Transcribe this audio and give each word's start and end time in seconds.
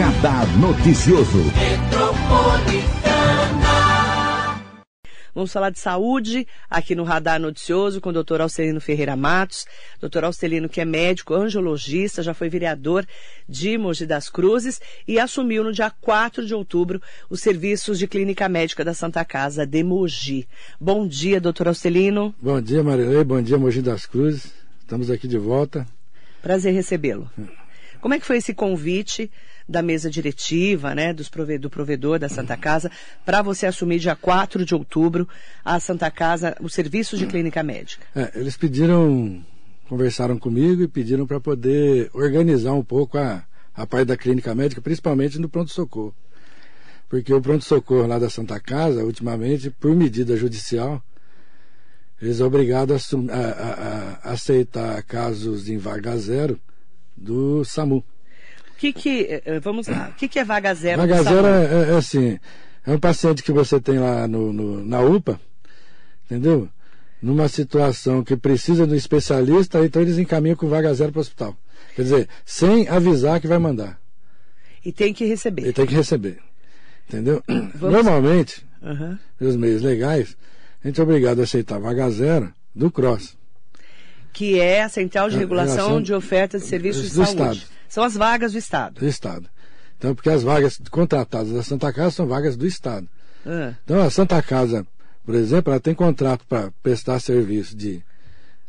Radar 0.00 0.46
Noticioso. 0.56 1.44
Vamos 5.34 5.52
falar 5.52 5.68
de 5.68 5.78
saúde 5.78 6.46
aqui 6.70 6.94
no 6.94 7.04
Radar 7.04 7.38
Noticioso 7.38 8.00
com 8.00 8.08
o 8.08 8.12
doutor 8.12 8.40
Alcelino 8.40 8.80
Ferreira 8.80 9.14
Matos. 9.14 9.66
Doutor 10.00 10.24
Alcelino, 10.24 10.70
que 10.70 10.80
é 10.80 10.86
médico, 10.86 11.34
angiologista, 11.34 12.22
já 12.22 12.32
foi 12.32 12.48
vereador 12.48 13.06
de 13.46 13.76
Mogi 13.76 14.06
das 14.06 14.30
Cruzes 14.30 14.80
e 15.06 15.20
assumiu 15.20 15.62
no 15.62 15.70
dia 15.70 15.90
4 15.90 16.46
de 16.46 16.54
outubro 16.54 16.98
os 17.28 17.42
serviços 17.42 17.98
de 17.98 18.06
clínica 18.06 18.48
médica 18.48 18.82
da 18.82 18.94
Santa 18.94 19.22
Casa 19.22 19.66
de 19.66 19.84
Mogi. 19.84 20.48
Bom 20.80 21.06
dia, 21.06 21.38
doutor 21.38 21.68
Alcelino. 21.68 22.34
Bom 22.40 22.58
dia, 22.58 22.82
Marilei. 22.82 23.22
Bom 23.22 23.42
dia, 23.42 23.58
Mogi 23.58 23.82
das 23.82 24.06
Cruzes. 24.06 24.50
Estamos 24.80 25.10
aqui 25.10 25.28
de 25.28 25.36
volta. 25.36 25.86
Prazer 26.40 26.72
recebê-lo. 26.72 27.30
Como 28.00 28.14
é 28.14 28.18
que 28.18 28.24
foi 28.24 28.38
esse 28.38 28.54
convite 28.54 29.30
da 29.68 29.82
mesa 29.82 30.10
diretiva, 30.10 30.94
né, 30.94 31.12
dos 31.12 31.28
prove 31.28 31.58
do 31.58 31.70
provedor 31.70 32.18
da 32.18 32.28
Santa 32.28 32.56
Casa, 32.56 32.90
para 33.24 33.42
você 33.42 33.66
assumir 33.66 33.98
dia 33.98 34.16
4 34.16 34.64
de 34.64 34.74
outubro 34.74 35.28
a 35.64 35.78
Santa 35.80 36.10
Casa, 36.10 36.56
os 36.60 36.74
serviços 36.74 37.18
de 37.18 37.26
clínica 37.26 37.62
médica? 37.62 38.04
É, 38.14 38.38
eles 38.38 38.56
pediram, 38.56 39.44
conversaram 39.88 40.38
comigo 40.38 40.82
e 40.82 40.88
pediram 40.88 41.26
para 41.26 41.40
poder 41.40 42.10
organizar 42.12 42.72
um 42.72 42.84
pouco 42.84 43.18
a, 43.18 43.44
a 43.74 43.86
parte 43.86 44.08
da 44.08 44.16
clínica 44.16 44.54
médica, 44.54 44.80
principalmente 44.80 45.38
no 45.38 45.48
pronto-socorro. 45.48 46.14
Porque 47.08 47.32
o 47.34 47.40
pronto-socorro 47.40 48.06
lá 48.06 48.18
da 48.18 48.30
Santa 48.30 48.60
Casa, 48.60 49.04
ultimamente, 49.04 49.70
por 49.70 49.94
medida 49.96 50.36
judicial, 50.36 51.02
eles 52.20 52.36
são 52.36 52.46
obrigados 52.46 53.14
a, 53.14 53.36
a, 53.36 54.30
a 54.30 54.32
aceitar 54.32 55.02
casos 55.02 55.68
em 55.68 55.78
vaga 55.78 56.16
zero 56.18 56.60
do 57.16 57.64
SAMU 57.64 58.04
que 58.80 58.94
que, 58.94 59.20
eh, 59.28 59.42
eh, 59.44 59.60
vamos 59.60 59.86
lá, 59.88 60.08
o 60.08 60.14
que, 60.14 60.26
que 60.26 60.38
é 60.38 60.44
vaga 60.44 60.74
zero? 60.74 61.02
Vaga 61.02 61.22
zero 61.22 61.46
é, 61.46 61.64
é, 61.64 61.92
é, 61.92 61.96
assim, 61.96 62.38
é 62.86 62.92
um 62.92 62.98
paciente 62.98 63.42
que 63.42 63.52
você 63.52 63.78
tem 63.78 63.98
lá 63.98 64.26
no, 64.26 64.54
no, 64.54 64.82
na 64.82 65.02
UPA, 65.02 65.38
entendeu? 66.24 66.66
Numa 67.20 67.46
situação 67.46 68.24
que 68.24 68.34
precisa 68.38 68.86
de 68.86 68.94
um 68.94 68.96
especialista, 68.96 69.84
então 69.84 70.00
eles 70.00 70.16
encaminham 70.16 70.56
com 70.56 70.66
vaga 70.66 70.94
zero 70.94 71.12
para 71.12 71.18
o 71.18 71.20
hospital. 71.20 71.54
Quer 71.94 72.02
dizer, 72.02 72.28
sem 72.46 72.88
avisar 72.88 73.38
que 73.38 73.46
vai 73.46 73.58
mandar. 73.58 74.00
E 74.82 74.90
tem 74.90 75.12
que 75.12 75.26
receber. 75.26 75.68
E 75.68 75.72
tem 75.74 75.84
que 75.84 75.94
receber. 75.94 76.38
Entendeu? 77.06 77.42
Vamos... 77.46 77.80
Normalmente, 77.82 78.66
uhum. 78.80 79.18
nos 79.38 79.56
meios 79.56 79.82
legais, 79.82 80.34
a 80.82 80.88
gente 80.88 80.98
é 80.98 81.02
obrigado 81.02 81.40
a 81.40 81.44
aceitar 81.44 81.78
vaga 81.78 82.08
zero 82.10 82.50
do 82.74 82.90
CROSS. 82.90 83.36
Que 84.32 84.58
é 84.60 84.82
a 84.82 84.88
Central 84.88 85.28
de 85.28 85.36
Regulação 85.36 86.00
de 86.00 86.12
Ofertas 86.12 86.62
de 86.62 86.68
Serviços 86.68 87.02
de 87.02 87.10
Saúde. 87.10 87.30
Estado. 87.30 87.60
São 87.88 88.04
as 88.04 88.14
vagas 88.14 88.52
do 88.52 88.58
Estado. 88.58 89.00
Do 89.00 89.06
Estado. 89.06 89.48
Então, 89.98 90.14
porque 90.14 90.30
as 90.30 90.42
vagas 90.42 90.80
contratadas 90.90 91.52
da 91.52 91.62
Santa 91.62 91.92
Casa 91.92 92.12
são 92.12 92.26
vagas 92.26 92.56
do 92.56 92.66
Estado. 92.66 93.08
Ah. 93.44 93.74
Então, 93.84 94.00
a 94.00 94.08
Santa 94.10 94.40
Casa, 94.42 94.86
por 95.26 95.34
exemplo, 95.34 95.72
ela 95.72 95.80
tem 95.80 95.94
contrato 95.94 96.44
para 96.46 96.70
prestar 96.82 97.20
serviço 97.20 97.76
de 97.76 98.02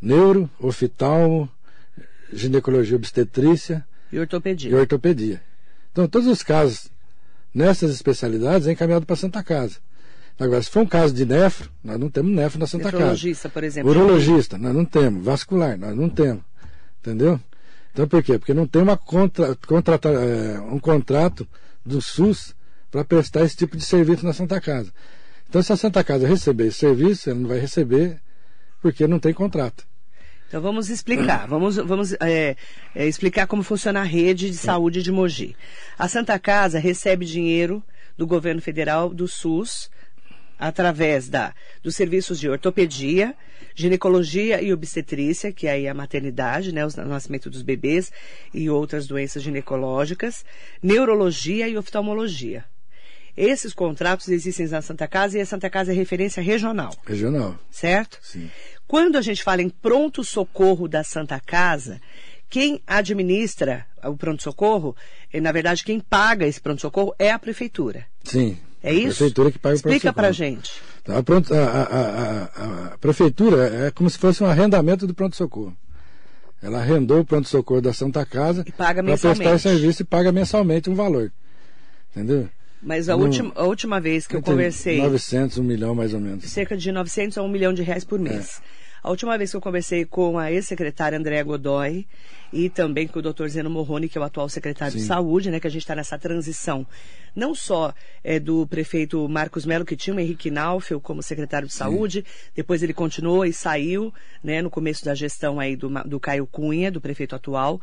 neuro, 0.02 0.50
oftalmo, 0.60 1.50
ginecologia 2.34 2.96
obstetrícia 2.98 3.86
e 4.12 4.20
ortopedia. 4.20 4.72
E 4.72 4.76
ortopedia. 4.76 5.42
Então, 5.92 6.08
todos 6.08 6.28
os 6.28 6.42
casos 6.42 6.90
nessas 7.54 7.92
especialidades 7.92 8.68
é 8.68 8.72
encaminhado 8.72 9.06
para 9.06 9.14
a 9.14 9.18
Santa 9.18 9.44
Casa. 9.44 9.78
Agora, 10.40 10.62
se 10.62 10.70
for 10.70 10.82
um 10.82 10.88
caso 10.88 11.14
de 11.14 11.26
nefro, 11.26 11.70
nós 11.84 12.00
não 12.00 12.10
temos 12.10 12.32
nefro 12.32 12.60
na 12.60 12.66
Santa 12.66 12.92
Casa. 12.92 13.04
Urologista, 13.04 13.50
por 13.50 13.64
exemplo. 13.64 13.92
Urologista, 13.92 14.58
nós 14.58 14.74
não 14.74 14.86
temos. 14.86 15.24
Vascular, 15.24 15.78
nós 15.78 15.96
não 15.96 16.10
temos. 16.10 16.44
Entendeu? 17.00 17.40
Então 17.92 18.08
por 18.08 18.24
quê? 18.24 18.40
Porque 18.40 18.54
não 18.54 18.66
tem 18.66 18.82
uma 18.82 18.98
contra, 18.98 19.56
contrata, 19.68 20.10
é, 20.10 20.60
um 20.60 20.80
contrato 20.80 21.48
do 21.86 22.02
SUS 22.02 22.56
para 22.90 23.04
prestar 23.04 23.44
esse 23.44 23.56
tipo 23.56 23.76
de 23.76 23.84
serviço 23.84 24.26
na 24.26 24.34
Santa 24.34 24.60
Casa. 24.62 24.92
Então 25.50 25.62
se 25.62 25.74
a 25.74 25.78
Santa 25.78 26.04
Casa 26.04 26.28
receber 26.28 26.68
esse 26.68 26.80
serviço, 26.80 27.30
ela 27.30 27.40
não 27.40 27.50
vai 27.50 27.60
receber 27.60 28.22
porque 28.82 29.08
não 29.08 29.20
tem 29.20 29.34
contrato. 29.34 29.86
Então 30.48 30.62
vamos 30.62 30.90
explicar, 30.90 31.48
vamos, 31.48 31.78
vamos 31.78 32.14
é, 32.20 32.58
é, 32.94 33.08
explicar 33.08 33.48
como 33.48 33.64
funciona 33.64 34.02
a 34.02 34.04
rede 34.04 34.50
de 34.50 34.58
saúde 34.58 35.02
de 35.02 35.12
Mogi. 35.12 35.56
A 35.98 36.10
Santa 36.10 36.38
Casa 36.38 36.78
recebe 36.78 37.26
dinheiro 37.26 37.82
do 38.18 38.28
governo 38.28 38.62
federal, 38.62 39.14
do 39.14 39.28
SUS, 39.30 39.90
através 40.62 41.28
da, 41.28 41.56
dos 41.82 41.96
serviços 41.96 42.40
de 42.40 42.48
ortopedia, 42.48 43.36
ginecologia 43.74 44.62
e 44.62 44.72
obstetrícia, 44.72 45.52
que 45.52 45.68
aí 45.68 45.88
é 45.88 45.90
a 45.90 45.94
maternidade, 45.94 46.72
né, 46.72 46.86
o 46.86 46.90
nascimento 47.08 47.50
dos 47.50 47.64
bebês 47.64 48.12
e 48.54 48.70
outras 48.70 49.08
doenças 49.08 49.42
ginecológicas, 49.42 50.46
neurologia 50.84 51.68
e 51.68 51.76
oftalmologia. 51.76 52.64
Esses 53.36 53.74
contratos 53.74 54.28
existem 54.28 54.68
na 54.68 54.84
Santa 54.84 55.08
Casa 55.08 55.38
e 55.38 55.42
a 55.42 55.46
Santa 55.48 55.70
Casa 55.70 55.92
é 55.92 55.96
referência 55.96 56.44
regional. 56.44 56.96
Regional. 57.08 57.58
Certo? 57.72 58.20
Sim. 58.22 58.52
Quando 58.86 59.18
a 59.18 59.22
gente 59.22 59.42
fala 59.42 59.64
em 59.64 59.70
pronto-socorro 59.70 60.88
da 60.88 61.04
Santa 61.04 61.40
Casa, 61.40 62.00
quem 62.50 62.82
administra 62.86 63.88
o 64.04 64.16
pronto-socorro, 64.16 64.96
na 65.34 65.52
verdade, 65.52 65.84
quem 65.84 66.00
paga 66.00 66.46
esse 66.46 66.62
pronto-socorro 66.62 67.16
é 67.18 67.32
a 67.32 67.40
prefeitura. 67.40 68.06
Sim. 68.24 68.60
É 68.84 68.94
isso? 68.94 69.08
A 69.08 69.10
prefeitura 69.10 69.52
que 69.52 69.60
paga 69.60 69.76
Explica 69.76 70.12
pra 70.12 70.32
gente. 70.32 70.72
Tá, 71.04 71.16
a, 71.16 71.58
a, 71.58 71.84
a, 71.84 72.94
a, 72.94 72.98
prefeitura 72.98 73.88
é 73.88 73.92
como 73.92 74.10
se 74.10 74.18
fosse 74.18 74.44
um 74.44 74.48
arrendamento 74.48 75.06
do 75.06 75.14
pronto-socorro. 75.14 75.76
Ela 76.62 76.80
arrendou 76.80 77.20
o 77.20 77.26
pronto-socorro 77.26 77.82
da 77.82 77.94
Santa 77.94 78.26
Casa 78.26 78.66
para 78.78 79.04
prestar 79.04 79.58
serviço 79.60 80.02
e 80.02 80.06
paga 80.06 80.32
mensalmente 80.32 80.90
um 80.90 80.96
valor. 80.96 81.32
Entendeu? 82.12 82.50
Mas 82.82 83.10
a, 83.10 83.16
no, 83.16 83.24
última, 83.24 83.52
a 83.56 83.64
última 83.64 84.00
vez 84.00 84.26
que 84.26 84.36
eu 84.36 84.42
conversei. 84.42 84.98
900, 84.98 85.60
um 85.60 85.64
milhão 85.64 85.94
mais 85.94 86.14
ou 86.14 86.20
menos. 86.20 86.46
Cerca 86.46 86.76
de 86.76 86.92
900 86.92 87.38
a 87.38 87.44
um 87.44 87.48
milhão 87.48 87.74
de 87.74 87.84
reais 87.84 88.04
por 88.04 88.20
mês. 88.20 88.60
É. 88.78 88.82
A 89.04 89.10
última 89.10 89.38
vez 89.38 89.52
que 89.52 89.58
eu 89.58 89.62
conversei 89.62 90.06
com 90.06 90.38
a 90.38 90.52
ex-secretária 90.52 91.18
Andréa 91.18 91.44
Godoy 91.44 92.08
e 92.52 92.70
também 92.70 93.08
com 93.08 93.20
o 93.20 93.22
doutor 93.22 93.48
Zeno 93.50 93.70
Morrone, 93.70 94.10
que 94.10 94.18
é 94.18 94.22
o 94.22 94.24
atual 94.24 94.50
secretário 94.50 94.94
Sim. 94.94 95.00
de 95.00 95.06
Saúde, 95.06 95.50
né, 95.50 95.60
que 95.60 95.68
a 95.68 95.70
gente 95.70 95.84
está 95.84 95.96
nessa 95.96 96.18
transição, 96.18 96.86
não 97.36 97.56
só 97.56 97.94
é, 98.24 98.40
do 98.40 98.68
prefeito 98.68 99.28
Marcos 99.30 99.66
Melo, 99.66 99.86
que 99.86 99.96
tinha 99.96 100.16
o 100.16 100.20
Henrique 100.20 100.52
Naufel 100.52 101.00
como 101.00 101.24
secretário 101.24 101.68
de 101.68 101.74
Sim. 101.74 101.80
Saúde, 101.80 102.26
depois 102.56 102.84
ele 102.84 102.94
continuou 102.94 103.46
e 103.46 103.54
saiu, 103.54 104.14
né, 104.44 104.62
no 104.62 104.70
começo 104.70 105.06
da 105.06 105.16
gestão 105.16 105.60
aí 105.60 105.76
do, 105.76 105.90
do 106.06 106.20
Caio 106.20 106.46
Cunha, 106.46 106.92
do 106.92 107.00
prefeito 107.00 107.36
atual, 107.36 107.80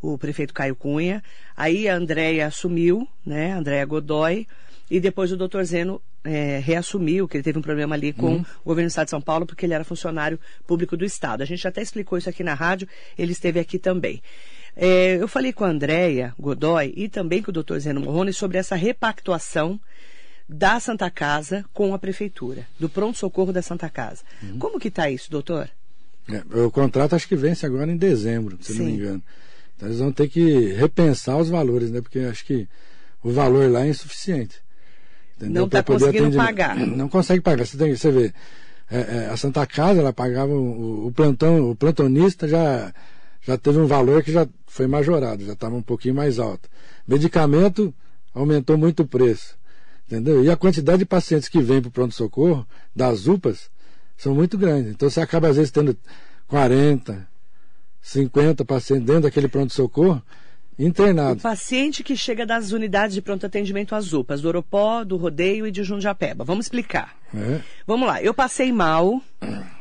o 0.00 0.16
prefeito 0.16 0.54
Caio 0.54 0.76
Cunha. 0.76 1.22
Aí 1.56 1.88
a 1.88 1.96
Andréia 1.96 2.46
assumiu, 2.46 3.06
né, 3.24 3.52
Andréia 3.52 3.84
Godoy, 3.84 4.46
e 4.90 5.00
depois 5.00 5.32
o 5.32 5.36
doutor 5.36 5.64
Zeno 5.64 6.00
é, 6.24 6.58
reassumiu 6.58 7.26
que 7.26 7.36
ele 7.36 7.44
teve 7.44 7.58
um 7.58 7.62
problema 7.62 7.94
ali 7.94 8.12
com 8.12 8.34
uhum. 8.34 8.44
o 8.64 8.68
governo 8.68 8.88
do 8.88 8.90
Estado 8.90 9.06
de 9.06 9.10
São 9.10 9.20
Paulo, 9.20 9.46
porque 9.46 9.66
ele 9.66 9.74
era 9.74 9.84
funcionário 9.84 10.38
público 10.66 10.96
do 10.96 11.04
Estado. 11.04 11.42
A 11.42 11.46
gente 11.46 11.66
até 11.66 11.82
explicou 11.82 12.18
isso 12.18 12.28
aqui 12.28 12.44
na 12.44 12.54
rádio, 12.54 12.88
ele 13.18 13.32
esteve 13.32 13.58
aqui 13.58 13.78
também. 13.78 14.22
É, 14.76 15.16
eu 15.20 15.28
falei 15.28 15.52
com 15.52 15.64
a 15.64 15.68
Andréia 15.68 16.34
Godoy 16.38 16.92
e 16.96 17.08
também 17.08 17.42
com 17.42 17.50
o 17.50 17.54
doutor 17.54 17.78
Zeno 17.78 18.00
Morrone 18.00 18.32
sobre 18.32 18.58
essa 18.58 18.74
repactuação 18.74 19.78
da 20.48 20.80
Santa 20.80 21.10
Casa 21.10 21.64
com 21.72 21.94
a 21.94 21.98
Prefeitura, 21.98 22.66
do 22.78 22.88
pronto-socorro 22.88 23.52
da 23.52 23.62
Santa 23.62 23.88
Casa. 23.88 24.22
Uhum. 24.42 24.58
Como 24.58 24.80
que 24.80 24.88
está 24.88 25.10
isso, 25.10 25.30
doutor? 25.30 25.68
É, 26.28 26.58
o 26.58 26.70
contrato 26.70 27.14
acho 27.14 27.28
que 27.28 27.36
vence 27.36 27.66
agora 27.66 27.90
em 27.90 27.96
dezembro, 27.96 28.58
se 28.60 28.72
Sim. 28.72 28.78
não 28.78 28.86
me 28.86 28.92
engano. 28.92 29.22
Então 29.76 29.88
eles 29.88 29.98
vão 29.98 30.12
ter 30.12 30.28
que 30.28 30.72
repensar 30.74 31.36
os 31.36 31.48
valores, 31.48 31.90
né? 31.90 32.00
Porque 32.00 32.20
acho 32.20 32.44
que 32.44 32.68
o 33.22 33.30
valor 33.30 33.70
lá 33.70 33.84
é 33.84 33.88
insuficiente. 33.88 34.61
Entendeu? 35.42 35.60
Não 35.62 35.66
está 35.66 35.82
conseguindo 35.82 36.24
atender... 36.26 36.36
pagar. 36.36 36.76
Não 36.86 37.08
consegue 37.08 37.40
pagar. 37.40 37.66
Você, 37.66 37.76
tem, 37.76 37.96
você 37.96 38.10
vê, 38.10 38.32
é, 38.90 38.98
é, 38.98 39.28
a 39.30 39.36
Santa 39.36 39.66
Casa, 39.66 40.00
ela 40.00 40.12
pagava 40.12 40.52
o, 40.52 41.08
o, 41.08 41.12
plantão, 41.12 41.70
o 41.70 41.74
plantonista 41.74 42.46
já, 42.46 42.92
já 43.40 43.58
teve 43.58 43.78
um 43.78 43.86
valor 43.86 44.22
que 44.22 44.30
já 44.30 44.46
foi 44.66 44.86
majorado, 44.86 45.44
já 45.44 45.54
estava 45.54 45.74
um 45.74 45.82
pouquinho 45.82 46.14
mais 46.14 46.38
alto. 46.38 46.68
Medicamento 47.06 47.92
aumentou 48.32 48.78
muito 48.78 49.02
o 49.02 49.06
preço. 49.06 49.56
Entendeu? 50.06 50.44
E 50.44 50.50
a 50.50 50.56
quantidade 50.56 50.98
de 50.98 51.06
pacientes 51.06 51.48
que 51.48 51.60
vem 51.60 51.80
para 51.80 51.88
o 51.88 51.92
pronto-socorro, 51.92 52.66
das 52.94 53.26
UPAs, 53.26 53.70
são 54.16 54.34
muito 54.34 54.56
grandes. 54.56 54.92
Então 54.92 55.08
você 55.10 55.20
acaba 55.20 55.48
às 55.48 55.56
vezes 55.56 55.72
tendo 55.72 55.96
40, 56.46 57.26
50 58.00 58.64
pacientes 58.64 59.06
dentro 59.06 59.22
daquele 59.22 59.48
pronto-socorro 59.48 60.22
internado. 60.78 61.38
O 61.38 61.42
paciente 61.42 62.02
que 62.02 62.16
chega 62.16 62.46
das 62.46 62.72
unidades 62.72 63.14
de 63.14 63.22
pronto 63.22 63.46
atendimento 63.46 63.94
às 63.94 64.12
UPAs, 64.12 64.40
do 64.40 64.48
Oropó, 64.48 65.04
do 65.04 65.16
Rodeio 65.16 65.66
e 65.66 65.70
de 65.70 65.84
Jundiapeba. 65.84 66.44
Vamos 66.44 66.66
explicar. 66.66 67.16
É. 67.34 67.60
Vamos 67.86 68.06
lá. 68.06 68.22
Eu 68.22 68.34
passei 68.34 68.72
mal 68.72 69.20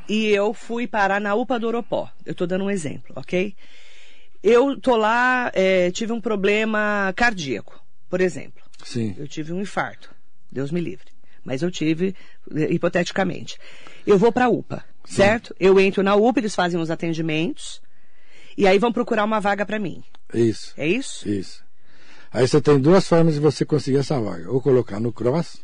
e 0.08 0.28
eu 0.28 0.54
fui 0.54 0.88
parar 0.88 1.22
na 1.22 1.36
UPA 1.36 1.60
do 1.60 1.68
Oropó. 1.68 2.10
Eu 2.26 2.32
estou 2.34 2.48
dando 2.48 2.66
um 2.66 2.70
exemplo, 2.70 3.14
ok? 3.16 3.56
Eu 4.44 4.80
tô 4.80 4.96
lá, 4.96 5.52
é, 5.54 5.92
tive 5.92 6.12
um 6.12 6.22
problema 6.22 7.14
cardíaco, 7.16 7.80
por 8.10 8.22
exemplo. 8.22 8.62
Sim. 8.84 9.16
Eu 9.18 9.28
tive 9.28 9.54
um 9.54 9.62
infarto. 9.62 10.10
Deus 10.52 10.72
me 10.72 10.82
livre. 10.82 11.06
Mas 11.44 11.62
eu 11.62 11.72
tive, 11.72 12.16
é, 12.56 12.72
hipoteticamente. 12.72 13.58
Eu 14.06 14.18
vou 14.18 14.32
para 14.32 14.46
a 14.46 14.50
UPA, 14.50 14.84
Sim. 15.06 15.16
certo? 15.16 15.56
Eu 15.60 15.80
entro 15.80 16.04
na 16.04 16.16
UPA, 16.16 16.40
eles 16.40 16.56
fazem 16.56 16.80
os 16.80 16.92
atendimentos. 16.92 17.82
E 18.58 18.68
aí 18.68 18.78
vão 18.78 18.92
procurar 18.92 19.24
uma 19.24 19.40
vaga 19.40 19.66
para 19.66 19.80
mim. 19.80 20.04
Isso. 20.34 20.74
É 20.78 20.88
isso? 20.88 21.28
Isso. 21.28 21.64
Aí 22.34 22.48
você 22.48 22.62
tem 22.62 22.80
duas 22.80 23.08
formas 23.08 23.34
de 23.34 23.40
você 23.40 23.66
conseguir 23.66 23.98
essa 23.98 24.20
vaga. 24.20 24.50
Ou 24.50 24.62
colocar 24.62 25.00
no 25.00 25.12
cross, 25.12 25.58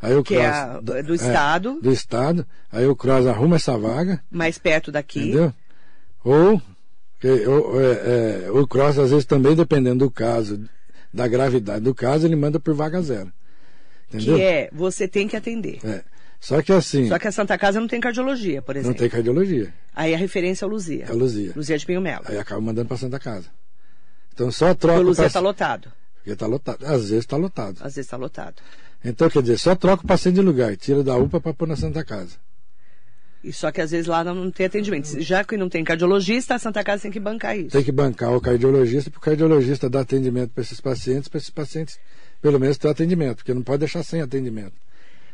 aí 0.00 0.14
o 0.14 0.22
que 0.22 0.34
cross. 0.34 0.46
é 0.46 0.48
a, 0.48 0.80
do 0.80 1.14
Estado. 1.14 1.80
do 1.80 1.92
Estado. 1.92 2.46
Aí 2.72 2.86
o 2.86 2.96
cross 2.96 3.26
arruma 3.26 3.56
essa 3.56 3.76
vaga. 3.76 4.22
Mais 4.30 4.58
perto 4.58 4.90
daqui. 4.90 5.20
Entendeu? 5.20 5.52
Ou, 6.24 6.62
ou 7.46 7.80
é, 7.80 8.46
é, 8.46 8.50
o 8.50 8.66
cross, 8.66 8.98
às 8.98 9.10
vezes, 9.10 9.26
também, 9.26 9.54
dependendo 9.54 10.06
do 10.06 10.10
caso, 10.10 10.64
da 11.12 11.28
gravidade 11.28 11.84
do 11.84 11.94
caso, 11.94 12.26
ele 12.26 12.36
manda 12.36 12.58
por 12.58 12.74
vaga 12.74 13.00
zero. 13.02 13.30
Entendeu? 14.08 14.36
Que 14.36 14.42
é, 14.42 14.70
você 14.72 15.06
tem 15.06 15.28
que 15.28 15.36
atender. 15.36 15.80
É. 15.84 16.02
Só 16.40 16.62
que 16.62 16.72
assim. 16.72 17.08
Só 17.08 17.18
que 17.18 17.28
a 17.28 17.32
Santa 17.32 17.58
Casa 17.58 17.80
não 17.80 17.88
tem 17.88 18.00
cardiologia, 18.00 18.62
por 18.62 18.76
exemplo. 18.76 18.92
Não 18.92 18.98
tem 18.98 19.08
cardiologia. 19.08 19.72
Aí 19.94 20.14
a 20.14 20.18
referência 20.18 20.64
é 20.64 20.68
o 20.68 20.70
Luzia. 20.70 21.04
É 21.06 21.10
a 21.10 21.14
Luzia. 21.14 21.52
Luzia 21.56 21.76
de 21.76 21.84
Pinho 21.84 22.00
Melo. 22.00 22.24
Aí 22.26 22.38
acaba 22.38 22.60
mandando 22.60 22.88
para 22.88 22.96
Santa 22.96 23.18
Casa. 23.18 23.48
Então 24.36 24.52
só 24.52 24.74
troca. 24.74 25.00
O 25.00 25.02
Luzia 25.02 25.24
paci- 25.24 25.28
está 25.28 25.40
lotado. 25.40 25.90
Porque 26.16 26.30
está 26.32 26.46
lotado. 26.46 26.84
Às 26.84 27.00
vezes 27.08 27.12
está 27.24 27.36
lotado. 27.38 27.76
Às 27.76 27.94
vezes 27.94 27.98
está 28.06 28.16
lotado. 28.18 28.56
Então, 29.02 29.30
quer 29.30 29.40
dizer, 29.40 29.58
só 29.58 29.74
troca 29.74 30.04
o 30.04 30.06
paciente 30.06 30.34
de 30.34 30.40
lugar, 30.42 30.76
tira 30.76 31.02
da 31.02 31.16
UPA 31.16 31.40
para 31.40 31.54
pôr 31.54 31.66
na 31.66 31.76
Santa 31.76 32.04
Casa. 32.04 32.36
E 33.42 33.52
só 33.52 33.70
que 33.70 33.80
às 33.80 33.92
vezes 33.92 34.06
lá 34.06 34.22
não 34.24 34.50
tem 34.50 34.66
atendimento. 34.66 35.20
Já 35.22 35.42
que 35.44 35.56
não 35.56 35.68
tem 35.68 35.84
cardiologista, 35.84 36.54
a 36.56 36.58
Santa 36.58 36.82
Casa 36.84 37.02
tem 37.02 37.10
que 37.12 37.20
bancar 37.20 37.56
isso. 37.56 37.70
Tem 37.70 37.84
que 37.84 37.92
bancar 37.92 38.32
o 38.34 38.40
cardiologista, 38.40 39.08
para 39.10 39.18
o 39.18 39.20
cardiologista 39.20 39.88
dar 39.88 40.00
atendimento 40.00 40.50
para 40.50 40.62
esses 40.62 40.80
pacientes, 40.80 41.28
para 41.28 41.38
esses 41.38 41.50
pacientes, 41.50 41.98
pelo 42.42 42.58
menos, 42.58 42.76
ter 42.76 42.88
atendimento, 42.88 43.36
porque 43.36 43.54
não 43.54 43.62
pode 43.62 43.78
deixar 43.80 44.02
sem 44.02 44.20
atendimento. 44.20 44.72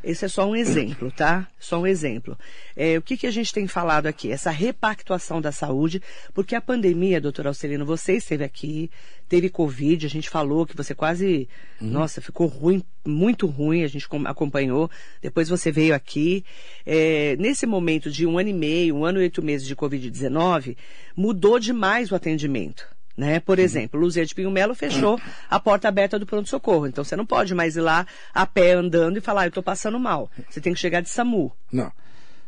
Esse 0.02 0.24
é 0.24 0.28
só 0.28 0.48
um 0.48 0.56
exemplo, 0.56 1.10
tá? 1.12 1.46
Só 1.58 1.80
um 1.80 1.86
exemplo. 1.86 2.36
É, 2.76 2.98
o 2.98 3.02
que, 3.02 3.16
que 3.16 3.26
a 3.26 3.30
gente 3.30 3.52
tem 3.52 3.66
falado 3.68 4.06
aqui? 4.06 4.32
Essa 4.32 4.50
repactuação 4.50 5.40
da 5.40 5.52
saúde, 5.52 6.02
porque 6.34 6.54
a 6.54 6.60
pandemia, 6.60 7.20
doutor 7.20 7.46
Alcelino, 7.46 7.86
você 7.86 8.14
esteve 8.14 8.42
aqui, 8.42 8.90
teve 9.28 9.48
Covid, 9.48 10.04
a 10.04 10.10
gente 10.10 10.28
falou 10.28 10.66
que 10.66 10.76
você 10.76 10.94
quase, 10.94 11.48
nossa, 11.80 12.20
ficou 12.20 12.46
ruim, 12.48 12.82
muito 13.06 13.46
ruim, 13.46 13.84
a 13.84 13.88
gente 13.88 14.08
com- 14.08 14.26
acompanhou. 14.26 14.90
Depois 15.20 15.48
você 15.48 15.70
veio 15.70 15.94
aqui. 15.94 16.44
É, 16.84 17.36
nesse 17.38 17.64
momento 17.64 18.10
de 18.10 18.26
um 18.26 18.38
ano 18.38 18.48
e 18.48 18.52
meio, 18.52 18.96
um 18.96 19.04
ano 19.04 19.20
e 19.20 19.22
oito 19.22 19.42
meses 19.42 19.66
de 19.66 19.76
Covid-19, 19.76 20.76
mudou 21.16 21.58
demais 21.58 22.10
o 22.10 22.14
atendimento. 22.14 22.91
Né? 23.16 23.40
Por 23.40 23.58
exemplo, 23.58 24.00
Luzia 24.00 24.24
de 24.24 24.34
Pinho 24.34 24.50
Melo 24.50 24.74
fechou 24.74 25.20
a 25.50 25.60
porta 25.60 25.86
aberta 25.88 26.18
do 26.18 26.24
pronto-socorro. 26.26 26.86
Então 26.86 27.04
você 27.04 27.14
não 27.14 27.26
pode 27.26 27.54
mais 27.54 27.76
ir 27.76 27.80
lá 27.82 28.06
a 28.32 28.46
pé 28.46 28.72
andando 28.72 29.18
e 29.18 29.20
falar, 29.20 29.42
"Ah, 29.42 29.44
eu 29.44 29.48
estou 29.48 29.62
passando 29.62 29.98
mal. 30.00 30.30
Você 30.48 30.60
tem 30.60 30.72
que 30.72 30.80
chegar 30.80 31.00
de 31.02 31.10
SAMU. 31.10 31.52
Não. 31.70 31.92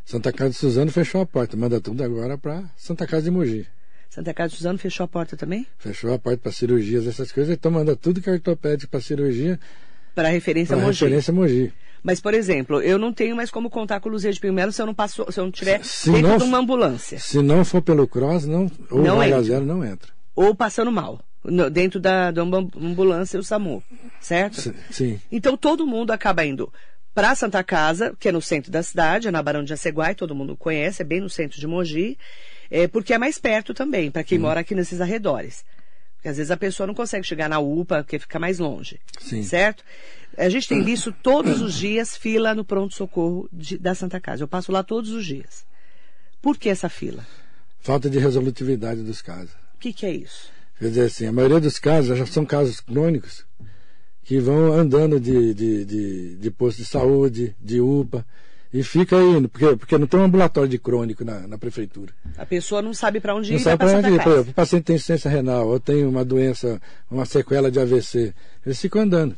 Santa 0.06 0.32
Casa 0.32 0.50
de 0.50 0.56
Suzano 0.56 0.90
fechou 0.90 1.20
a 1.20 1.26
porta, 1.26 1.56
manda 1.56 1.80
tudo 1.80 2.02
agora 2.02 2.36
para 2.38 2.64
Santa 2.76 3.06
Casa 3.06 3.22
de 3.24 3.30
Mogi. 3.30 3.66
Santa 4.10 4.32
Casa 4.34 4.50
de 4.50 4.56
Suzano 4.56 4.78
fechou 4.78 5.04
a 5.04 5.08
porta 5.08 5.36
também? 5.36 5.66
Fechou 5.78 6.12
a 6.14 6.18
porta 6.18 6.38
para 6.38 6.52
cirurgias, 6.52 7.06
essas 7.06 7.32
coisas, 7.32 7.54
então 7.54 7.70
manda 7.70 7.96
tudo 7.96 8.20
que 8.20 8.28
é 8.30 8.32
ortopédico 8.32 8.90
para 8.90 9.00
cirurgia, 9.00 9.58
Para 10.14 10.28
referência 10.28 10.76
para 10.76 10.84
Mogi. 10.86 11.04
referência 11.04 11.32
Mogi. 11.32 11.72
Mas, 12.02 12.20
por 12.20 12.34
exemplo, 12.34 12.80
eu 12.82 12.98
não 12.98 13.12
tenho 13.14 13.34
mais 13.34 13.50
como 13.50 13.70
contar 13.70 13.98
com 14.00 14.08
Luzia 14.10 14.30
de 14.32 14.38
Pinho 14.38 14.52
Melo 14.52 14.70
se 14.70 14.80
eu 14.80 14.86
não 14.86 14.94
passo, 14.94 15.24
se 15.32 15.40
eu 15.40 15.44
não 15.44 15.50
tiver 15.50 15.82
Se 15.82 16.10
dentro 16.10 16.28
não- 16.28 16.36
de 16.36 16.44
uma 16.44 16.58
ambulância. 16.58 17.18
Se 17.18 17.40
não 17.42 17.64
for 17.64 17.80
pelo 17.80 18.06
cross, 18.06 18.44
não, 18.46 18.70
ou 18.90 19.02
Não 19.02 19.16
vaga 19.16 19.28
entra. 19.30 19.42
zero, 19.42 19.64
não 19.64 19.82
entra. 19.84 20.12
Ou 20.34 20.54
passando 20.54 20.90
mal. 20.92 21.20
no- 21.44 21.68
dentro 21.68 22.00
da, 22.00 22.30
da 22.30 22.40
ambu- 22.40 22.70
ambulância 22.74 23.36
e 23.36 23.40
o 23.40 23.44
SAMU. 23.44 23.82
Certo? 24.20 24.60
Sim, 24.62 24.74
Sim. 24.90 25.20
Então 25.30 25.56
todo 25.58 25.86
mundo 25.86 26.10
acaba 26.10 26.42
indo 26.44 26.72
para 27.14 27.34
Santa 27.34 27.62
Casa, 27.62 28.16
que 28.18 28.28
é 28.28 28.32
no 28.32 28.40
centro 28.40 28.72
da 28.72 28.82
cidade, 28.82 29.28
é 29.28 29.30
na 29.30 29.42
Barão 29.42 29.62
de 29.62 29.68
Jaceguai, 29.68 30.14
todo 30.14 30.34
mundo 30.34 30.56
conhece, 30.56 31.02
é 31.02 31.04
bem 31.04 31.20
no 31.20 31.28
centro 31.28 31.60
de 31.60 31.66
Mogi, 31.66 32.16
é, 32.70 32.88
porque 32.88 33.12
é 33.12 33.18
mais 33.18 33.38
perto 33.38 33.74
também, 33.74 34.10
para 34.10 34.24
quem 34.24 34.38
mora 34.38 34.60
aqui 34.60 34.74
nesses 34.74 35.00
arredores. 35.02 35.64
Porque 36.16 36.28
às 36.28 36.38
vezes 36.38 36.50
a 36.50 36.56
pessoa 36.56 36.86
não 36.86 36.94
consegue 36.94 37.26
chegar 37.26 37.48
na 37.48 37.58
UPA, 37.60 38.02
porque 38.02 38.18
fica 38.18 38.38
mais 38.38 38.58
longe. 38.58 38.98
Sim. 39.20 39.42
Certo? 39.42 39.84
A 40.38 40.48
gente 40.48 40.66
tem 40.66 40.82
visto 40.82 41.12
todos 41.12 41.60
os 41.60 41.74
dias 41.74 42.16
fila 42.16 42.54
no 42.54 42.64
pronto-socorro 42.64 43.48
da 43.78 43.94
Santa 43.94 44.18
Casa. 44.18 44.42
Eu 44.42 44.48
passo 44.48 44.72
lá 44.72 44.82
todos 44.82 45.10
os 45.10 45.26
dias. 45.26 45.64
Por 46.40 46.56
que 46.56 46.70
essa 46.70 46.88
fila? 46.88 47.24
Falta 47.80 48.08
de 48.08 48.18
resolutividade 48.18 49.02
dos 49.02 49.20
casos. 49.20 49.62
O 49.74 49.78
que, 49.78 49.92
que 49.92 50.06
é 50.06 50.12
isso? 50.12 50.50
Quer 50.78 50.88
dizer 50.88 51.02
assim, 51.02 51.26
a 51.26 51.32
maioria 51.32 51.60
dos 51.60 51.78
casos 51.78 52.18
já 52.18 52.26
são 52.26 52.44
casos 52.44 52.80
crônicos 52.80 53.44
que 54.24 54.38
vão 54.38 54.72
andando 54.72 55.20
de, 55.20 55.54
de, 55.54 55.84
de, 55.84 56.36
de 56.36 56.50
posto 56.50 56.78
de 56.78 56.86
saúde, 56.86 57.54
de 57.60 57.80
UPA, 57.80 58.24
e 58.72 58.82
fica 58.82 59.16
aí, 59.16 59.46
porque, 59.46 59.76
porque 59.76 59.98
não 59.98 60.06
tem 60.06 60.18
um 60.18 60.24
ambulatório 60.24 60.68
de 60.68 60.78
crônico 60.78 61.24
na, 61.24 61.46
na 61.46 61.56
prefeitura. 61.56 62.12
A 62.36 62.44
pessoa 62.44 62.82
não 62.82 62.92
sabe 62.92 63.20
para 63.20 63.34
onde 63.34 63.52
Não 63.52 63.58
ir 63.58 63.62
vai 63.62 63.72
sabe 63.72 63.78
para 63.78 63.88
para 63.88 63.98
onde 63.98 64.08
ir. 64.08 64.22
Por 64.22 64.32
exemplo, 64.32 64.50
o 64.50 64.54
paciente 64.54 64.84
tem 64.84 64.96
insuficiência 64.96 65.30
renal, 65.30 65.68
ou 65.68 65.78
tem 65.78 66.04
uma 66.04 66.24
doença, 66.24 66.82
uma 67.08 67.24
sequela 67.24 67.70
de 67.70 67.78
AVC, 67.78 68.34
eles 68.66 68.80
ficam 68.80 69.02
andando. 69.02 69.36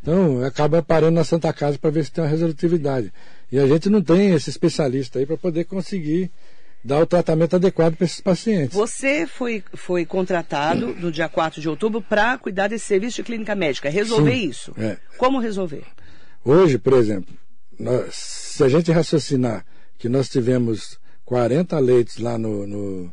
Então, 0.00 0.44
acaba 0.44 0.80
parando 0.80 1.16
na 1.16 1.24
Santa 1.24 1.52
Casa 1.52 1.76
para 1.76 1.90
ver 1.90 2.04
se 2.04 2.12
tem 2.12 2.22
uma 2.22 2.30
resolutividade. 2.30 3.12
E 3.50 3.58
a 3.58 3.66
gente 3.66 3.90
não 3.90 4.00
tem 4.00 4.30
esse 4.30 4.48
especialista 4.48 5.18
aí 5.18 5.26
para 5.26 5.36
poder 5.36 5.64
conseguir 5.64 6.30
dar 6.86 7.00
o 7.00 7.06
tratamento 7.06 7.56
adequado 7.56 7.96
para 7.96 8.04
esses 8.04 8.20
pacientes. 8.20 8.74
Você 8.76 9.26
foi, 9.26 9.62
foi 9.74 10.06
contratado 10.06 10.94
no 10.94 11.10
dia 11.10 11.28
4 11.28 11.60
de 11.60 11.68
outubro 11.68 12.00
para 12.00 12.38
cuidar 12.38 12.68
desse 12.68 12.84
serviço 12.84 13.16
de 13.16 13.22
clínica 13.24 13.54
médica, 13.56 13.90
resolver 13.90 14.32
Sim, 14.36 14.48
isso. 14.48 14.72
é. 14.78 14.96
Como 15.18 15.40
resolver? 15.40 15.82
Hoje, 16.44 16.78
por 16.78 16.92
exemplo, 16.92 17.34
nós- 17.78 18.14
se 18.14 18.62
a 18.62 18.68
gente 18.68 18.92
raciocinar 18.92 19.66
que 19.98 20.08
nós 20.08 20.28
tivemos 20.28 20.98
40 21.24 21.76
leitos 21.80 22.18
lá 22.18 22.38
no, 22.38 22.66
no, 22.66 23.12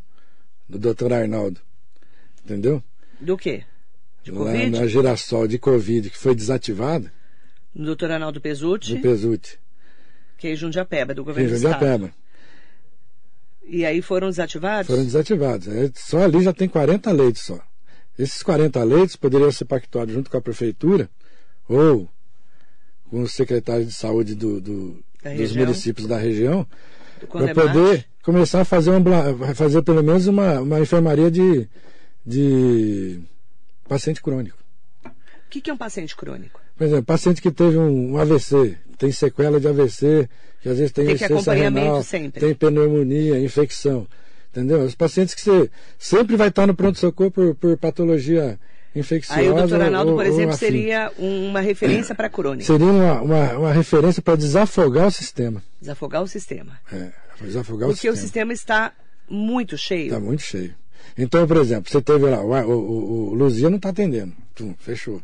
no 0.69 0.77
Dr. 0.77 1.11
Arnaldo, 1.11 1.59
entendeu? 2.45 2.83
Do 3.19 3.35
quê? 3.35 3.63
De 4.23 4.31
Lá 4.31 4.37
Covid? 4.51 4.69
na 4.69 4.85
Girassol 4.85 5.47
de 5.47 5.57
Covid, 5.57 6.09
que 6.11 6.17
foi 6.17 6.35
desativada, 6.35 7.11
No 7.73 7.85
doutor 7.85 8.11
Arnaldo 8.11 8.39
Pesutti, 8.39 8.93
no 8.93 9.01
Pesuti, 9.01 9.57
que 10.37 10.49
é 10.49 10.55
Jundiapeba, 10.55 11.13
do 11.15 11.23
governo 11.23 11.49
do 11.49 11.55
Estado. 11.55 11.73
Jundiapeba. 11.73 12.13
E 13.65 13.85
aí 13.85 14.01
foram 14.01 14.29
desativados? 14.29 14.87
Foram 14.87 15.03
desativados. 15.05 15.67
Aí, 15.67 15.91
Só 15.95 16.19
ali 16.23 16.41
já 16.43 16.53
tem 16.53 16.67
40 16.67 17.11
leitos 17.11 17.43
só. 17.43 17.59
Esses 18.17 18.43
40 18.43 18.83
leitos 18.83 19.15
poderiam 19.15 19.51
ser 19.51 19.65
pactuados 19.65 20.13
junto 20.13 20.29
com 20.29 20.37
a 20.37 20.41
prefeitura 20.41 21.09
ou 21.67 22.07
com 23.09 23.21
os 23.21 23.31
secretários 23.33 23.87
de 23.87 23.93
saúde 23.93 24.35
do- 24.35 24.59
do- 24.61 25.03
dos 25.37 25.51
municípios 25.65 26.07
da 26.07 26.17
região 26.17 26.67
para 27.31 27.53
poder 27.67 28.05
começar 28.21 28.61
a 28.61 28.65
fazer, 28.65 28.91
um, 28.91 29.55
fazer 29.55 29.81
pelo 29.81 30.03
menos 30.03 30.27
uma, 30.27 30.59
uma 30.61 30.79
enfermaria 30.79 31.31
de, 31.31 31.67
de 32.25 33.19
paciente 33.87 34.21
crônico. 34.21 34.57
O 35.05 35.09
que, 35.49 35.61
que 35.61 35.69
é 35.69 35.73
um 35.73 35.77
paciente 35.77 36.15
crônico? 36.15 36.59
Por 36.75 36.85
exemplo, 36.85 37.03
paciente 37.05 37.41
que 37.41 37.51
teve 37.51 37.77
um, 37.77 38.13
um 38.13 38.17
AVC, 38.17 38.77
tem 38.97 39.11
sequela 39.11 39.59
de 39.59 39.67
AVC, 39.67 40.27
que 40.63 40.69
às 40.69 40.77
vezes 40.77 40.91
tem, 40.91 41.05
Tem 41.05 41.15
que 41.17 41.23
insuficiência 41.25 41.53
renal, 41.53 42.01
sempre. 42.01 42.39
tem 42.39 42.55
pneumonia, 42.55 43.37
infecção. 43.39 44.07
Entendeu? 44.51 44.79
Os 44.81 44.95
pacientes 44.95 45.35
que 45.35 45.41
você 45.41 45.69
sempre 45.99 46.35
vai 46.35 46.47
estar 46.47 46.65
no 46.65 46.73
pronto-socorro 46.73 47.29
por, 47.31 47.55
por 47.55 47.77
patologia 47.77 48.57
infecciosa. 48.95 49.41
Aí 49.41 49.49
o 49.49 49.55
doutor 49.55 49.81
Arnaldo, 49.81 50.11
ou- 50.11 50.17
por 50.17 50.25
exemplo, 50.25 50.55
seria 50.55 51.11
um- 51.19 51.49
uma 51.49 51.59
referência 51.59 52.13
para 52.15 52.29
crônica. 52.29 52.63
Seria 52.65 52.85
uma, 52.85 53.21
uma, 53.21 53.53
uma 53.57 53.73
referência 53.73 54.21
para 54.21 54.35
desafogar 54.35 55.07
o 55.07 55.11
sistema. 55.11 55.61
Desafogar 55.81 56.21
o 56.23 56.27
sistema. 56.27 56.79
É, 56.91 57.09
desafogar 57.41 57.89
Porque 57.89 58.07
o 58.07 58.13
o 58.13 58.15
sistema. 58.15 58.51
sistema 58.51 58.53
está 58.53 58.93
muito 59.29 59.77
cheio. 59.77 60.05
Está 60.05 60.19
muito 60.19 60.43
cheio. 60.43 60.73
Então, 61.17 61.45
por 61.47 61.57
exemplo, 61.57 61.91
você 61.91 62.01
teve 62.01 62.25
lá, 62.27 62.41
o, 62.43 62.71
o, 62.71 63.29
o, 63.31 63.33
Luzia 63.33 63.69
não 63.69 63.77
está 63.77 63.89
atendendo. 63.89 64.31
Tum, 64.55 64.73
fechou. 64.79 65.21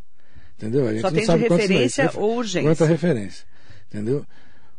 Entendeu? 0.58 0.88
A 0.88 0.92
gente 0.92 1.02
Só 1.02 1.08
não 1.10 1.16
tem 1.16 1.26
sabe 1.26 1.44
referência 1.48 2.04
leitos. 2.06 2.20
ou 2.22 2.36
urgência. 2.38 2.70
Quanto 2.70 2.84
a 2.84 2.88
referência. 2.88 3.46
Entendeu? 3.88 4.26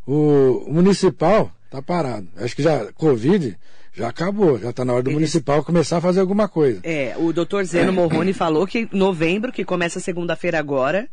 O, 0.06 0.64
municipal 0.68 1.52
está 1.66 1.80
parado. 1.80 2.26
Acho 2.36 2.56
que 2.56 2.62
já, 2.62 2.90
Covid, 2.94 3.56
já 3.92 4.08
acabou. 4.08 4.58
Já 4.58 4.70
está 4.70 4.84
na 4.84 4.92
hora 4.94 5.02
do 5.02 5.10
Eles- 5.10 5.14
municipal 5.18 5.62
começar 5.64 5.98
a 5.98 6.00
fazer 6.00 6.20
alguma 6.20 6.48
coisa. 6.48 6.80
É, 6.82 7.14
o 7.18 7.32
doutor 7.32 7.64
Zeno 7.64 7.92
Morrone 7.92 8.32
falou 8.32 8.66
que 8.66 8.88
novembro, 8.92 9.52
que 9.52 9.64
começa 9.64 10.00
segunda-feira 10.00 10.58
agora, 10.58 11.08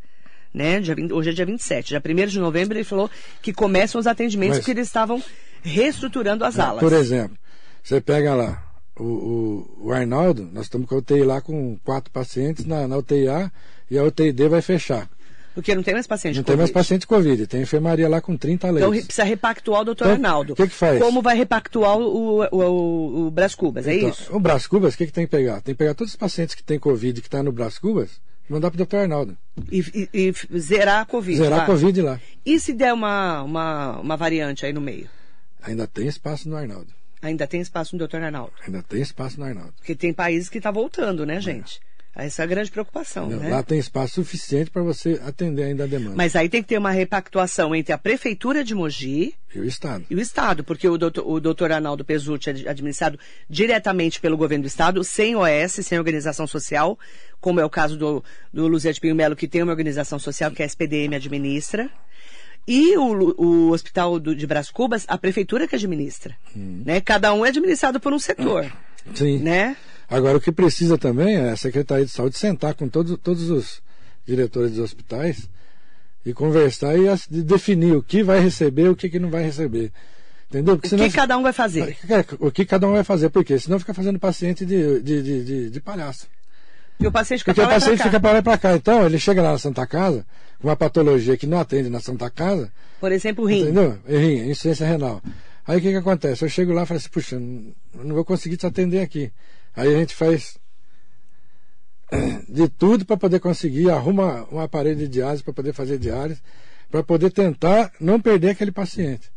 né? 0.54 0.80
dia 0.80 0.96
20 0.96 1.12
hoje 1.14 1.30
é 1.30 1.34
dia 1.34 1.46
27. 1.46 1.90
Dia 1.90 2.02
1 2.04 2.28
de 2.28 2.40
novembro 2.40 2.78
ele 2.78 2.84
falou 2.84 3.10
que 3.42 3.54
começam 3.54 4.00
os 4.00 4.08
atendimentos 4.08 4.58
Mas- 4.58 4.66
porque 4.66 4.72
eles 4.72 4.88
estavam 4.88 5.22
reestruturando 5.62 6.44
as 6.44 6.58
alas. 6.58 6.80
Por 6.80 6.94
exemplo, 6.94 7.38
você 7.84 8.00
pega 8.02 8.34
lá 8.34 8.64
o, 8.98 9.04
o, 9.04 9.88
o 9.88 9.92
Arnaldo, 9.92 10.50
nós 10.52 10.66
estamos 10.66 10.88
com 10.88 10.96
a 10.96 10.98
UTI 11.00 11.24
lá 11.24 11.42
com 11.42 11.78
quatro 11.84 12.12
pacientes 12.12 12.66
na, 12.66 12.88
na 12.88 12.98
UTI 12.98 13.28
A 13.28 13.52
e 13.92 13.98
a 13.98 14.04
UTI 14.04 14.32
D 14.32 14.48
vai 14.48 14.62
fechar. 14.62 15.08
Porque 15.58 15.74
não 15.74 15.82
tem 15.82 15.96
mais 15.96 16.06
paciente 16.06 16.36
Não 16.36 16.44
com 16.44 16.48
tem 16.50 16.56
mais 16.56 16.70
Covid. 16.70 16.74
paciente 16.86 17.08
Covid, 17.08 17.48
tem 17.48 17.62
enfermaria 17.64 18.08
lá 18.08 18.22
com 18.22 18.38
30 18.38 18.68
leitos. 18.70 18.82
Então 18.84 18.92
re- 18.92 19.04
precisa 19.04 19.24
repactuar 19.24 19.82
o 19.82 19.86
doutor 19.86 20.04
Então, 20.06 20.14
Arnaldo. 20.14 20.54
o 20.54 20.56
que 20.56 20.68
que 20.68 20.74
faz? 20.76 21.00
Como 21.02 21.20
vai 21.20 21.36
repactuar 21.36 21.98
o, 21.98 22.42
o, 22.44 22.56
o, 22.56 23.28
o 23.28 23.32
Brás 23.32 23.56
Cubas, 23.56 23.88
é 23.88 23.96
Então, 23.96 24.10
isso? 24.10 24.36
O 24.36 24.40
Brás 24.40 24.68
Cubas, 24.68 24.94
o 24.94 24.98
que, 25.00 25.08
que 25.08 25.12
tem 25.12 25.26
que 25.26 25.32
pegar? 25.32 25.60
Tem 25.62 25.74
que 25.74 25.80
pegar 25.80 25.96
todos 25.96 26.14
os 26.14 26.16
pacientes 26.16 26.54
que 26.54 26.62
têm 26.64 26.78
Covid 26.78 27.20
que 27.22 27.28
estão 27.28 27.42
no 27.42 27.52
Brás 27.52 27.80
Cubas 27.80 28.22
e 28.48 28.54
mandar 28.54 28.70
para 28.70 28.84
o 28.84 28.86
Dr. 28.86 28.96
Arnaldo. 28.98 29.36
E, 29.72 30.08
e- 30.14 30.32
e 30.54 30.60
zerar 30.60 31.02
a 31.02 31.06
Covid. 31.06 31.38
Zerar 31.40 31.58
lá. 31.58 31.64
a 31.64 31.66
Covid 31.66 32.02
lá. 32.04 32.22
E 32.46 32.60
se 32.60 32.72
der 32.72 32.94
uma, 32.94 33.42
uma, 33.42 34.00
uma 34.00 34.16
variante 34.16 34.64
aí 34.64 34.72
no 34.72 34.80
meio? 34.80 35.10
Ainda 35.64 35.88
tem 35.88 36.08
espaço 36.08 36.48
no 36.48 36.56
Arnaldo. 36.56 36.88
Ainda 37.20 37.48
tem 37.48 37.60
espaço 37.62 37.96
no 37.96 38.00
doutor 38.00 38.22
Arnaldo. 38.22 38.54
Ainda 38.64 38.84
tem 38.84 39.02
espaço 39.02 39.40
no 39.40 39.46
Arnaldo. 39.48 39.74
Porque 39.78 39.96
tem 39.96 40.14
países 40.14 40.50
que 40.50 40.62
tá 40.62 40.70
voltando, 40.70 41.26
né, 41.26 41.42
gente? 41.42 41.80
Essa 42.18 42.42
é 42.42 42.46
a 42.46 42.48
grande 42.48 42.72
preocupação, 42.72 43.30
né? 43.30 43.50
Lá 43.50 43.62
tem 43.62 43.78
espaço 43.78 44.16
suficiente 44.16 44.72
para 44.72 44.82
você 44.82 45.22
atender 45.24 45.64
ainda 45.64 45.84
a 45.84 45.88
demanda. 45.88 46.16
Mas 46.16 46.36
aí 46.36 46.50
tem 46.50 46.64
que 46.64 46.70
ter 46.70 46.80
uma 46.80 46.90
repactuação 46.90 47.76
entre 47.76 47.94
a 47.94 47.98
Prefeitura 47.98 48.64
de 48.64 48.74
Mogi 48.74 49.36
e 49.54 49.60
o 49.60 49.64
Estado. 49.64 50.04
E 50.10 50.16
o 50.16 50.20
Estado, 50.20 50.64
porque 50.64 50.90
o 50.90 50.98
doutor, 50.98 51.28
o 51.28 51.40
doutor 51.40 51.72
Arnaldo 51.72 52.04
Pesucci 52.04 52.50
é 52.50 52.70
administrado 52.72 53.20
diretamente 53.48 54.20
pelo 54.20 54.36
governo 54.36 54.64
do 54.64 54.68
Estado, 54.68 55.04
sem 55.04 55.36
OS, 55.36 55.74
sem 55.84 56.00
organização 56.00 56.48
social, 56.48 56.98
como 57.40 57.60
é 57.60 57.66
o 57.66 57.70
caso 57.70 57.96
do, 57.96 58.24
do 58.52 58.68
Luzia 58.68 58.92
de 58.92 59.00
Pinho 59.00 59.16
Melo, 59.16 59.36
que 59.36 59.48
tem 59.48 59.62
uma 59.62 59.72
organização 59.72 60.18
social 60.18 60.50
que 60.50 60.64
a 60.64 60.66
SPDM 60.66 61.16
administra. 61.16 61.88
E 62.68 62.98
o, 62.98 63.36
o 63.38 63.72
Hospital 63.72 64.20
do, 64.20 64.36
de 64.36 64.48
Brás 64.48 64.72
Cubas, 64.72 65.06
a 65.08 65.20
Prefeitura 65.20 65.68
que 65.68 65.76
administra. 65.76 66.36
Hum. 66.56 66.82
Né? 66.84 67.00
Cada 67.00 67.32
um 67.32 67.46
é 67.46 67.50
administrado 67.50 68.00
por 68.00 68.12
um 68.12 68.20
setor. 68.20 68.70
Sim. 69.14 69.38
Né? 69.40 69.78
Agora, 70.10 70.38
o 70.38 70.42
que 70.42 70.52
precisa 70.52 70.98
também 70.98 71.36
é 71.36 71.50
a 71.50 71.58
Secretaria 71.58 72.06
de 72.06 72.12
Saúde 72.12 72.38
sentar 72.38 72.74
com 72.74 72.88
todos, 72.88 73.18
todos 73.22 73.50
os 73.50 73.82
diretores 74.26 74.72
dos 74.72 74.80
hospitais 74.80 75.50
e 76.26 76.34
conversar 76.34 76.98
e 76.98 77.08
definir 77.44 77.96
o 77.96 78.04
que 78.04 78.24
vai 78.24 78.40
receber 78.40 78.84
e 78.84 78.90
o 78.90 78.96
que, 78.96 79.10
que 79.10 79.20
não 79.20 79.30
vai 79.30 79.44
receber. 79.44 79.92
Entendeu? 80.50 80.78
Porque 80.78 80.96
o 80.96 80.98
que 80.98 81.12
cada 81.12 81.38
um 81.38 81.44
vai 81.44 81.52
fazer? 81.52 81.98
O 82.40 82.52
que 82.52 82.66
cada 82.66 82.88
um 82.88 82.94
vai 82.94 83.04
fazer, 83.04 83.30
por 83.30 83.44
quê? 83.44 83.60
Senão 83.60 83.80
fica 83.80 83.94
fazendo 83.94 84.18
paciente 84.18 84.66
de, 84.66 85.02
de, 85.02 85.22
de, 85.22 85.44
de, 85.44 85.70
de 85.70 85.82
palhaço. 85.82 86.28
E 87.00 87.06
o 87.06 87.12
paciente 87.12 87.40
fica 87.40 87.54
Porque 87.54 87.68
o 87.68 87.70
paciente 87.70 88.02
fica 88.02 88.20
para 88.20 88.32
lá 88.32 88.40
e 88.40 88.42
para 88.42 88.58
cá. 88.58 88.76
Então, 88.76 89.06
ele 89.06 89.20
chega 89.20 89.42
lá 89.42 89.52
na 89.52 89.58
Santa 89.58 89.86
Casa, 89.86 90.26
com 90.60 90.68
uma 90.68 90.76
patologia 90.76 91.38
que 91.38 91.46
não 91.46 91.60
atende 91.60 91.90
na 91.90 92.00
Santa 92.00 92.30
Casa. 92.30 92.72
Por 93.00 93.12
exemplo, 93.12 93.46
rim. 93.46 93.64
Entendeu? 93.64 94.00
Rim, 94.08 94.50
insuficiência 94.50 94.88
renal. 94.88 95.22
Aí 95.68 95.78
o 95.78 95.82
que, 95.82 95.92
que 95.92 95.98
acontece? 95.98 96.44
Eu 96.44 96.50
chego 96.50 96.74
lá 96.74 96.84
e 96.84 96.86
falo 96.86 96.98
assim, 96.98 97.10
puxa, 97.10 97.38
não 97.38 98.16
vou 98.16 98.24
conseguir 98.24 98.56
te 98.56 98.66
atender 98.66 99.02
aqui. 99.02 99.32
Aí 99.78 99.94
a 99.94 100.00
gente 100.00 100.16
faz 100.16 100.58
de 102.50 102.68
tudo 102.68 103.06
para 103.06 103.16
poder 103.16 103.40
conseguir, 103.40 103.92
arruma 103.92 104.48
um 104.52 104.60
aparelho 104.60 104.96
de 104.98 105.08
diálise 105.08 105.44
para 105.44 105.54
poder 105.54 105.72
fazer 105.72 106.00
diálise, 106.00 106.42
para 106.90 107.04
poder 107.04 107.30
tentar 107.32 107.92
não 108.00 108.20
perder 108.20 108.50
aquele 108.50 108.72
paciente. 108.72 109.30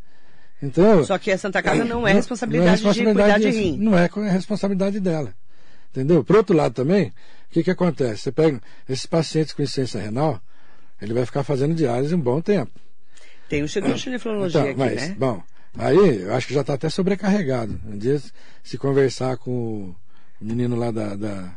Então, 0.62 1.04
Só 1.04 1.18
que 1.18 1.30
a 1.30 1.36
Santa 1.36 1.62
Casa 1.62 1.84
não 1.84 2.08
é 2.08 2.14
responsabilidade, 2.14 2.64
não 2.64 2.68
é 2.68 2.72
responsabilidade 2.72 3.26
de 3.26 3.32
cuidar 3.34 3.50
de 3.50 3.58
rim. 3.58 3.78
Não 3.78 3.98
é 3.98 4.30
responsabilidade 4.30 5.00
dela. 5.00 5.34
Entendeu? 5.90 6.24
Por 6.24 6.36
outro 6.36 6.56
lado 6.56 6.72
também, 6.72 7.08
o 7.08 7.12
que, 7.50 7.62
que 7.62 7.70
acontece? 7.70 8.22
Você 8.22 8.32
pega 8.32 8.60
esses 8.88 9.06
pacientes 9.06 9.52
com 9.52 9.62
insuficiência 9.62 10.00
renal, 10.00 10.40
ele 11.02 11.12
vai 11.12 11.26
ficar 11.26 11.42
fazendo 11.42 11.74
diálise 11.74 12.14
um 12.14 12.20
bom 12.20 12.40
tempo. 12.40 12.72
Tem 13.48 13.60
um 13.60 13.64
Instituto 13.66 13.94
de 13.94 14.10
Nefrologia 14.10 14.60
então, 14.60 14.70
aqui, 14.70 14.78
mas, 14.78 15.08
né? 15.08 15.16
Bom, 15.18 15.42
aí 15.76 16.22
eu 16.22 16.34
acho 16.34 16.46
que 16.46 16.54
já 16.54 16.60
está 16.62 16.74
até 16.74 16.88
sobrecarregado. 16.88 17.78
Um 17.86 17.98
dia, 17.98 18.20
se 18.62 18.78
conversar 18.78 19.36
com 19.36 19.94
o 20.40 20.44
menino 20.44 20.76
lá 20.76 20.90
da, 20.90 21.14
da, 21.14 21.56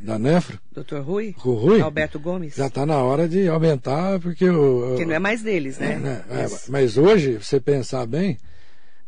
da 0.00 0.18
Nefro. 0.18 0.58
Doutor 0.72 1.02
Rui? 1.02 1.34
O 1.44 1.52
Rui. 1.52 1.80
Alberto 1.80 2.18
Gomes. 2.18 2.56
Já 2.56 2.66
está 2.66 2.84
na 2.84 2.98
hora 2.98 3.28
de 3.28 3.48
aumentar, 3.48 4.18
porque 4.20 4.48
o. 4.48 4.96
Que 4.96 5.04
não 5.04 5.14
é 5.14 5.18
mais 5.18 5.42
deles, 5.42 5.78
né? 5.78 5.96
né 5.96 6.24
é, 6.28 6.42
mas... 6.42 6.68
mas... 6.68 6.98
hoje, 6.98 7.38
você 7.38 7.60
pensar 7.60 8.06
bem, 8.06 8.38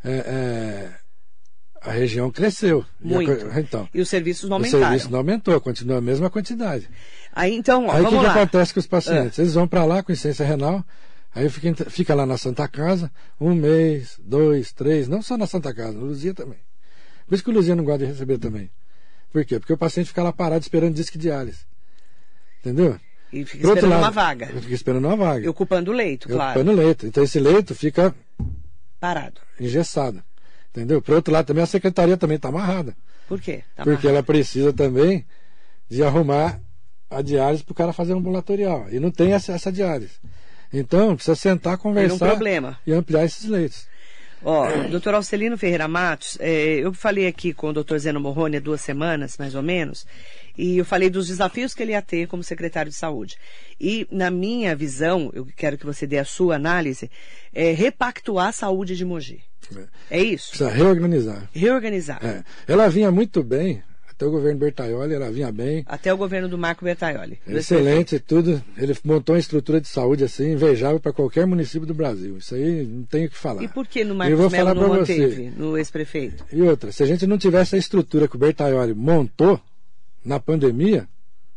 é, 0.03 0.11
é, 0.11 0.89
a 1.81 1.91
região 1.91 2.31
cresceu. 2.31 2.85
Muito. 3.01 3.31
E, 3.31 3.51
a, 3.51 3.59
então, 3.59 3.89
e 3.93 3.99
os 3.99 4.09
serviços 4.09 4.49
não 4.49 4.57
aumentaram. 4.57 4.83
O 4.83 4.87
serviço 4.87 5.11
não 5.11 5.19
aumentou, 5.19 5.59
continua 5.59 5.97
a 5.97 6.01
mesma 6.01 6.29
quantidade. 6.29 6.89
Aí 7.33 7.53
então, 7.53 7.87
ó, 7.87 7.91
Aí 7.91 8.01
o 8.01 8.09
que, 8.09 8.19
que, 8.19 8.25
acontece 8.25 8.73
com 8.73 8.79
os 8.79 8.87
pacientes? 8.87 9.37
Ah. 9.37 9.41
Eles 9.41 9.53
vão 9.53 9.67
para 9.67 9.83
lá 9.83 10.01
com 10.01 10.11
insuficiência 10.11 10.45
renal, 10.45 10.83
aí 11.33 11.49
fica, 11.49 11.89
fica 11.89 12.15
lá 12.15 12.25
na 12.25 12.37
Santa 12.37 12.67
Casa, 12.67 13.11
um 13.39 13.53
mês, 13.53 14.17
dois, 14.23 14.71
três, 14.71 15.09
não 15.09 15.21
só 15.21 15.37
na 15.37 15.45
Santa 15.45 15.73
Casa, 15.73 15.91
no 15.91 16.05
Luzia 16.05 16.33
também. 16.33 16.59
Por 17.27 17.35
isso 17.35 17.43
que 17.43 17.49
o 17.49 17.53
Luzia 17.53 17.75
não 17.75 17.83
gosta 17.83 17.99
de 17.99 18.05
receber 18.05 18.37
também. 18.37 18.69
Por 19.35 19.43
quê? 19.43 19.59
Porque 19.59 19.73
o 19.73 19.77
paciente 19.77 20.07
fica 20.07 20.23
lá 20.23 20.31
parado 20.31 20.61
esperando 20.61 20.93
disco 20.93 21.17
de 21.17 21.23
diálise. 21.23 21.65
Entendeu? 22.61 22.97
E 23.33 23.43
fica 23.43 23.67
esperando 23.67 23.89
lado, 23.89 24.03
uma 24.03 24.09
vaga. 24.09 24.47
Fica 24.47 24.73
esperando 24.73 25.05
uma 25.09 25.17
vaga. 25.17 25.45
E 25.45 25.49
ocupando 25.49 25.91
o 25.91 25.93
leito, 25.93 26.29
claro. 26.29 26.51
Ocupando 26.61 26.71
o 26.71 26.85
leito. 26.85 27.05
Então 27.05 27.21
esse 27.21 27.37
leito 27.37 27.75
fica 27.75 28.15
parado. 28.97 29.41
Engessado. 29.59 30.23
Entendeu? 30.71 31.01
Por 31.01 31.15
outro 31.15 31.33
lado, 31.33 31.47
também 31.47 31.61
a 31.61 31.67
secretaria 31.67 32.15
também 32.15 32.37
está 32.37 32.47
amarrada. 32.47 32.95
Por 33.27 33.41
quê? 33.41 33.61
Tá 33.75 33.83
Porque 33.83 34.07
ela 34.07 34.23
precisa 34.23 34.71
também 34.71 35.25
de 35.89 36.01
arrumar 36.01 36.61
a 37.09 37.21
diálise 37.21 37.61
para 37.61 37.73
o 37.73 37.75
cara 37.75 37.91
fazer 37.91 38.13
ambulatorial. 38.13 38.87
E 38.89 39.01
não 39.01 39.11
tem 39.11 39.33
essa, 39.33 39.51
essa 39.51 39.69
diálise. 39.69 40.13
Então, 40.71 41.13
precisa 41.13 41.35
sentar, 41.35 41.77
conversar 41.77 42.35
um 42.41 42.75
e 42.87 42.93
ampliar 42.93 43.25
esses 43.25 43.43
leitos. 43.43 43.85
Ó, 44.47 44.69
doutor 44.91 45.15
Alcelino 45.15 45.57
Ferreira 45.57 45.87
Matos, 45.87 46.37
é, 46.39 46.75
eu 46.75 46.93
falei 46.93 47.25
aqui 47.25 47.51
com 47.51 47.69
o 47.69 47.73
doutor 47.73 47.97
Zeno 47.97 48.19
Morrone 48.19 48.57
há 48.57 48.59
duas 48.59 48.79
semanas, 48.79 49.39
mais 49.39 49.55
ou 49.55 49.63
menos, 49.63 50.05
e 50.55 50.77
eu 50.77 50.85
falei 50.85 51.09
dos 51.09 51.27
desafios 51.27 51.73
que 51.73 51.81
ele 51.81 51.93
ia 51.93 52.01
ter 52.01 52.27
como 52.27 52.43
secretário 52.43 52.91
de 52.91 52.95
saúde. 52.95 53.37
E, 53.81 54.07
na 54.11 54.29
minha 54.29 54.75
visão, 54.75 55.31
eu 55.33 55.47
quero 55.55 55.79
que 55.79 55.85
você 55.85 56.05
dê 56.05 56.19
a 56.19 56.25
sua 56.25 56.57
análise, 56.57 57.09
é 57.51 57.71
repactuar 57.71 58.49
a 58.49 58.51
saúde 58.51 58.95
de 58.95 59.03
Mogi. 59.03 59.41
É, 59.75 60.19
é 60.19 60.23
isso? 60.23 60.49
Precisa 60.49 60.69
reorganizar. 60.69 61.49
Reorganizar. 61.51 62.23
É. 62.23 62.43
Ela 62.71 62.87
vinha 62.87 63.09
muito 63.09 63.41
bem, 63.41 63.81
até 64.15 64.25
o 64.25 64.31
governo 64.31 64.59
Bertaioli, 64.59 65.13
ela 65.13 65.29
vinha 65.29 65.51
bem. 65.51 65.83
Até 65.85 66.13
o 66.13 66.15
governo 66.15 66.47
do 66.47 66.57
Marco 66.57 66.85
Bertaioli. 66.85 67.37
Excelente, 67.45 68.17
tudo. 68.17 68.63
Ele 68.77 68.95
montou 69.03 69.35
uma 69.35 69.39
estrutura 69.39 69.81
de 69.81 69.89
saúde 69.89 70.23
assim, 70.23 70.53
invejável 70.53 71.01
para 71.01 71.11
qualquer 71.11 71.45
município 71.45 71.85
do 71.85 71.93
Brasil. 71.93 72.37
Isso 72.37 72.55
aí 72.55 72.85
não 72.85 73.03
tenho 73.03 73.27
o 73.27 73.29
que 73.29 73.37
falar. 73.37 73.61
E 73.61 73.67
por 73.67 73.85
que 73.85 74.05
no 74.05 74.15
Marcos 74.15 74.51
Melo 74.53 74.73
não 74.73 74.87
manteve, 74.87 75.49
você. 75.49 75.53
no 75.57 75.77
ex-prefeito? 75.77 76.45
E 76.49 76.61
outra, 76.61 76.93
se 76.93 77.03
a 77.03 77.05
gente 77.05 77.27
não 77.27 77.37
tivesse 77.37 77.75
a 77.75 77.77
estrutura 77.77 78.25
que 78.25 78.37
o 78.37 78.39
Bertaioli 78.39 78.93
montou 78.93 79.59
na 80.23 80.39
pandemia, 80.39 81.09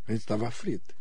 a 0.09 0.11
gente 0.11 0.23
estava 0.23 0.51
frito. 0.51 0.93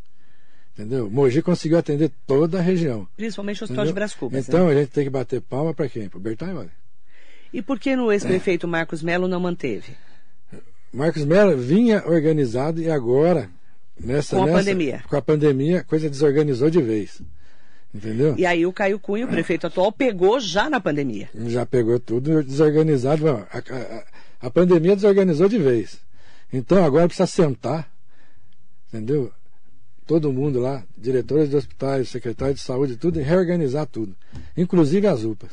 Entendeu? 0.76 1.10
Mogi 1.10 1.42
conseguiu 1.42 1.80
atender 1.80 2.12
toda 2.28 2.60
a 2.60 2.62
região. 2.62 3.08
Principalmente 3.18 3.64
o 3.64 3.66
Hospital 3.66 3.86
de 3.88 3.94
Brás 3.94 4.14
Cubas. 4.14 4.48
Então 4.48 4.68
né? 4.68 4.74
a 4.74 4.80
gente 4.80 4.92
tem 4.92 5.06
que 5.06 5.10
bater 5.10 5.42
palma 5.42 5.74
para 5.74 5.90
quem? 5.90 6.08
Para 6.08 6.18
o 6.18 6.22
Bertaioli. 6.22 6.70
E 7.52 7.64
por 7.64 7.80
que 7.80 7.96
no 7.96 8.12
ex-prefeito 8.12 8.68
Marcos 8.68 9.02
Melo 9.02 9.28
não 9.28 9.40
manteve? 9.40 9.96
Marcos 10.94 11.26
Melo 11.26 11.58
vinha 11.58 12.04
organizado 12.06 12.82
e 12.82 12.90
agora, 12.90 13.50
nessa, 14.00 14.36
com 14.36 14.44
a 14.44 14.46
nessa, 14.46 14.58
pandemia. 14.58 15.04
Com 15.08 15.16
a 15.16 15.22
pandemia, 15.22 15.80
a 15.80 15.84
coisa 15.84 16.10
desorganizou 16.10 16.70
de 16.70 16.82
vez. 16.82 17.22
Entendeu? 17.94 18.36
E 18.38 18.46
aí 18.46 18.66
o 18.66 18.74
Caio 18.74 19.00
Cunha, 19.00 19.26
o 19.26 19.30
prefeito 19.30 19.68
atual, 19.68 19.92
pegou 19.92 20.40
já 20.40 20.70
na 20.70 20.80
pandemia. 20.80 21.30
Já 21.48 21.66
pegou 21.66 22.00
tudo 22.00 22.44
desorganizado. 22.44 23.28
A, 23.28 23.58
a, 23.58 24.04
a 24.48 24.50
pandemia 24.50 24.96
desorganizou 24.96 25.50
de 25.50 25.58
vez. 25.58 26.00
Então 26.52 26.84
agora 26.84 27.08
precisa 27.08 27.28
sentar, 27.28 27.92
entendeu? 28.88 29.32
Todo 30.06 30.32
mundo 30.32 30.60
lá, 30.60 30.84
diretores 30.98 31.50
de 31.50 31.56
hospitais, 31.58 32.08
secretários 32.08 32.60
de 32.60 32.66
saúde, 32.66 32.96
tudo, 32.96 33.20
e 33.20 33.24
reorganizar 33.24 33.86
tudo. 33.86 34.16
Inclusive 34.56 35.06
as 35.06 35.24
UPAs. 35.24 35.52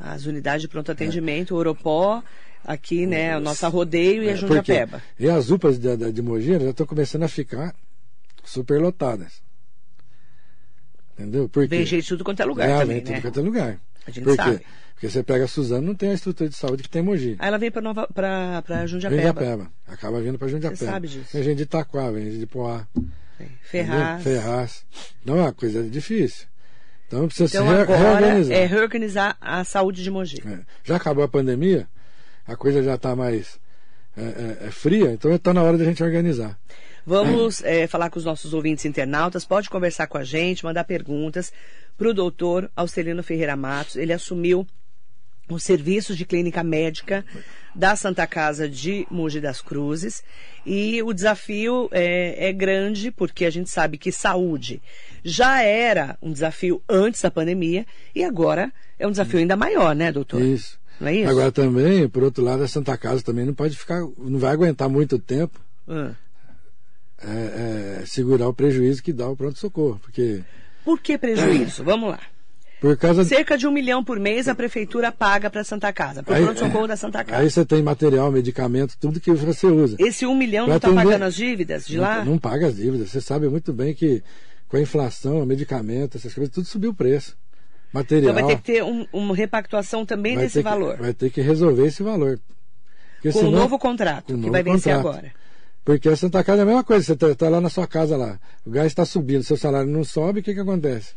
As 0.00 0.24
unidades 0.24 0.62
de 0.62 0.68
pronto 0.68 0.92
atendimento, 0.92 1.52
é. 1.52 1.56
o 1.56 1.58
Oropó, 1.58 2.22
aqui, 2.64 3.06
né, 3.06 3.34
a 3.34 3.40
nossa 3.40 3.68
rodeio 3.68 4.22
e 4.22 4.28
a 4.28 4.32
é, 4.32 4.36
Jundiapeba. 4.36 5.02
E 5.18 5.28
as 5.28 5.50
UPAs 5.50 5.78
de, 5.78 5.96
de, 5.96 6.12
de 6.12 6.22
Mogi 6.22 6.58
já 6.58 6.70
estão 6.70 6.86
começando 6.86 7.22
a 7.22 7.28
ficar 7.28 7.74
superlotadas. 8.44 9.42
Entendeu? 11.14 11.48
Porque, 11.48 11.68
Vem 11.68 11.84
gente 11.84 12.02
de 12.02 12.08
tudo 12.08 12.24
quanto 12.24 12.40
é 12.40 12.44
lugar 12.44 12.68
é, 12.68 12.78
também, 12.78 13.00
vem 13.00 13.04
né? 13.04 13.20
tudo 13.20 13.22
quanto 13.22 13.40
é 13.40 13.42
lugar. 13.42 13.80
A 14.06 14.10
gente 14.10 14.24
Por 14.24 14.36
sabe. 14.36 14.60
Porque 14.94 15.08
você 15.08 15.22
pega 15.22 15.44
a 15.44 15.48
Suzano, 15.48 15.86
não 15.86 15.94
tem 15.94 16.10
a 16.10 16.14
estrutura 16.14 16.50
de 16.50 16.56
saúde 16.56 16.82
que 16.82 16.88
tem 16.88 17.02
Mogi. 17.02 17.36
Aí 17.38 17.48
ela 17.48 17.58
vem 17.58 17.70
para 17.70 17.80
Nova 17.80 18.08
para 18.12 18.62
para 18.62 18.84
Jundiapeba. 18.86 19.22
Jundiapeba. 19.22 19.70
Acaba 19.86 20.20
vindo 20.20 20.38
para 20.38 20.48
Jundiapeba. 20.48 20.76
Você 20.76 20.86
sabe 20.86 21.06
disso. 21.06 21.30
Tem 21.30 21.42
gente 21.42 21.58
de 21.58 21.62
Itaquá, 21.62 22.10
vem 22.10 22.24
gente 22.24 22.38
de 22.38 22.46
Poá. 22.46 22.86
Ferraz. 23.62 24.20
Entendeu? 24.20 24.40
Ferraz. 24.40 24.84
Não 25.24 25.38
é 25.38 25.42
uma 25.42 25.52
coisa 25.52 25.84
difícil. 25.84 26.46
Então 27.06 27.26
precisa 27.26 27.48
então, 27.48 27.68
se 27.68 27.74
re 27.74 27.80
agora 27.80 27.98
reorganizar. 27.98 28.56
É 28.56 28.66
reorganizar 28.66 29.36
a 29.40 29.64
saúde 29.64 30.02
de 30.02 30.10
Mogi. 30.10 30.42
É. 30.44 30.58
Já 30.84 30.96
acabou 30.96 31.22
a 31.22 31.28
pandemia, 31.28 31.88
a 32.48 32.56
coisa 32.56 32.82
já 32.82 32.94
está 32.94 33.14
mais 33.14 33.60
é, 34.16 34.22
é, 34.22 34.66
é, 34.66 34.70
fria, 34.70 35.12
então 35.12 35.32
está 35.32 35.52
na 35.52 35.62
hora 35.62 35.78
da 35.78 35.84
gente 35.84 36.02
organizar. 36.02 36.58
Vamos 37.06 37.62
é, 37.62 37.86
falar 37.86 38.10
com 38.10 38.18
os 38.18 38.24
nossos 38.24 38.52
ouvintes 38.52 38.84
internautas, 38.84 39.44
pode 39.44 39.70
conversar 39.70 40.06
com 40.08 40.18
a 40.18 40.24
gente, 40.24 40.64
mandar 40.64 40.84
perguntas 40.84 41.52
para 41.96 42.08
o 42.08 42.14
doutor 42.14 42.70
Alcelino 42.74 43.22
Ferreira 43.22 43.56
Matos. 43.56 43.96
Ele 43.96 44.12
assumiu 44.12 44.66
os 45.48 45.62
serviços 45.62 46.16
de 46.16 46.26
clínica 46.26 46.62
médica 46.62 47.24
da 47.74 47.96
Santa 47.96 48.26
Casa 48.26 48.68
de 48.68 49.06
Mogi 49.10 49.40
das 49.40 49.62
Cruzes. 49.62 50.22
E 50.66 51.02
o 51.02 51.12
desafio 51.12 51.88
é, 51.92 52.48
é, 52.48 52.52
grande, 52.52 53.10
porque 53.10 53.44
a 53.44 53.50
gente 53.50 53.70
sabe 53.70 53.96
que 53.96 54.12
saúde 54.12 54.82
já 55.24 55.62
era 55.62 56.18
um 56.20 56.32
desafio 56.32 56.82
antes 56.88 57.22
da 57.22 57.30
pandemia 57.30 57.86
e 58.14 58.22
agora 58.22 58.72
é 58.98 59.06
um 59.06 59.10
desafio 59.10 59.38
ainda 59.38 59.56
maior, 59.56 59.94
né, 59.94 60.12
doutor? 60.12 60.42
Isso. 60.42 60.77
Não 61.00 61.08
é 61.08 61.14
isso? 61.14 61.30
Agora 61.30 61.52
também, 61.52 62.08
por 62.08 62.22
outro 62.22 62.42
lado, 62.44 62.62
a 62.62 62.68
Santa 62.68 62.96
Casa 62.96 63.22
também 63.22 63.44
não 63.44 63.54
pode 63.54 63.76
ficar, 63.76 64.00
não 64.18 64.38
vai 64.38 64.52
aguentar 64.52 64.88
muito 64.88 65.18
tempo 65.18 65.60
ah. 65.86 66.12
é, 67.22 68.00
é, 68.00 68.06
segurar 68.06 68.48
o 68.48 68.54
prejuízo 68.54 69.02
que 69.02 69.12
dá 69.12 69.28
o 69.28 69.36
pronto-socorro, 69.36 70.00
porque... 70.02 70.42
Por 70.84 71.00
que 71.00 71.18
prejuízo? 71.18 71.84
Vamos 71.84 72.10
lá. 72.10 72.20
Por 72.80 72.96
causa 72.96 73.24
Cerca 73.24 73.58
de 73.58 73.66
um 73.66 73.72
milhão 73.72 74.04
por 74.04 74.20
mês 74.20 74.46
a 74.46 74.54
prefeitura 74.54 75.10
paga 75.10 75.50
para 75.50 75.62
a 75.62 75.64
Santa 75.64 75.92
Casa, 75.92 76.22
para 76.22 76.40
o 76.40 76.44
pronto-socorro 76.44 76.86
da 76.86 76.96
Santa 76.96 77.24
Casa. 77.24 77.42
Aí 77.42 77.50
você 77.50 77.64
tem 77.64 77.82
material, 77.82 78.30
medicamento, 78.30 78.96
tudo 79.00 79.20
que 79.20 79.32
você 79.32 79.66
usa. 79.66 79.96
Esse 79.98 80.24
um 80.26 80.36
milhão 80.36 80.66
pra 80.66 80.74
não 80.74 80.76
está 80.76 80.92
pagando 80.92 81.24
as 81.24 81.34
dívidas 81.34 81.86
de 81.86 81.96
não, 81.96 82.04
lá? 82.04 82.24
Não 82.24 82.38
paga 82.38 82.68
as 82.68 82.76
dívidas. 82.76 83.10
Você 83.10 83.20
sabe 83.20 83.48
muito 83.48 83.72
bem 83.72 83.94
que 83.94 84.22
com 84.68 84.76
a 84.76 84.80
inflação, 84.80 85.44
medicamento, 85.44 86.16
essas 86.16 86.32
coisas, 86.32 86.54
tudo 86.54 86.66
subiu 86.66 86.90
o 86.90 86.94
preço. 86.94 87.36
Material. 87.92 88.32
Então 88.32 88.34
vai 88.34 88.54
ter 88.54 88.62
que 88.62 88.72
ter 88.72 88.84
um, 88.84 89.06
uma 89.12 89.34
repactuação 89.34 90.04
também 90.04 90.36
desse 90.36 90.62
valor. 90.62 90.96
Que, 90.96 91.02
vai 91.02 91.14
ter 91.14 91.30
que 91.30 91.40
resolver 91.40 91.86
esse 91.86 92.02
valor. 92.02 92.38
Porque 93.14 93.32
com 93.32 93.46
o 93.46 93.48
um 93.48 93.50
novo 93.50 93.78
contrato, 93.78 94.38
que 94.38 94.50
vai 94.50 94.62
vencer 94.62 94.94
contrato. 94.94 95.16
agora. 95.16 95.32
Porque 95.84 96.08
a 96.08 96.16
Santa 96.16 96.44
Casa 96.44 96.60
é 96.60 96.62
a 96.62 96.66
mesma 96.66 96.84
coisa, 96.84 97.04
você 97.04 97.12
está 97.12 97.34
tá 97.34 97.48
lá 97.48 97.60
na 97.60 97.70
sua 97.70 97.86
casa 97.86 98.16
lá, 98.16 98.38
o 98.64 98.70
gás 98.70 98.88
está 98.88 99.06
subindo, 99.06 99.42
seu 99.42 99.56
salário 99.56 99.90
não 99.90 100.04
sobe, 100.04 100.40
o 100.40 100.42
que, 100.42 100.52
que 100.52 100.60
acontece? 100.60 101.14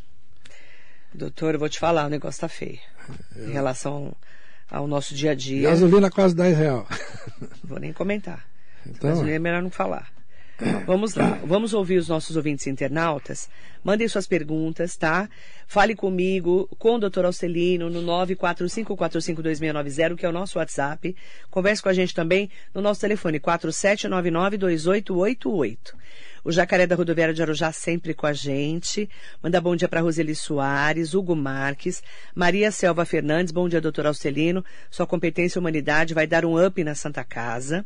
Doutor, 1.14 1.56
eu 1.56 1.60
vou 1.60 1.68
te 1.68 1.78
falar, 1.78 2.06
o 2.06 2.10
negócio 2.10 2.38
está 2.38 2.48
feio. 2.48 2.80
É. 3.36 3.48
Em 3.48 3.52
relação 3.52 4.16
ao 4.70 4.88
nosso 4.88 5.14
dia 5.14 5.32
a 5.32 5.36
dia. 5.36 5.70
Gasolina 5.70 6.10
quase 6.10 6.34
10 6.34 6.58
real. 6.58 6.88
Vou 7.62 7.80
nem 7.80 7.92
comentar. 7.92 8.46
Então, 8.88 9.10
Gasolina 9.10 9.36
é 9.36 9.40
melhor 9.40 9.62
não 9.62 9.70
falar. 9.70 10.10
Vamos 10.86 11.16
lá, 11.16 11.40
vamos 11.44 11.74
ouvir 11.74 11.98
os 11.98 12.08
nossos 12.08 12.36
ouvintes 12.36 12.68
internautas. 12.68 13.50
Mandem 13.84 14.08
suas 14.08 14.28
perguntas, 14.28 14.96
tá? 14.96 15.28
Fale 15.66 15.96
comigo, 15.96 16.70
com 16.78 16.94
o 16.96 17.00
doutor 17.00 17.26
Alcelino, 17.26 17.90
no 17.90 18.04
945452690, 18.04 20.16
que 20.16 20.24
é 20.26 20.30
o 20.30 20.34
nosso 20.34 20.60
WhatsApp. 20.60 21.16
Converse 21.50 21.82
com 21.82 21.90
a 21.90 21.94
gente 21.94 22.14
também 22.14 22.48
no 22.76 22.82
nosso 22.82 23.02
telefone, 23.02 23.40
47992888. 23.40 25.96
O 26.44 26.52
Jacaré 26.52 26.86
da 26.86 26.96
Rodoviária 26.96 27.34
de 27.34 27.42
Arujá 27.42 27.72
sempre 27.72 28.14
com 28.14 28.28
a 28.28 28.34
gente. 28.34 29.10
Manda 29.42 29.62
bom 29.62 29.76
dia 29.76 29.88
para 29.88 30.02
Roseli 30.02 30.36
Soares, 30.36 31.14
Hugo 31.14 31.36
Marques, 31.36 32.04
Maria 32.36 32.72
Selva 32.72 33.06
Fernandes, 33.06 33.52
bom 33.52 33.70
dia, 33.70 33.82
doutor 33.82 34.08
Alcelino. 34.08 34.66
Sua 34.90 35.08
competência 35.08 35.58
e 35.58 35.60
humanidade 35.60 36.14
vai 36.14 36.28
dar 36.28 36.46
um 36.46 36.64
up 36.64 36.84
na 36.84 36.96
Santa 36.96 37.24
Casa. 37.24 37.86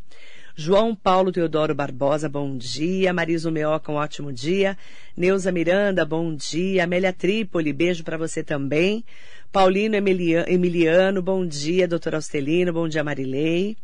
João 0.57 0.95
Paulo 0.95 1.33
Teodoro 1.33 1.75
Barbosa, 1.75 2.29
bom 2.29 2.55
dia. 2.55 3.11
Marisa 3.11 3.51
Meoca, 3.51 3.91
um 3.91 3.95
ótimo 3.95 4.31
dia. 4.31 4.77
Neuza 5.15 5.51
Miranda, 5.51 6.05
bom 6.05 6.33
dia. 6.33 6.85
Amélia 6.85 7.11
Trípoli, 7.11 7.73
beijo 7.73 8.05
para 8.05 8.17
você 8.17 8.41
também. 8.41 9.03
Paulino 9.51 9.97
Emiliano, 9.97 11.21
bom 11.21 11.45
dia. 11.45 11.85
Doutor 11.89 12.15
Austelino, 12.15 12.71
bom 12.71 12.87
dia, 12.87 13.03
Marilei. 13.03 13.75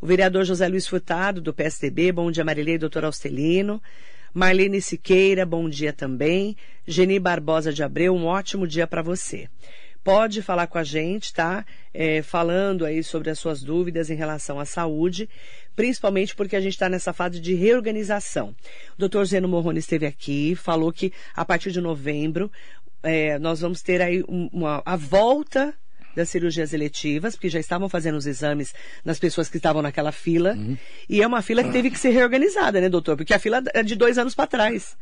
O 0.00 0.06
vereador 0.06 0.44
José 0.44 0.66
Luiz 0.66 0.86
Furtado, 0.86 1.42
do 1.42 1.52
PSDB, 1.52 2.10
bom 2.10 2.30
dia, 2.30 2.42
Marilei, 2.42 2.78
doutor 2.78 3.04
Austelino. 3.04 3.78
Marlene 4.32 4.80
Siqueira, 4.80 5.44
bom 5.44 5.68
dia 5.68 5.92
também. 5.92 6.56
Geni 6.86 7.20
Barbosa 7.20 7.70
de 7.70 7.82
Abreu, 7.82 8.14
um 8.14 8.24
ótimo 8.24 8.66
dia 8.66 8.86
para 8.86 9.02
você 9.02 9.46
pode 10.04 10.42
falar 10.42 10.66
com 10.66 10.76
a 10.76 10.84
gente, 10.84 11.32
tá? 11.32 11.64
É, 11.92 12.20
falando 12.20 12.84
aí 12.84 13.02
sobre 13.02 13.30
as 13.30 13.38
suas 13.38 13.62
dúvidas 13.62 14.10
em 14.10 14.14
relação 14.14 14.60
à 14.60 14.66
saúde, 14.66 15.28
principalmente 15.74 16.36
porque 16.36 16.54
a 16.54 16.60
gente 16.60 16.74
está 16.74 16.88
nessa 16.88 17.12
fase 17.12 17.40
de 17.40 17.54
reorganização. 17.54 18.54
O 18.94 18.98
doutor 18.98 19.24
Zeno 19.24 19.48
Morrone 19.48 19.78
esteve 19.78 20.04
aqui, 20.04 20.54
falou 20.54 20.92
que 20.92 21.12
a 21.34 21.44
partir 21.44 21.72
de 21.72 21.80
novembro 21.80 22.52
é, 23.02 23.38
nós 23.38 23.60
vamos 23.60 23.80
ter 23.80 24.02
aí 24.02 24.22
uma, 24.28 24.82
a 24.84 24.94
volta 24.94 25.74
das 26.14 26.28
cirurgias 26.28 26.72
eletivas, 26.72 27.34
porque 27.34 27.48
já 27.48 27.58
estavam 27.58 27.88
fazendo 27.88 28.16
os 28.16 28.26
exames 28.26 28.72
nas 29.04 29.18
pessoas 29.18 29.48
que 29.48 29.56
estavam 29.56 29.82
naquela 29.82 30.12
fila. 30.12 30.52
Uhum. 30.52 30.76
E 31.08 31.20
é 31.22 31.26
uma 31.26 31.42
fila 31.42 31.64
que 31.64 31.72
teve 31.72 31.90
que 31.90 31.98
ser 31.98 32.10
reorganizada, 32.10 32.80
né, 32.80 32.88
doutor? 32.88 33.16
Porque 33.16 33.34
a 33.34 33.38
fila 33.38 33.62
é 33.72 33.82
de 33.82 33.96
dois 33.96 34.16
anos 34.16 34.34
para 34.34 34.46
trás. 34.46 34.96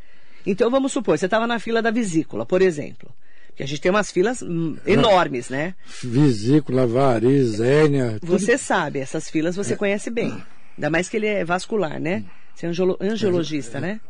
Então, 0.47 0.71
vamos 0.71 0.91
supor, 0.91 1.19
você 1.19 1.27
estava 1.27 1.47
na 1.47 1.59
fila 1.59 1.83
da 1.83 1.91
vesícula, 1.91 2.47
por 2.47 2.63
exemplo. 2.63 3.15
A 3.63 3.67
gente 3.67 3.81
tem 3.81 3.91
umas 3.93 4.11
filas 4.11 4.43
hum, 4.43 4.77
enormes, 4.85 5.49
né? 5.49 5.77
Vesícula, 6.03 6.85
variz, 6.85 7.61
hérnia. 7.61 8.19
Você 8.21 8.59
sabe, 8.59 8.99
essas 8.99 9.31
filas 9.31 9.55
você 9.55 9.75
é. 9.75 9.77
conhece 9.77 10.11
bem. 10.11 10.43
Ainda 10.77 10.91
mais 10.91 11.09
que 11.09 11.17
ele 11.17 11.29
é 11.29 11.45
vascular, 11.45 12.01
né? 12.01 12.25
Você 12.57 12.67
é 12.67 12.69
angiolo, 12.69 12.99
angiologista, 13.01 13.79
é, 13.79 13.81
né? 13.81 14.01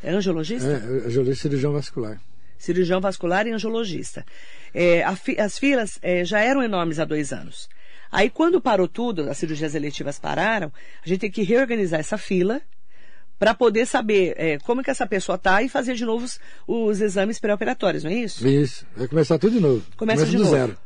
É 0.00 0.12
angiologista? 0.12 0.68
É, 0.68 1.06
angiologista 1.08 1.42
cirurgião 1.42 1.72
vascular. 1.72 2.20
Cirurgião 2.56 3.00
vascular 3.00 3.48
e 3.48 3.50
angiologista. 3.50 4.24
É, 4.72 5.04
fi, 5.16 5.40
as 5.40 5.58
filas 5.58 5.98
é, 6.00 6.24
já 6.24 6.38
eram 6.38 6.62
enormes 6.62 7.00
há 7.00 7.04
dois 7.04 7.32
anos. 7.32 7.68
Aí, 8.12 8.30
quando 8.30 8.60
parou 8.60 8.86
tudo, 8.86 9.28
as 9.28 9.38
cirurgias 9.38 9.74
eletivas 9.74 10.20
pararam, 10.20 10.72
a 11.04 11.08
gente 11.08 11.18
tem 11.18 11.30
que 11.32 11.42
reorganizar 11.42 11.98
essa 11.98 12.16
fila 12.16 12.62
para 13.38 13.54
poder 13.54 13.86
saber 13.86 14.34
é, 14.36 14.58
como 14.58 14.82
que 14.82 14.90
essa 14.90 15.06
pessoa 15.06 15.36
está 15.36 15.62
e 15.62 15.68
fazer 15.68 15.94
de 15.94 16.04
novo 16.04 16.24
os, 16.24 16.40
os 16.66 17.00
exames 17.00 17.38
pré-operatórios, 17.38 18.04
não 18.04 18.10
é 18.10 18.14
isso? 18.14 18.46
Isso. 18.46 18.86
Vai 18.96 19.08
começar 19.08 19.38
tudo 19.38 19.52
de 19.54 19.60
novo. 19.60 19.82
Começa, 19.96 20.24
Começa 20.24 20.26
de 20.26 20.38
novo. 20.38 20.50
zero. 20.50 20.78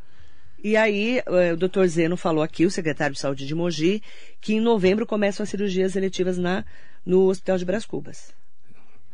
E 0.62 0.76
aí, 0.76 1.22
é, 1.24 1.52
o 1.52 1.56
doutor 1.56 1.86
Zeno 1.86 2.16
falou 2.16 2.42
aqui, 2.42 2.66
o 2.66 2.70
secretário 2.70 3.14
de 3.14 3.20
saúde 3.20 3.46
de 3.46 3.54
Mogi, 3.54 4.02
que 4.40 4.54
em 4.54 4.60
novembro 4.60 5.06
começam 5.06 5.44
as 5.44 5.50
cirurgias 5.50 5.94
eletivas 5.94 6.36
na, 6.36 6.64
no 7.06 7.28
Hospital 7.28 7.58
de 7.58 7.64
Bras 7.64 7.86
Cubas. 7.86 8.34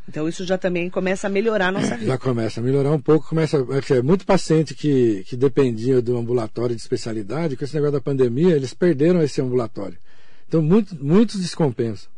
Então 0.09 0.29
isso 0.29 0.45
já 0.45 0.59
também 0.59 0.91
começa 0.91 1.27
a 1.27 1.31
melhorar 1.31 1.69
a 1.69 1.73
nossa 1.73 1.97
vida. 1.97 2.07
Já 2.07 2.19
começa 2.19 2.61
a 2.61 2.63
melhorar 2.63 2.93
um 2.93 3.01
pouco, 3.01 3.29
começa 3.29 3.57
é, 3.91 4.03
muito 4.03 4.27
paciente 4.27 4.75
que, 4.75 5.25
que 5.27 5.37
dependia 5.37 6.03
do 6.03 6.17
ambulatório 6.17 6.77
de 6.77 6.81
especialidade, 6.81 7.57
com 7.57 7.65
esse 7.65 7.75
negócio 7.75 7.93
da 7.93 8.01
pandemia, 8.01 8.55
eles 8.55 8.75
perderam 8.75 9.23
esse 9.23 9.41
ambulatório. 9.41 9.97
Então 10.47 10.61
muito, 10.63 10.95
muitos 11.03 11.41
descompensam. 11.41 12.14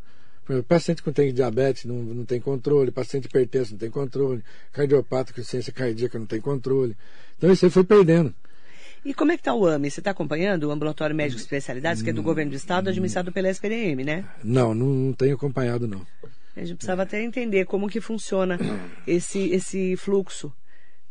Paciente 0.67 1.03
que 1.03 1.11
tem 1.11 1.33
diabetes 1.33 1.85
não, 1.85 1.95
não 1.95 2.25
tem 2.25 2.39
controle, 2.39 2.89
paciente 2.89 3.25
hipertenso 3.25 3.71
não 3.71 3.79
tem 3.79 3.89
controle, 3.89 4.41
cardiopata 4.71 5.33
com 5.33 5.43
ciência 5.43 5.73
cardíaca 5.73 6.17
não 6.17 6.25
tem 6.25 6.39
controle. 6.39 6.95
Então 7.37 7.51
isso 7.51 7.65
aí 7.65 7.71
foi 7.71 7.83
perdendo. 7.83 8.33
E 9.03 9.13
como 9.13 9.31
é 9.31 9.35
que 9.35 9.41
está 9.41 9.53
o 9.53 9.65
AME? 9.65 9.91
Você 9.91 9.99
está 9.99 10.11
acompanhando 10.11 10.65
o 10.65 10.71
Ambulatório 10.71 11.15
Médico 11.15 11.39
Especialidades, 11.39 12.01
que 12.01 12.09
é 12.09 12.13
do 12.13 12.23
governo 12.23 12.51
do 12.51 12.57
Estado, 12.57 12.89
administrado 12.89 13.31
pela 13.31 13.49
SPDM, 13.49 14.03
né? 14.03 14.25
Não, 14.43 14.73
não, 14.73 14.87
não 14.87 15.13
tenho 15.13 15.35
acompanhado, 15.35 15.87
não. 15.87 16.05
A 16.55 16.61
gente 16.61 16.75
precisava 16.75 17.03
até 17.03 17.21
entender 17.21 17.65
como 17.65 17.87
que 17.87 18.01
funciona 18.01 18.57
esse, 19.05 19.49
esse 19.51 19.95
fluxo. 19.95 20.51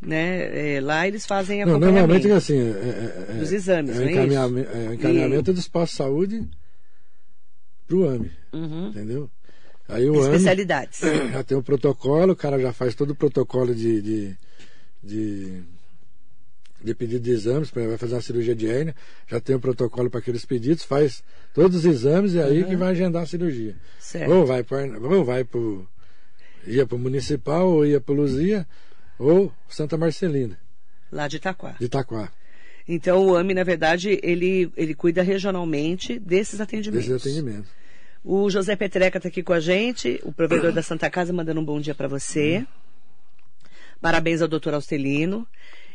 Né? 0.01 0.77
É, 0.77 0.81
lá 0.81 1.09
eles 1.09 1.25
fazem 1.25 1.63
acompanhamento. 1.63 1.93
Não, 1.93 2.01
normalmente 2.01 2.31
assim, 2.31 2.59
é, 2.59 2.71
é, 2.71 3.27
é 3.31 3.39
dos 3.39 3.51
exames, 3.51 3.99
é, 3.99 4.05
é 4.05 4.13
encaminhamento, 4.13 4.71
é, 4.71 4.95
encaminhamento 4.95 5.51
e... 5.51 5.55
dos 5.55 5.69
postos-saúde 5.69 6.47
para 7.87 7.97
o 7.97 8.09
AME. 8.09 8.31
Uhum. 8.53 8.89
Entendeu? 8.89 9.31
Aí 9.89 10.09
o 10.09 10.21
Especialidades. 10.21 11.03
AME 11.03 11.31
já 11.33 11.43
tem 11.45 11.57
o 11.57 11.63
protocolo, 11.63 12.33
o 12.33 12.37
cara 12.37 12.59
já 12.59 12.73
faz 12.73 12.95
todo 12.95 13.11
o 13.11 13.15
protocolo 13.15 13.75
de, 13.75 14.03
de, 14.03 14.39
de, 15.03 15.63
de 16.83 16.95
pedido 16.95 17.23
de 17.23 17.31
exames, 17.31 17.71
vai 17.71 17.97
fazer 17.97 18.15
uma 18.15 18.21
cirurgia 18.21 18.55
de 18.55 18.69
hérnia, 18.69 18.95
já 19.27 19.41
tem 19.41 19.55
o 19.55 19.61
protocolo 19.61 20.11
para 20.11 20.21
aqueles 20.21 20.45
pedidos, 20.45 20.85
faz 20.85 21.23
todos 21.55 21.77
os 21.79 21.85
exames 21.85 22.35
e 22.35 22.41
aí 22.41 22.63
uhum. 22.63 22.69
que 22.69 22.77
vai 22.77 22.91
agendar 22.91 23.23
a 23.23 23.27
cirurgia. 23.27 23.77
Certo. 23.99 24.31
Ou 24.33 24.45
vai 24.45 24.63
para 24.63 24.99
ou 24.99 25.25
vai 25.25 25.45
pro, 25.45 25.89
ia 26.67 26.87
para 26.87 26.97
o 26.97 26.99
municipal, 26.99 27.69
ou 27.69 27.87
ia 27.87 28.01
para 28.01 28.15
Luzia, 28.15 28.67
ou 29.19 29.53
Santa 29.69 29.97
Marcelina. 29.97 30.59
Lá 31.11 31.29
de 31.29 31.37
Itaquá. 31.37 31.77
De 31.79 31.87
Itaquá. 31.87 32.33
Então 32.89 33.27
o 33.27 33.35
AME, 33.35 33.55
na 33.55 33.65
verdade, 33.65 34.21
ele, 34.23 34.71
ele 34.77 34.95
cuida 34.95 35.23
regionalmente 35.23 36.19
desses 36.19 36.61
atendimentos. 36.61 37.09
Desses 37.09 37.27
atendimentos. 37.27 37.71
O 38.25 38.51
José 38.51 38.75
Petreca 38.77 39.19
está 39.19 39.29
aqui 39.29 39.43
com 39.43 39.53
a 39.53 39.61
gente, 39.61 40.21
o 40.25 40.33
provedor 40.33 40.73
da 40.73 40.83
Santa 40.83 41.09
Casa, 41.09 41.33
mandando 41.33 41.61
um 41.61 41.65
bom 41.65 41.81
dia 41.81 41.95
para 41.95 42.09
você. 42.09 42.67
Parabéns 44.01 44.43
ao 44.43 44.49
doutor 44.49 44.75
Austelino. 44.75 45.47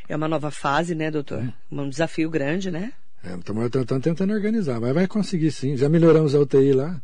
É 0.08 0.16
uma 0.16 0.28
nova 0.28 0.52
fase, 0.52 0.96
né, 0.96 1.12
doutor? 1.12 1.44
Hum. 1.72 1.84
Um 1.84 1.90
desafio 1.90 2.30
grande, 2.30 2.72
né? 2.72 2.94
É, 3.24 3.36
estamos 3.36 3.70
tentando 4.02 4.34
organizar, 4.34 4.80
mas 4.80 4.94
vai 4.94 5.08
conseguir 5.08 5.52
sim. 5.52 5.78
Já 5.78 5.88
melhoramos 5.88 6.34
a 6.34 6.40
UTI 6.40 6.74
lá. 6.74 7.02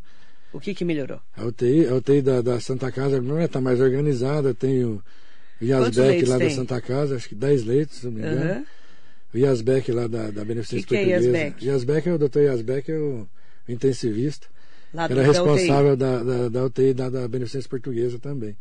O 0.52 0.60
que 0.60 0.74
que 0.74 0.84
melhorou? 0.84 1.20
A 1.36 1.46
UTI, 1.46 1.88
a 1.88 1.96
UTI 1.96 2.22
da, 2.22 2.42
da 2.42 2.60
Santa 2.60 2.92
Casa 2.92 3.22
não 3.22 3.40
está 3.40 3.62
mais 3.62 3.80
organizada, 3.80 4.54
tem 4.54 4.84
o 4.84 5.04
Yasbeck 5.62 6.26
lá 6.26 6.38
tem? 6.38 6.48
da 6.48 6.56
Santa 6.56 6.82
Casa, 6.82 7.16
acho 7.16 7.30
que 7.30 7.36
10 7.36 7.66
leitos, 7.66 7.98
se 7.98 8.06
não 8.06 8.14
me 8.14 8.22
engano. 8.22 8.54
Uhum. 8.54 8.66
O 9.34 9.38
Yasbeck 9.38 9.92
lá 9.92 10.08
da, 10.08 10.32
da 10.32 10.46
Beneficência 10.46 10.88
que 10.88 10.96
Portuguesa. 10.96 11.30
Que 11.30 11.36
é 11.36 11.40
Yasbeck? 11.40 11.66
Yasbeck 11.66 12.10
é 12.10 12.14
o 12.14 12.18
doutor 12.18 12.44
Yasbeck, 12.44 12.92
é 12.92 12.98
o 12.98 13.28
intensivista. 13.68 14.48
Lá 14.94 15.06
era 15.06 15.22
responsável 15.22 15.98
da, 15.98 16.24
da, 16.24 16.50
da 16.50 16.66
UTI 16.66 16.94
da, 16.94 17.10
da 17.10 17.28
Beneficência 17.28 17.70
Portuguesa 17.70 18.18
também. 18.20 18.56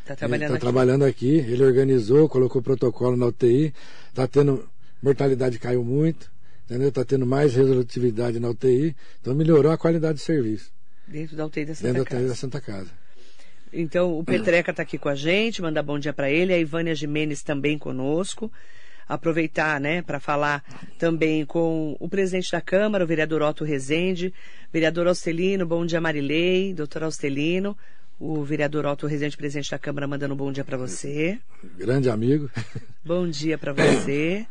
Está 0.00 0.14
trabalhando, 0.14 0.52
tá 0.52 0.58
trabalhando 0.58 1.04
aqui. 1.04 1.38
Ele 1.38 1.64
organizou, 1.64 2.28
colocou 2.28 2.62
protocolo 2.62 3.16
na 3.16 3.26
UTI. 3.26 3.74
Está 4.08 4.26
tendo. 4.28 4.68
Mortalidade 5.02 5.58
caiu 5.58 5.84
muito. 5.84 6.30
Entendeu? 6.64 6.88
Está 6.88 7.04
tendo 7.04 7.26
mais 7.26 7.54
resolutividade 7.54 8.38
na 8.38 8.50
UTI. 8.50 8.94
Então 9.20 9.34
melhorou 9.34 9.72
a 9.72 9.76
qualidade 9.76 10.18
de 10.18 10.24
serviço. 10.24 10.70
Dentro 11.08 11.36
da 11.36 11.46
UTI 11.46 11.64
da 11.64 11.74
Santa 11.74 11.92
Dentro 11.92 12.04
Casa. 12.04 12.14
da 12.14 12.20
UTI 12.20 12.28
da 12.28 12.34
Santa 12.36 12.60
Casa. 12.60 12.90
Então, 13.72 14.18
o 14.18 14.24
Petreca 14.24 14.70
está 14.70 14.82
aqui 14.82 14.96
com 14.96 15.08
a 15.08 15.14
gente, 15.14 15.60
mandar 15.60 15.82
bom 15.82 15.98
dia 15.98 16.12
para 16.12 16.30
ele. 16.30 16.52
A 16.52 16.58
Ivânia 16.58 16.94
Jimenez 16.94 17.42
também 17.42 17.76
conosco 17.76 18.50
aproveitar, 19.08 19.80
né, 19.80 20.02
para 20.02 20.18
falar 20.18 20.64
também 20.98 21.44
com 21.44 21.96
o 22.00 22.08
presidente 22.08 22.50
da 22.50 22.60
Câmara, 22.60 23.04
o 23.04 23.06
vereador 23.06 23.42
Otto 23.42 23.64
Rezende, 23.64 24.32
vereador 24.72 25.06
Austelino, 25.06 25.64
bom 25.64 25.86
dia 25.86 26.00
Marilei, 26.00 26.74
doutor 26.74 27.04
Austelino, 27.04 27.76
O 28.18 28.42
vereador 28.42 28.86
Otto 28.86 29.06
Rezende, 29.06 29.36
presidente 29.36 29.70
da 29.70 29.78
Câmara, 29.78 30.06
mandando 30.08 30.32
um 30.34 30.36
bom 30.36 30.50
dia 30.50 30.64
para 30.64 30.78
você. 30.78 31.38
Grande 31.76 32.08
amigo. 32.08 32.50
Bom 33.04 33.28
dia 33.28 33.58
para 33.58 33.72
você. 33.74 34.46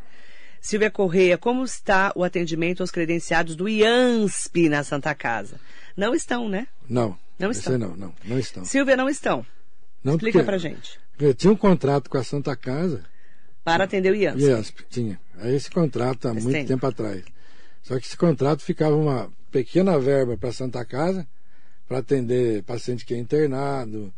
Silvia 0.61 0.89
Correia, 0.89 1.37
como 1.37 1.63
está 1.63 2.11
o 2.15 2.23
atendimento 2.23 2.81
aos 2.81 2.91
credenciados 2.91 3.55
do 3.55 3.67
IANSP 3.67 4.69
na 4.69 4.83
Santa 4.83 5.13
Casa? 5.13 5.59
Não 5.97 6.13
estão, 6.13 6.47
né? 6.47 6.67
Não. 6.89 7.17
Não 7.37 7.51
estão. 7.51 7.77
Não, 7.77 7.95
não, 7.95 8.13
não 8.23 8.39
estão. 8.39 8.63
Silvia, 8.65 8.95
não 8.95 9.09
estão. 9.09 9.45
Não, 10.03 10.13
Explica 10.13 10.43
pra 10.43 10.57
gente. 10.57 10.99
Eu 11.19 11.33
tinha 11.33 11.51
um 11.51 11.55
contrato 11.55 12.09
com 12.09 12.17
a 12.17 12.23
Santa 12.23 12.55
Casa. 12.55 13.03
Para 13.65 13.85
atender 13.85 14.11
o 14.11 14.15
IANSP. 14.15 14.41
IANSP, 14.43 14.83
tinha. 14.91 15.19
Aí 15.39 15.55
esse 15.55 15.71
contrato 15.71 16.27
há 16.27 16.33
muito 16.33 16.51
tempo. 16.51 16.67
tempo. 16.67 16.85
atrás. 16.85 17.23
Só 17.81 17.99
que 17.99 18.05
esse 18.05 18.15
contrato 18.15 18.61
ficava 18.61 18.95
uma 18.95 19.27
pequena 19.51 19.97
verba 19.97 20.37
para 20.37 20.49
a 20.49 20.53
Santa 20.53 20.85
Casa, 20.85 21.27
para 21.87 21.97
atender 21.97 22.61
paciente 22.61 23.03
que 23.03 23.15
é 23.15 23.17
internado, 23.17 24.13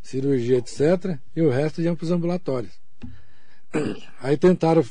cirurgia, 0.00 0.58
etc. 0.58 1.18
E 1.34 1.42
o 1.42 1.50
resto 1.50 1.82
ia 1.82 1.94
para 1.96 2.04
os 2.04 2.12
ambulatórios. 2.12 2.72
Aí 4.22 4.36
tentaram 4.36 4.84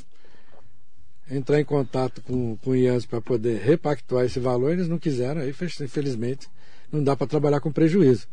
entrar 1.30 1.62
em 1.62 1.65
contato 1.65 2.21
com, 2.21 2.58
com 2.58 2.71
o 2.71 2.76
IANSP 2.76 3.10
para 3.10 3.21
poder 3.21 3.62
repactuar 3.62 4.26
esse 4.26 4.41
valor, 4.41 4.74
eles 4.74 4.89
não 4.89 5.00
quiseram, 5.00 5.39
aí 5.39 5.56
infelizmente 5.82 6.50
não 6.91 7.02
dá 7.02 7.15
para 7.15 7.26
trabalhar 7.26 7.62
com 7.62 7.71
prejuízo. 7.71 8.28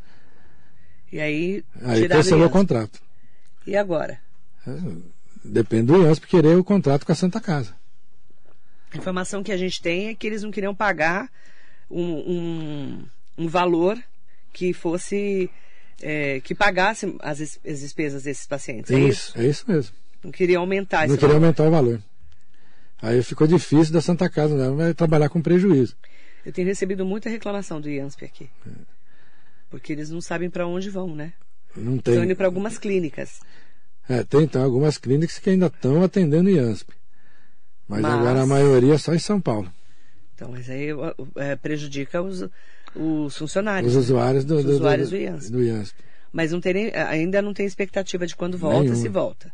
E 1.12 1.20
aí, 1.20 1.64
Aí 1.82 2.08
cancelou 2.08 2.48
o 2.48 2.50
contrato. 2.50 3.00
E 3.64 3.76
agora? 3.76 4.18
Depende 5.44 5.86
do 5.86 6.02
IANSP 6.02 6.26
querer 6.26 6.56
o 6.56 6.64
contrato 6.64 7.04
com 7.06 7.12
a 7.12 7.14
Santa 7.14 7.40
Casa. 7.40 7.74
A 8.92 8.96
informação 8.96 9.42
que 9.42 9.52
a 9.52 9.56
gente 9.56 9.80
tem 9.80 10.08
é 10.08 10.14
que 10.14 10.26
eles 10.26 10.42
não 10.42 10.50
queriam 10.50 10.74
pagar 10.74 11.30
um, 11.90 12.02
um, 12.02 13.04
um 13.36 13.48
valor 13.48 13.98
que 14.52 14.72
fosse. 14.72 15.50
é, 16.02 16.40
que 16.40 16.54
pagasse 16.54 17.14
as, 17.20 17.40
as 17.40 17.80
despesas 17.80 18.22
desses 18.22 18.46
pacientes. 18.46 18.90
É 18.90 18.98
isso? 18.98 19.30
isso, 19.30 19.38
é 19.38 19.46
isso 19.46 19.64
mesmo. 19.68 19.94
Não 20.22 20.30
queriam 20.32 20.62
aumentar 20.62 21.04
esse 21.04 21.10
não 21.12 21.16
queria 21.16 21.34
valor. 21.34 21.44
aumentar 21.44 21.64
o 21.64 21.70
valor. 21.70 22.02
Aí 23.00 23.22
ficou 23.22 23.46
difícil 23.46 23.92
da 23.92 24.00
Santa 24.00 24.28
Casa, 24.28 24.56
né? 24.56 24.74
Vai 24.76 24.94
trabalhar 24.94 25.28
com 25.28 25.40
prejuízo. 25.40 25.96
Eu 26.44 26.52
tenho 26.52 26.66
recebido 26.66 27.04
muita 27.04 27.28
reclamação 27.30 27.80
do 27.80 27.88
IANSP 27.88 28.24
aqui. 28.24 28.50
É. 28.66 28.70
Porque 29.70 29.92
eles 29.92 30.10
não 30.10 30.20
sabem 30.20 30.48
para 30.50 30.66
onde 30.66 30.88
vão, 30.90 31.14
né? 31.14 31.32
Não 31.76 31.96
Estão 31.96 32.14
tem. 32.14 32.24
indo 32.24 32.34
para 32.34 32.46
algumas 32.46 32.78
clínicas. 32.78 33.38
É, 34.08 34.22
tem 34.24 34.42
então 34.42 34.62
algumas 34.62 34.96
clínicas 34.96 35.38
que 35.38 35.50
ainda 35.50 35.66
estão 35.66 36.02
atendendo 36.02 36.48
IANSP. 36.48 36.92
Mas, 37.86 38.00
Mas- 38.02 38.14
agora 38.14 38.42
a 38.42 38.46
maioria 38.46 38.94
é 38.94 38.98
só 38.98 39.14
em 39.14 39.18
São 39.18 39.40
Paulo. 39.40 39.70
Então, 40.34 40.50
mas 40.52 40.70
aí 40.70 40.88
é, 41.36 41.56
prejudica 41.56 42.22
os, 42.22 42.44
os 42.94 43.36
funcionários. 43.36 43.94
Os 43.96 44.04
usuários 44.04 44.44
do, 44.44 44.56
Os 44.56 44.64
do- 44.64 44.70
usuários 44.72 45.10
do, 45.10 45.16
do 45.16 45.22
IANSP. 45.22 45.50
do 45.52 45.62
IANSP. 45.62 45.96
Mas 46.32 46.52
não 46.52 46.60
tem 46.60 46.92
ainda 46.94 47.42
não 47.42 47.52
tem 47.54 47.66
expectativa 47.66 48.26
de 48.26 48.36
quando 48.36 48.56
volta, 48.56 48.80
Nenhuma. 48.80 48.96
se 49.02 49.08
volta. 49.08 49.52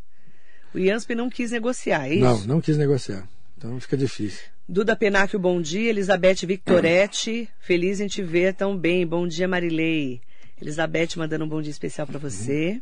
O 0.75 0.79
IANSP 0.79 1.15
não 1.15 1.31
quis 1.31 1.53
negociar, 1.53 2.07
é 2.09 2.15
isso? 2.15 2.21
Não, 2.25 2.41
não 2.57 2.61
quis 2.61 2.77
negociar. 2.77 3.27
Então 3.57 3.79
fica 3.81 3.97
difícil. 3.97 4.43
Duda 4.69 4.95
Penacchio, 4.97 5.39
bom 5.39 5.61
dia. 5.61 5.91
Elizabeth 5.91 6.45
Victoretti, 6.47 7.49
feliz 7.61 8.01
em 8.01 8.07
te 8.09 8.23
ver 8.23 8.55
tão 8.55 8.77
bem. 8.77 9.07
Bom 9.07 9.27
dia, 9.27 9.47
Marilei. 9.49 10.21
Elizabeth 10.61 11.11
mandando 11.17 11.45
um 11.45 11.49
bom 11.49 11.63
dia 11.63 11.71
especial 11.71 12.07
para 12.07 12.19
você. 12.19 12.81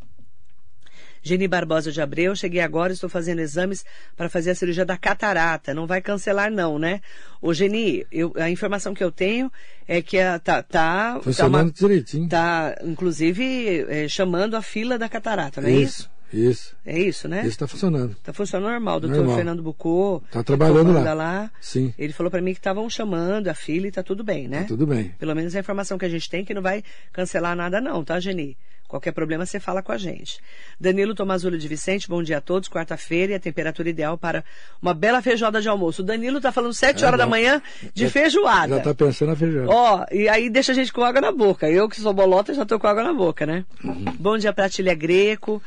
Geni 1.22 1.46
Barbosa 1.46 1.92
de 1.92 2.00
Abreu, 2.00 2.34
cheguei 2.34 2.60
agora, 2.60 2.92
estou 2.92 3.08
fazendo 3.08 3.38
exames 3.40 3.84
para 4.16 4.28
fazer 4.28 4.50
a 4.50 4.54
cirurgia 4.54 4.84
da 4.84 4.96
catarata. 4.96 5.72
Não 5.72 5.86
vai 5.86 6.00
cancelar, 6.00 6.50
não, 6.50 6.78
né? 6.78 7.00
Ô, 7.40 7.54
Geni, 7.54 8.04
eu- 8.10 8.32
a 8.36 8.50
informação 8.50 8.92
que 8.92 9.04
eu 9.04 9.12
tenho 9.12 9.50
é 9.86 10.02
que 10.02 10.18
a, 10.18 10.38
tá, 10.38 10.62
tá, 10.62 11.14
tá, 11.14 11.20
Funcionando 11.22 11.66
uma- 11.66 11.72
direitinho. 11.72 12.28
tá, 12.28 12.76
inclusive, 12.84 13.86
é, 13.88 14.08
chamando 14.08 14.56
a 14.56 14.62
fila 14.62 14.98
da 14.98 15.08
catarata, 15.08 15.60
não 15.60 15.68
é 15.68 15.72
isso? 15.72 16.10
Isso. 16.32 16.74
É 16.86 16.98
isso, 16.98 17.28
né? 17.28 17.40
Isso 17.40 17.48
está 17.50 17.68
funcionando. 17.68 18.16
Tá 18.22 18.32
funcionando 18.32 18.70
normal. 18.72 18.96
O 18.96 19.00
doutor 19.00 19.18
Normal. 19.18 19.36
Fernando 19.36 19.62
Bucô 19.62 20.22
Tá 20.30 20.42
trabalhando 20.42 20.78
lá. 20.86 20.92
comanda 20.94 21.12
lá. 21.12 21.50
Sim. 21.60 21.92
Ele 21.98 22.10
falou 22.14 22.30
para 22.30 22.40
mim 22.40 22.54
que 22.54 22.58
estavam 22.58 22.88
chamando 22.88 23.48
a 23.48 23.54
fila 23.54 23.86
e 23.86 23.90
tá 23.92 24.02
tudo 24.02 24.24
bem, 24.24 24.48
né? 24.48 24.62
Tá 24.62 24.68
tudo 24.68 24.86
bem. 24.86 25.14
Pelo 25.18 25.34
menos 25.34 25.54
a 25.54 25.60
informação 25.60 25.98
que 25.98 26.06
a 26.06 26.08
gente 26.08 26.30
tem 26.30 26.40
é 26.40 26.44
que 26.46 26.54
não 26.54 26.62
vai 26.62 26.82
cancelar 27.12 27.54
nada 27.54 27.82
não, 27.82 28.02
tá, 28.02 28.18
Geni? 28.18 28.56
Qualquer 28.92 29.12
problema 29.12 29.46
você 29.46 29.58
fala 29.58 29.82
com 29.82 29.90
a 29.90 29.96
gente. 29.96 30.38
Danilo 30.78 31.14
Tomazulho 31.14 31.56
de 31.56 31.66
Vicente, 31.66 32.06
bom 32.06 32.22
dia 32.22 32.36
a 32.36 32.40
todos. 32.42 32.68
Quarta-feira 32.68 33.32
e 33.32 33.34
a 33.36 33.40
temperatura 33.40 33.88
ideal 33.88 34.18
para 34.18 34.44
uma 34.82 34.92
bela 34.92 35.22
feijoada 35.22 35.62
de 35.62 35.68
almoço. 35.70 36.02
O 36.02 36.04
Danilo 36.04 36.42
tá 36.42 36.52
falando 36.52 36.74
sete 36.74 37.02
É, 37.02 37.06
horas 37.06 37.16
da 37.16 37.24
não. 37.24 37.30
manhã 37.30 37.62
de 37.94 38.04
Já- 38.04 38.10
feijoada. 38.10 38.68
Já 38.68 38.76
está 38.76 38.94
pensando 38.94 39.30
na 39.30 39.36
feijão. 39.36 39.66
Ó, 39.66 40.04
e 40.12 40.28
aí 40.28 40.50
deixa 40.50 40.72
a 40.72 40.74
gente 40.74 40.92
com 40.92 41.02
água 41.02 41.22
na 41.22 41.32
boca. 41.32 41.70
Eu 41.70 41.88
que 41.88 41.98
sou 41.98 42.12
bolota 42.12 42.52
já 42.52 42.66
tô 42.66 42.78
com 42.78 42.86
água 42.86 43.02
na 43.02 43.14
boca, 43.14 43.46
né? 43.46 43.64
Uhum. 43.82 44.04
Bom 44.18 44.36
dia 44.36 44.52
pra 44.52 44.68
Tília 44.68 44.94
Greco. 44.94 45.62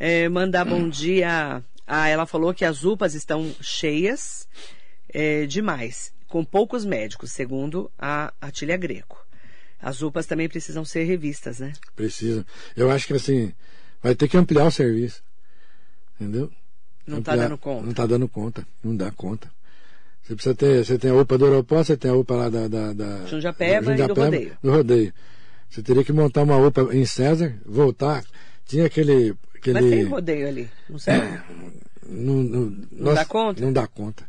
É, 0.00 0.28
mandar 0.28 0.64
bom 0.64 0.88
dia. 0.88 1.62
Ah, 1.86 2.08
ela 2.08 2.26
falou 2.26 2.52
que 2.52 2.64
as 2.64 2.82
UPAs 2.82 3.14
estão 3.14 3.54
cheias 3.60 4.48
é, 5.12 5.46
demais, 5.46 6.12
com 6.26 6.44
poucos 6.44 6.84
médicos, 6.84 7.30
segundo 7.30 7.88
a 7.96 8.32
Atília 8.40 8.76
Greco. 8.76 9.23
As 9.84 10.00
UPAs 10.00 10.24
também 10.24 10.48
precisam 10.48 10.82
ser 10.84 11.04
revistas, 11.04 11.58
né? 11.58 11.74
Precisa. 11.94 12.46
Eu 12.74 12.90
acho 12.90 13.06
que 13.06 13.12
assim, 13.12 13.52
vai 14.02 14.14
ter 14.14 14.28
que 14.28 14.36
ampliar 14.36 14.64
o 14.64 14.70
serviço. 14.70 15.22
Entendeu? 16.18 16.50
Não 17.06 17.18
está 17.18 17.36
dando 17.36 17.58
conta. 17.58 17.82
Não 17.82 17.90
está 17.90 18.06
dando 18.06 18.28
conta. 18.28 18.66
Não 18.82 18.96
dá 18.96 19.10
conta. 19.10 19.50
Você 20.22 20.34
precisa 20.34 20.54
ter. 20.54 20.84
Você 20.84 20.98
tem 20.98 21.10
a 21.10 21.14
UPA 21.14 21.36
do 21.36 21.44
aeroporto, 21.44 21.84
você 21.84 21.96
tem 21.98 22.10
a 22.10 22.14
UPA 22.14 22.34
lá 22.34 22.48
da. 22.48 22.66
da, 22.66 22.92
da 22.94 23.26
Jundiapeba 23.26 23.94
e 23.94 24.06
do 24.06 24.14
Rodeio. 24.14 24.58
Do 24.62 24.70
rodeio. 24.70 25.12
Você 25.68 25.82
teria 25.82 26.02
que 26.02 26.12
montar 26.12 26.44
uma 26.44 26.56
UPA 26.56 26.88
em 26.92 27.04
César, 27.04 27.54
voltar. 27.66 28.24
Tinha 28.64 28.86
aquele. 28.86 29.34
aquele 29.54 29.80
Mas 29.80 29.90
tem 29.90 30.04
rodeio 30.04 30.48
ali, 30.48 30.70
não 30.88 30.98
sei. 30.98 31.14
não, 32.08 32.42
não, 32.42 33.14
dá 33.14 33.24
conta? 33.26 33.60
Não 33.60 33.72
dá 33.72 33.86
conta. 33.86 34.24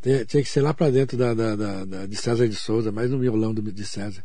Tem- 0.00 0.24
tinha 0.24 0.42
que 0.42 0.48
ser 0.48 0.60
lá 0.60 0.72
para 0.72 0.90
dentro 0.90 1.16
da, 1.16 1.34
da, 1.34 1.84
da- 1.84 2.06
de 2.06 2.14
César 2.16 2.46
de 2.46 2.54
Souza, 2.54 2.92
mais 2.92 3.10
no 3.10 3.18
miolão 3.18 3.52
do, 3.52 3.60
de 3.72 3.84
César. 3.84 4.22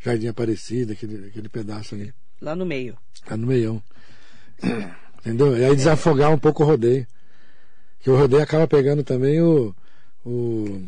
Jardim 0.00 0.28
Aparecida, 0.28 0.92
aquele, 0.92 1.28
aquele 1.28 1.48
pedaço 1.48 1.94
ali. 1.94 2.12
Lá 2.40 2.54
no 2.54 2.64
meio. 2.64 2.96
Tá 3.24 3.36
no 3.36 3.46
meião. 3.46 3.82
Entendeu? 5.20 5.56
E 5.56 5.64
aí 5.64 5.74
desafogar 5.74 6.30
um 6.32 6.38
pouco 6.38 6.62
o 6.62 6.66
rodeio. 6.66 7.06
Que 8.00 8.10
o 8.10 8.16
rodeio 8.16 8.42
acaba 8.42 8.66
pegando 8.68 9.02
também 9.02 9.40
o. 9.42 9.74
o 10.24 10.82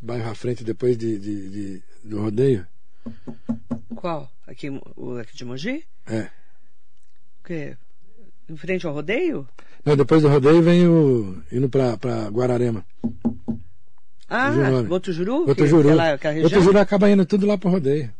bairro 0.00 0.30
à 0.30 0.34
frente 0.34 0.64
depois 0.64 0.96
de, 0.96 1.18
de- 1.18 1.50
de- 1.50 1.82
do 2.04 2.20
rodeio. 2.20 2.66
Qual? 3.94 4.30
Aqui, 4.46 4.70
o 4.96 5.18
aqui 5.18 5.36
de 5.36 5.44
Mogi? 5.44 5.84
É. 6.06 6.22
O 7.40 7.44
quê? 7.44 7.76
Em 8.48 8.56
frente 8.56 8.86
ao 8.86 8.94
rodeio? 8.94 9.46
Não, 9.84 9.96
depois 9.96 10.22
do 10.22 10.28
rodeio 10.28 10.62
vem 10.62 10.86
o. 10.88 11.42
indo 11.52 11.68
pra, 11.68 11.96
pra 11.96 12.28
Guararema. 12.28 12.84
Ah, 14.28 14.50
o. 14.50 14.82
Botujuru? 14.84 15.46
Botujuru. 15.46 15.82
Que- 15.82 15.88
Aquela, 15.94 16.12
aquela 16.14 16.34
região? 16.34 16.50
Botujuru 16.50 16.78
acaba 16.78 17.10
indo 17.10 17.24
tudo 17.24 17.46
lá 17.46 17.56
pro 17.56 17.70
rodeio. 17.70 18.10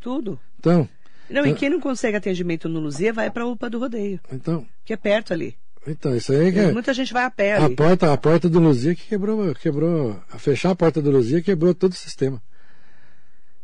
Tudo. 0.00 0.38
Então, 0.60 0.88
Não, 1.30 1.46
e 1.46 1.54
quem 1.54 1.70
não 1.70 1.80
consegue 1.80 2.16
atendimento 2.16 2.68
no 2.68 2.80
Luzia 2.80 3.12
vai 3.12 3.30
para 3.30 3.44
a 3.44 3.46
UPA 3.46 3.68
do 3.70 3.78
rodeio, 3.78 4.20
então, 4.32 4.66
que 4.84 4.92
é 4.92 4.96
perto 4.96 5.32
ali. 5.32 5.56
então, 5.86 6.14
isso 6.16 6.32
aí 6.32 6.52
que 6.52 6.58
é. 6.58 6.72
Muita 6.72 6.92
gente 6.94 7.12
vai 7.12 7.24
a 7.24 7.30
pé 7.30 7.54
A 7.56 7.64
ali. 7.64 7.74
porta, 7.76 8.12
a 8.12 8.16
porta 8.16 8.48
do 8.48 8.58
Luzia 8.60 8.94
que 8.94 9.06
quebrou, 9.08 9.54
quebrou. 9.54 10.20
A 10.30 10.38
fechar 10.38 10.70
a 10.70 10.74
porta 10.76 11.00
do 11.02 11.10
Luzia 11.10 11.40
quebrou 11.42 11.74
todo 11.74 11.92
o 11.92 11.96
sistema. 11.96 12.42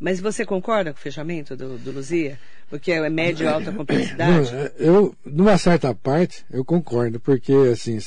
Mas 0.05 0.21
você 0.21 0.45
concorda 0.45 0.93
com 0.93 0.99
o 0.99 1.03
fechamento 1.03 1.57
do, 1.57 1.79
do 1.79 1.90
Luzia? 1.90 2.38
Porque 2.69 2.93
é 2.93 3.09
médio 3.09 3.49
alta 3.49 3.71
Não, 3.73 3.77
complexidade? 3.79 4.55
é, 4.55 4.73
eu, 4.79 5.17
numa 5.25 5.57
certa 5.57 5.95
parte, 5.95 6.45
eu 6.51 6.62
concordo, 6.62 7.19
porque 7.19 7.55
assim, 7.73 7.99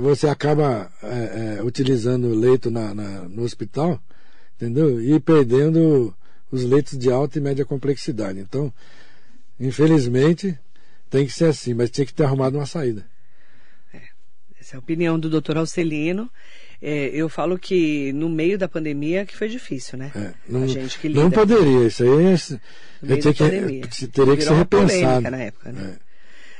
você 0.00 0.28
acaba 0.28 0.90
é, 1.02 1.58
é, 1.58 1.62
utilizando 1.62 2.30
leito 2.34 2.70
na, 2.70 2.94
na- 2.94 3.28
no 3.28 3.42
hospital, 3.42 4.00
entendeu? 4.56 4.98
E 4.98 5.20
perdendo 5.20 6.16
os 6.50 6.64
leitos 6.64 6.96
de 6.96 7.10
alta 7.10 7.36
e 7.36 7.42
média 7.42 7.66
complexidade. 7.66 8.38
Então, 8.38 8.72
infelizmente, 9.60 10.58
tem 11.10 11.26
que 11.26 11.32
ser 11.34 11.50
assim, 11.50 11.74
mas 11.74 11.90
tinha 11.90 12.06
que 12.06 12.14
ter 12.14 12.24
arrumado 12.24 12.56
uma 12.56 12.64
saída. 12.64 13.04
Essa 14.58 14.74
é 14.74 14.78
a 14.78 14.80
opinião 14.80 15.20
do 15.20 15.28
doutor 15.28 15.58
Alcelino. 15.58 16.30
É, 16.80 17.08
eu 17.08 17.28
falo 17.28 17.58
que 17.58 18.12
no 18.12 18.28
meio 18.28 18.58
da 18.58 18.68
pandemia 18.68 19.24
que 19.24 19.36
foi 19.36 19.48
difícil, 19.48 19.98
né? 19.98 20.12
É, 20.14 20.32
não, 20.48 20.64
a 20.64 20.66
gente 20.66 20.98
que 20.98 21.08
lida 21.08 21.20
não 21.20 21.30
poderia, 21.30 21.86
isso 21.86 22.02
aí 22.02 22.26
é, 22.26 23.06
da 23.06 23.18
tinha 23.18 23.34
pandemia. 23.34 23.80
que, 23.82 24.06
teria 24.08 24.36
que 24.36 24.42
ser 24.42 24.54
repensado. 24.54 25.30
na 25.30 25.38
época, 25.38 25.72
né? 25.72 25.96
É. 26.02 26.06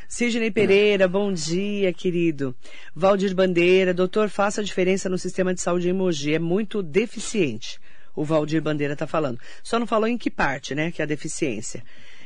Sidney 0.08 0.52
Pereira, 0.52 1.08
bom 1.08 1.32
dia, 1.32 1.92
querido. 1.92 2.54
Valdir 2.94 3.34
Bandeira, 3.34 3.92
doutor, 3.92 4.28
faça 4.28 4.60
a 4.60 4.64
diferença 4.64 5.08
no 5.08 5.18
sistema 5.18 5.52
de 5.52 5.60
saúde 5.60 5.88
em 5.88 5.92
Mogi. 5.92 6.32
É 6.32 6.38
muito 6.38 6.80
deficiente. 6.80 7.80
O 8.14 8.24
Valdir 8.24 8.62
Bandeira 8.62 8.92
está 8.92 9.06
falando. 9.06 9.38
Só 9.64 9.80
não 9.80 9.86
falou 9.86 10.06
em 10.06 10.16
que 10.16 10.30
parte, 10.30 10.76
né? 10.76 10.92
Que 10.92 11.02
é 11.02 11.04
a 11.04 11.08
deficiência. 11.08 11.82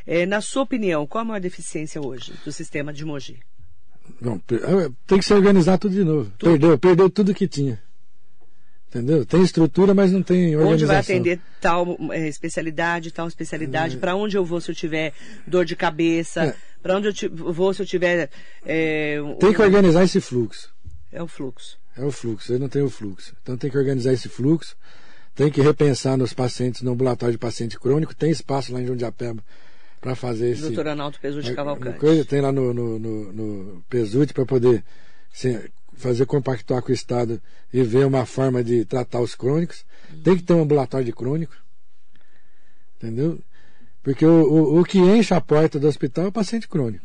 É, 0.06 0.26
na 0.26 0.40
sua 0.42 0.62
opinião, 0.62 1.06
qual 1.06 1.22
a 1.22 1.24
maior 1.24 1.40
deficiência 1.40 2.00
hoje 2.00 2.34
do 2.44 2.52
sistema 2.52 2.92
de 2.92 3.04
Mogi? 3.04 3.40
Pe- 4.46 4.56
é, 4.56 4.90
tem 5.06 5.18
que 5.18 5.24
se 5.24 5.32
organizar 5.32 5.78
tudo 5.78 5.94
de 5.94 6.04
novo. 6.04 6.30
Perdeu, 6.38 6.78
perdeu 6.78 7.08
tudo 7.08 7.34
que 7.34 7.48
tinha. 7.48 7.80
Entendeu? 8.88 9.24
Tem 9.24 9.40
estrutura, 9.42 9.94
mas 9.94 10.10
não 10.10 10.22
tem 10.22 10.56
organização. 10.56 10.72
Onde 10.74 10.84
vai 10.84 10.96
atender 10.96 11.40
tal 11.60 11.96
é, 12.10 12.28
especialidade, 12.28 13.12
tal 13.12 13.28
especialidade, 13.28 13.96
é. 13.96 13.98
para 14.00 14.16
onde 14.16 14.36
eu 14.36 14.44
vou 14.44 14.60
se 14.60 14.70
eu 14.70 14.74
tiver 14.74 15.12
dor 15.46 15.64
de 15.64 15.76
cabeça, 15.76 16.46
é. 16.46 16.54
para 16.82 16.96
onde 16.96 17.06
eu 17.08 17.52
vou 17.52 17.72
se 17.72 17.80
eu 17.80 17.86
tiver. 17.86 18.28
É, 18.66 19.18
tem 19.38 19.54
que 19.54 19.62
organizar 19.62 20.02
esse 20.02 20.20
fluxo. 20.20 20.74
É 21.12 21.22
o 21.22 21.28
fluxo. 21.28 21.78
É 21.96 22.04
o 22.04 22.10
fluxo, 22.10 22.52
eu 22.52 22.58
não 22.58 22.68
tenho 22.68 22.86
o 22.86 22.90
fluxo. 22.90 23.34
Então 23.40 23.56
tem 23.56 23.70
que 23.70 23.78
organizar 23.78 24.12
esse 24.12 24.28
fluxo, 24.28 24.76
tem 25.36 25.50
que 25.50 25.60
repensar 25.60 26.16
nos 26.16 26.32
pacientes, 26.32 26.82
no 26.82 26.92
ambulatório 26.92 27.32
de 27.32 27.38
paciente 27.38 27.78
crônico, 27.78 28.14
tem 28.14 28.30
espaço 28.30 28.72
lá 28.72 28.80
em 28.80 28.86
Jundiapeba 28.86 29.42
para 30.00 30.14
fazer 30.14 30.50
esse. 30.50 30.62
Doutor 30.62 30.88
Analto 30.88 31.20
Pesuti 31.20 31.54
Cavalcante. 31.54 31.98
Coisa, 31.98 32.24
tem 32.24 32.40
lá 32.40 32.50
no, 32.50 32.72
no, 32.72 32.98
no, 32.98 33.32
no 33.32 33.84
Pesuti 33.88 34.32
para 34.32 34.46
poder 34.46 34.82
assim, 35.32 35.60
fazer 35.94 36.26
compactuar 36.26 36.82
com 36.82 36.90
o 36.90 36.94
Estado 36.94 37.40
e 37.72 37.82
ver 37.82 38.06
uma 38.06 38.24
forma 38.24 38.64
de 38.64 38.84
tratar 38.84 39.20
os 39.20 39.34
crônicos. 39.34 39.84
Tem 40.24 40.36
que 40.36 40.42
ter 40.42 40.54
um 40.54 40.62
ambulatório 40.62 41.06
de 41.06 41.12
crônico. 41.12 41.54
Entendeu? 42.96 43.38
Porque 44.02 44.24
o, 44.24 44.42
o, 44.42 44.80
o 44.80 44.84
que 44.84 44.98
enche 44.98 45.34
a 45.34 45.40
porta 45.40 45.78
do 45.78 45.86
hospital 45.86 46.26
é 46.26 46.28
o 46.28 46.32
paciente 46.32 46.66
crônico. 46.66 47.04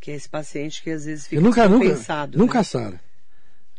Que 0.00 0.12
é 0.12 0.14
esse 0.14 0.28
paciente 0.28 0.82
que 0.82 0.90
às 0.90 1.04
vezes 1.04 1.26
fica 1.26 1.42
nunca, 1.42 1.68
nunca, 1.68 1.94
né? 1.94 2.28
nunca 2.34 2.62
sara. 2.62 3.00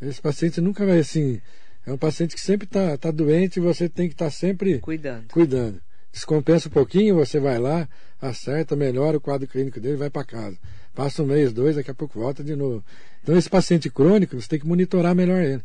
Esse 0.01 0.21
paciente 0.21 0.59
nunca 0.59 0.85
vai 0.85 0.99
assim. 0.99 1.41
É 1.85 1.93
um 1.93 1.97
paciente 1.97 2.35
que 2.35 2.41
sempre 2.41 2.65
está 2.65 2.97
tá 2.97 3.11
doente 3.11 3.57
e 3.57 3.61
você 3.61 3.87
tem 3.87 4.09
que 4.09 4.13
estar 4.13 4.25
tá 4.25 4.31
sempre 4.31 4.79
cuidando. 4.79 5.29
cuidando. 5.29 5.81
Descompensa 6.11 6.67
um 6.67 6.71
pouquinho, 6.71 7.15
você 7.15 7.39
vai 7.39 7.59
lá, 7.59 7.87
acerta, 8.21 8.75
melhora 8.75 9.17
o 9.17 9.21
quadro 9.21 9.47
clínico 9.47 9.79
dele 9.79 9.97
vai 9.97 10.09
para 10.09 10.23
casa. 10.23 10.57
Passa 10.95 11.21
um 11.21 11.27
mês, 11.27 11.53
dois, 11.53 11.75
daqui 11.75 11.91
a 11.91 11.93
pouco 11.93 12.19
volta 12.19 12.43
de 12.43 12.55
novo. 12.55 12.83
Então 13.21 13.37
esse 13.37 13.49
paciente 13.49 13.89
crônico, 13.89 14.39
você 14.39 14.47
tem 14.47 14.59
que 14.59 14.67
monitorar 14.67 15.13
melhor 15.13 15.41
ele. 15.41 15.63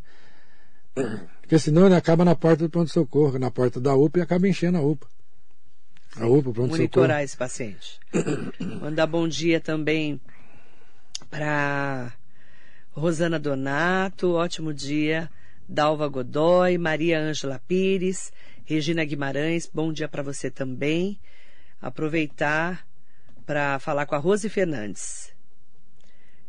Porque 1.40 1.58
senão 1.58 1.86
ele 1.86 1.94
acaba 1.94 2.24
na 2.24 2.34
porta 2.34 2.64
do 2.64 2.70
pronto-socorro, 2.70 3.38
na 3.38 3.50
porta 3.50 3.80
da 3.80 3.94
UPA 3.94 4.18
e 4.18 4.22
acaba 4.22 4.46
enchendo 4.46 4.78
a 4.78 4.82
UPA. 4.82 5.06
A 6.16 6.26
UPA, 6.26 6.42
pronto-socorro. 6.42 6.70
Monitorar 6.70 7.22
esse 7.22 7.36
paciente. 7.36 7.98
Mandar 8.80 9.06
bom 9.06 9.26
dia 9.26 9.58
também 9.58 10.20
para 11.30 12.12
Rosana 12.90 13.38
Donato, 13.38 14.32
ótimo 14.32 14.74
dia. 14.74 15.30
Dalva 15.66 16.06
Godoy, 16.08 16.76
Maria 16.76 17.18
Ângela 17.18 17.58
Pires, 17.66 18.30
Regina 18.64 19.04
Guimarães, 19.04 19.68
bom 19.72 19.92
dia 19.92 20.08
para 20.08 20.22
você 20.22 20.50
também. 20.50 21.18
Aproveitar 21.80 22.86
para 23.44 23.78
falar 23.78 24.06
com 24.06 24.14
a 24.14 24.18
Rose 24.18 24.48
Fernandes. 24.48 25.32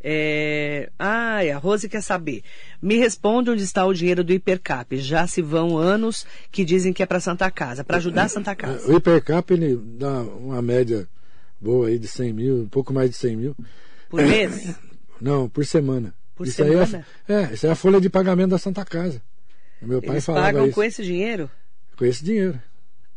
É... 0.03 0.89
Ah, 0.99 1.39
a 1.39 1.57
Rose 1.57 1.87
quer 1.87 2.01
saber. 2.01 2.43
Me 2.81 2.97
responde 2.97 3.49
onde 3.49 3.63
está 3.63 3.85
o 3.85 3.93
dinheiro 3.93 4.23
do 4.23 4.33
Hipercap. 4.33 4.97
Já 4.97 5.25
se 5.25 5.41
vão 5.41 5.77
anos 5.77 6.25
que 6.51 6.65
dizem 6.65 6.91
que 6.91 7.01
é 7.01 7.05
para 7.05 7.19
Santa 7.19 7.49
Casa, 7.49 7.83
para 7.83 7.97
ajudar 7.97 8.23
a 8.23 8.29
Santa 8.29 8.55
Casa. 8.55 8.91
O 8.91 8.95
Hipercap 8.95 9.51
ele 9.53 9.75
dá 9.75 10.21
uma 10.21 10.61
média 10.61 11.07
boa 11.59 11.87
aí 11.87 11.97
de 11.97 12.07
100 12.07 12.33
mil, 12.33 12.55
um 12.63 12.67
pouco 12.67 12.93
mais 12.93 13.09
de 13.09 13.15
100 13.15 13.37
mil. 13.37 13.55
Por 14.09 14.21
mês? 14.21 14.75
Não, 15.21 15.47
por 15.47 15.65
semana. 15.65 16.13
Por 16.35 16.45
isso 16.45 16.57
semana? 16.57 17.05
Aí 17.27 17.35
é, 17.35 17.43
é, 17.43 17.53
isso 17.53 17.65
é 17.65 17.69
a 17.69 17.75
folha 17.75 18.01
de 18.01 18.09
pagamento 18.09 18.49
da 18.49 18.57
Santa 18.57 18.83
Casa. 18.83 19.21
Meu 19.81 20.01
pai 20.01 20.15
Eles 20.15 20.25
falava 20.25 20.45
pagam 20.47 20.65
isso. 20.65 20.75
com 20.75 20.83
esse 20.83 21.03
dinheiro? 21.03 21.49
Com 22.03 22.07
esse 22.07 22.21
dinheiro. 22.21 22.61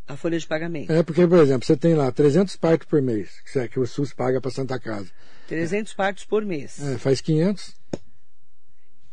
A 0.07 0.17
folha 0.17 0.39
de 0.39 0.47
pagamento. 0.47 0.93
É, 0.93 1.03
porque, 1.03 1.27
por 1.27 1.41
exemplo, 1.41 1.67
você 1.67 1.77
tem 1.77 1.95
lá 1.95 2.13
300 2.13 2.55
partos 2.55 2.87
por 2.87 3.03
mês, 3.03 3.41
que, 3.41 3.59
é, 3.59 3.67
que 3.67 3.81
o 3.81 3.85
SUS 3.85 4.15
paga 4.15 4.41
para 4.41 4.49
Santa 4.49 4.79
Casa. 4.79 5.11
300 5.49 5.93
é. 5.93 5.97
partos 5.97 6.25
por 6.25 6.45
mês. 6.45 6.81
É, 6.81 6.97
faz 6.97 7.21
500. 7.21 7.75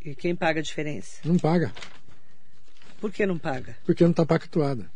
E 0.05 0.13
quem 0.13 0.35
paga 0.35 0.59
a 0.59 0.63
diferença? 0.63 1.17
Não 1.25 1.39
paga. 1.39 1.73
Por 3.01 3.11
que 3.11 3.25
não 3.25 3.39
paga? 3.39 3.75
Porque 3.83 4.03
não 4.03 4.11
está 4.11 4.23
pactuada. 4.23 4.87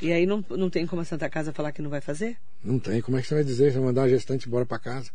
E 0.00 0.12
aí 0.12 0.24
não, 0.24 0.44
não 0.50 0.70
tem 0.70 0.86
como 0.86 1.02
a 1.02 1.04
Santa 1.04 1.28
Casa 1.28 1.52
falar 1.52 1.72
que 1.72 1.82
não 1.82 1.90
vai 1.90 2.00
fazer? 2.00 2.36
Não 2.62 2.78
tem. 2.78 3.02
Como 3.02 3.18
é 3.18 3.22
que 3.22 3.26
você 3.26 3.34
vai 3.34 3.42
dizer? 3.42 3.72
Você 3.72 3.78
vai 3.78 3.88
mandar 3.88 4.02
a 4.04 4.08
gestante 4.08 4.46
embora 4.46 4.64
para 4.64 4.78
casa? 4.78 5.10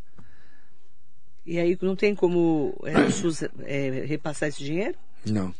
E 1.46 1.58
aí 1.58 1.78
não 1.80 1.96
tem 1.96 2.14
como 2.14 2.78
é, 2.84 2.98
o 2.98 3.10
SUS 3.10 3.42
é, 3.60 4.04
repassar 4.04 4.50
esse 4.50 4.62
dinheiro? 4.62 4.98
Não. 5.24 5.54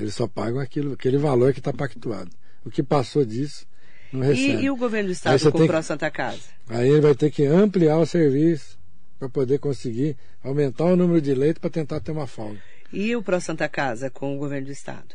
Eles 0.00 0.14
só 0.14 0.26
pagam 0.26 0.60
aquilo, 0.60 0.94
aquele 0.94 1.18
valor 1.18 1.52
que 1.52 1.60
está 1.60 1.72
pactuado. 1.72 2.30
O 2.64 2.70
que 2.70 2.82
passou 2.82 3.24
disso, 3.24 3.66
não 4.12 4.20
recebe. 4.20 4.62
E, 4.62 4.64
e 4.64 4.70
o 4.70 4.76
governo 4.76 5.08
do 5.08 5.12
estado 5.12 5.52
comprou 5.52 5.78
a 5.78 5.82
Santa 5.82 6.10
Casa? 6.10 6.40
Aí 6.68 6.88
ele 6.88 7.00
vai 7.00 7.14
ter 7.14 7.30
que 7.30 7.44
ampliar 7.44 7.98
o 7.98 8.06
serviço 8.06 8.78
para 9.18 9.28
poder 9.28 9.58
conseguir 9.58 10.16
aumentar 10.42 10.84
o 10.84 10.96
número 10.96 11.20
de 11.20 11.34
leitos 11.34 11.60
para 11.60 11.70
tentar 11.70 12.00
ter 12.00 12.12
uma 12.12 12.26
folga. 12.26 12.60
E 12.92 13.14
o 13.14 13.22
Pro 13.22 13.40
Santa 13.40 13.68
Casa 13.68 14.10
com 14.10 14.34
o 14.34 14.38
governo 14.38 14.66
do 14.66 14.72
estado? 14.72 15.14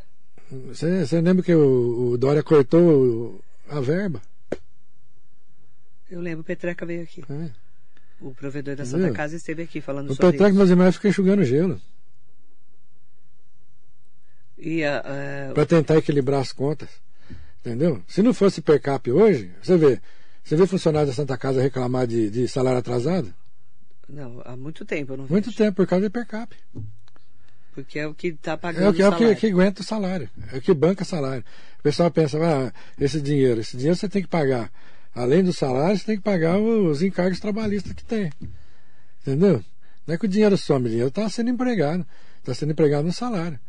Você, 0.68 1.06
você 1.06 1.20
lembra 1.20 1.44
que 1.44 1.54
o, 1.54 2.12
o 2.12 2.18
Dória 2.18 2.44
cortou 2.44 3.42
a 3.68 3.82
verba? 3.82 4.22
Eu 6.10 6.22
lembro, 6.22 6.42
o 6.42 6.44
Petreca 6.44 6.86
veio 6.86 7.02
aqui. 7.02 7.24
É. 7.30 7.50
O 8.22 8.34
provedor 8.34 8.76
da 8.76 8.86
Santa 8.86 8.98
Entendeu? 9.00 9.16
Casa 9.16 9.36
esteve 9.36 9.64
aqui 9.64 9.82
falando 9.82 10.12
o 10.12 10.16
sobre 10.16 10.32
Petreca, 10.32 10.54
isso. 10.54 10.64
O 10.64 10.68
Petreca, 10.68 10.92
fica 10.92 11.10
enxugando 11.10 11.44
gelo. 11.44 11.82
Uh, 14.58 15.54
Para 15.54 15.66
tentar 15.66 15.98
equilibrar 15.98 16.42
as 16.42 16.52
contas. 16.52 16.90
Entendeu? 17.60 18.02
Se 18.08 18.22
não 18.22 18.34
fosse 18.34 18.62
per 18.62 18.80
cap 18.80 19.12
hoje, 19.12 19.52
você 19.62 19.76
vê, 19.76 20.00
você 20.44 20.56
vê 20.56 20.68
funcionário 20.68 21.08
da 21.08 21.14
Santa 21.14 21.38
Casa 21.38 21.62
reclamar 21.62 22.06
de, 22.06 22.30
de 22.30 22.48
salário 22.48 22.80
atrasado? 22.80 23.34
Não, 24.08 24.42
há 24.46 24.56
muito 24.56 24.86
tempo 24.86 25.14
eu 25.14 25.18
não 25.18 25.28
Muito 25.28 25.46
vejo. 25.46 25.58
tempo, 25.58 25.76
por 25.78 25.88
causa 25.88 26.06
de 26.06 26.12
per 26.12 26.28
cap. 26.28 26.56
Porque 27.74 28.00
é 28.00 28.08
o 28.08 28.14
que 28.14 28.28
está 28.28 28.56
pagando 28.56 28.86
É 28.86 28.90
o 28.90 28.94
que, 28.94 29.02
é 29.02 29.10
o 29.10 29.16
que, 29.18 29.36
que, 29.36 29.48
aguenta 29.48 29.82
o 29.82 29.84
salário, 29.84 30.30
é 30.54 30.58
o 30.58 30.62
que 30.62 30.74
banca 30.74 31.04
salário. 31.04 31.44
O 31.80 31.84
pessoal 31.84 32.10
pensa, 32.12 32.38
ah, 32.38 32.72
esse 33.00 33.20
dinheiro, 33.20 33.60
esse 33.60 33.76
dinheiro 33.76 33.98
você 33.98 34.08
tem 34.08 34.22
que 34.22 34.28
pagar. 34.28 34.72
Além 35.14 35.44
do 35.44 35.52
salário, 35.52 35.98
você 35.98 36.06
tem 36.06 36.18
que 36.18 36.24
pagar 36.24 36.58
os 36.60 37.02
encargos 37.02 37.40
trabalhistas 37.40 37.94
que 37.94 38.06
tem. 38.06 38.32
Entendeu? 39.22 39.64
Não 40.06 40.14
é 40.14 40.18
que 40.18 40.26
o 40.26 40.30
dinheiro 40.30 40.56
some, 40.58 40.86
o 40.86 40.90
dinheiro 40.90 41.10
está 41.10 41.28
sendo 41.30 41.50
empregado. 41.50 42.06
Está 42.40 42.54
sendo 42.54 42.74
empregado 42.74 43.06
no 43.06 43.14
salário. 43.14 43.60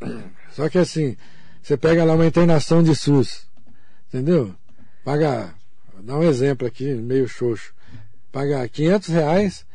Só 0.52 0.68
que 0.68 0.78
assim, 0.78 1.16
você 1.62 1.76
pega 1.76 2.04
lá 2.04 2.14
uma 2.14 2.26
internação 2.26 2.82
de 2.82 2.94
SUS, 2.94 3.46
entendeu? 4.08 4.54
Paga, 5.04 5.54
dá 6.00 6.16
um 6.16 6.22
exemplo 6.22 6.66
aqui, 6.66 6.94
meio 6.94 7.28
xoxo. 7.28 7.72
Paga 8.30 8.68
500 8.68 9.08
reais 9.08 9.66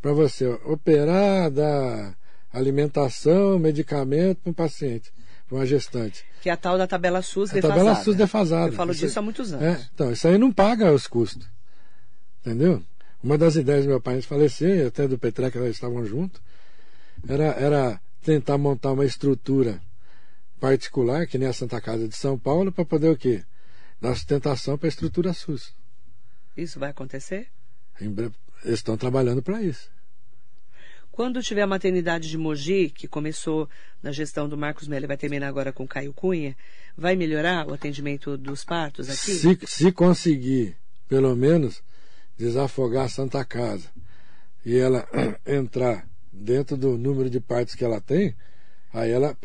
para 0.00 0.12
você 0.12 0.46
operar, 0.64 1.50
dar 1.50 2.14
alimentação, 2.52 3.58
medicamento 3.58 4.38
para 4.38 4.50
um 4.50 4.54
paciente, 4.54 5.12
para 5.48 5.58
uma 5.58 5.66
gestante. 5.66 6.24
Que 6.40 6.48
é 6.48 6.52
a 6.52 6.56
tal 6.56 6.76
da 6.78 6.86
tabela 6.86 7.22
SUS 7.22 7.50
a 7.50 7.54
defasada. 7.54 7.80
tabela 7.80 8.02
SUS 8.02 8.16
defasada. 8.16 8.68
Eu 8.68 8.72
falo 8.72 8.92
isso 8.92 9.00
disso 9.06 9.18
há 9.18 9.22
muitos 9.22 9.52
anos. 9.52 9.64
É, 9.64 9.88
então, 9.94 10.10
isso 10.10 10.26
aí 10.26 10.38
não 10.38 10.52
paga 10.52 10.92
os 10.92 11.06
custos. 11.06 11.46
Entendeu? 12.40 12.82
Uma 13.22 13.36
das 13.36 13.56
ideias 13.56 13.84
do 13.84 13.90
meu 13.90 14.00
pai 14.00 14.14
antes 14.14 14.24
de 14.24 14.28
falecer, 14.28 14.86
até 14.86 15.06
do 15.06 15.18
Petré, 15.18 15.50
que 15.50 15.58
eles 15.58 15.76
estavam 15.76 16.04
juntos, 16.06 16.40
era, 17.28 17.44
era 17.44 18.00
tentar 18.22 18.58
montar 18.58 18.92
uma 18.92 19.04
estrutura 19.04 19.80
particular, 20.58 21.26
que 21.26 21.38
nem 21.38 21.48
a 21.48 21.52
Santa 21.52 21.80
Casa 21.80 22.06
de 22.06 22.14
São 22.14 22.38
Paulo, 22.38 22.70
para 22.70 22.84
poder 22.84 23.08
o 23.08 23.16
quê? 23.16 23.42
Dar 24.00 24.14
sustentação 24.14 24.76
para 24.76 24.86
a 24.86 24.90
estrutura 24.90 25.32
SUS. 25.32 25.74
Isso 26.56 26.78
vai 26.78 26.90
acontecer? 26.90 27.48
Eles 28.00 28.32
estão 28.64 28.96
trabalhando 28.96 29.42
para 29.42 29.62
isso. 29.62 29.90
Quando 31.10 31.42
tiver 31.42 31.62
a 31.62 31.66
maternidade 31.66 32.28
de 32.28 32.38
Mogi, 32.38 32.88
que 32.88 33.08
começou 33.08 33.68
na 34.02 34.12
gestão 34.12 34.48
do 34.48 34.56
Marcos 34.56 34.86
Melli, 34.88 35.06
vai 35.06 35.16
terminar 35.16 35.48
agora 35.48 35.72
com 35.72 35.86
Caio 35.86 36.12
Cunha, 36.12 36.56
vai 36.96 37.16
melhorar 37.16 37.68
o 37.68 37.74
atendimento 37.74 38.38
dos 38.38 38.64
partos 38.64 39.10
aqui? 39.10 39.32
Se, 39.32 39.58
se 39.66 39.92
conseguir, 39.92 40.76
pelo 41.08 41.34
menos, 41.34 41.82
desafogar 42.38 43.06
a 43.06 43.08
Santa 43.08 43.44
Casa 43.44 43.90
e 44.64 44.76
ela 44.76 45.06
entrar 45.46 46.08
dentro 46.32 46.76
do 46.76 46.96
número 46.96 47.28
de 47.28 47.40
partos 47.40 47.74
que 47.74 47.84
ela 47.84 48.00
tem, 48.00 48.34
aí 48.92 49.10
ela 49.10 49.36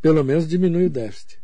pelo 0.00 0.24
menos 0.24 0.48
diminui 0.48 0.86
o 0.86 0.90
déficit. 0.90 1.38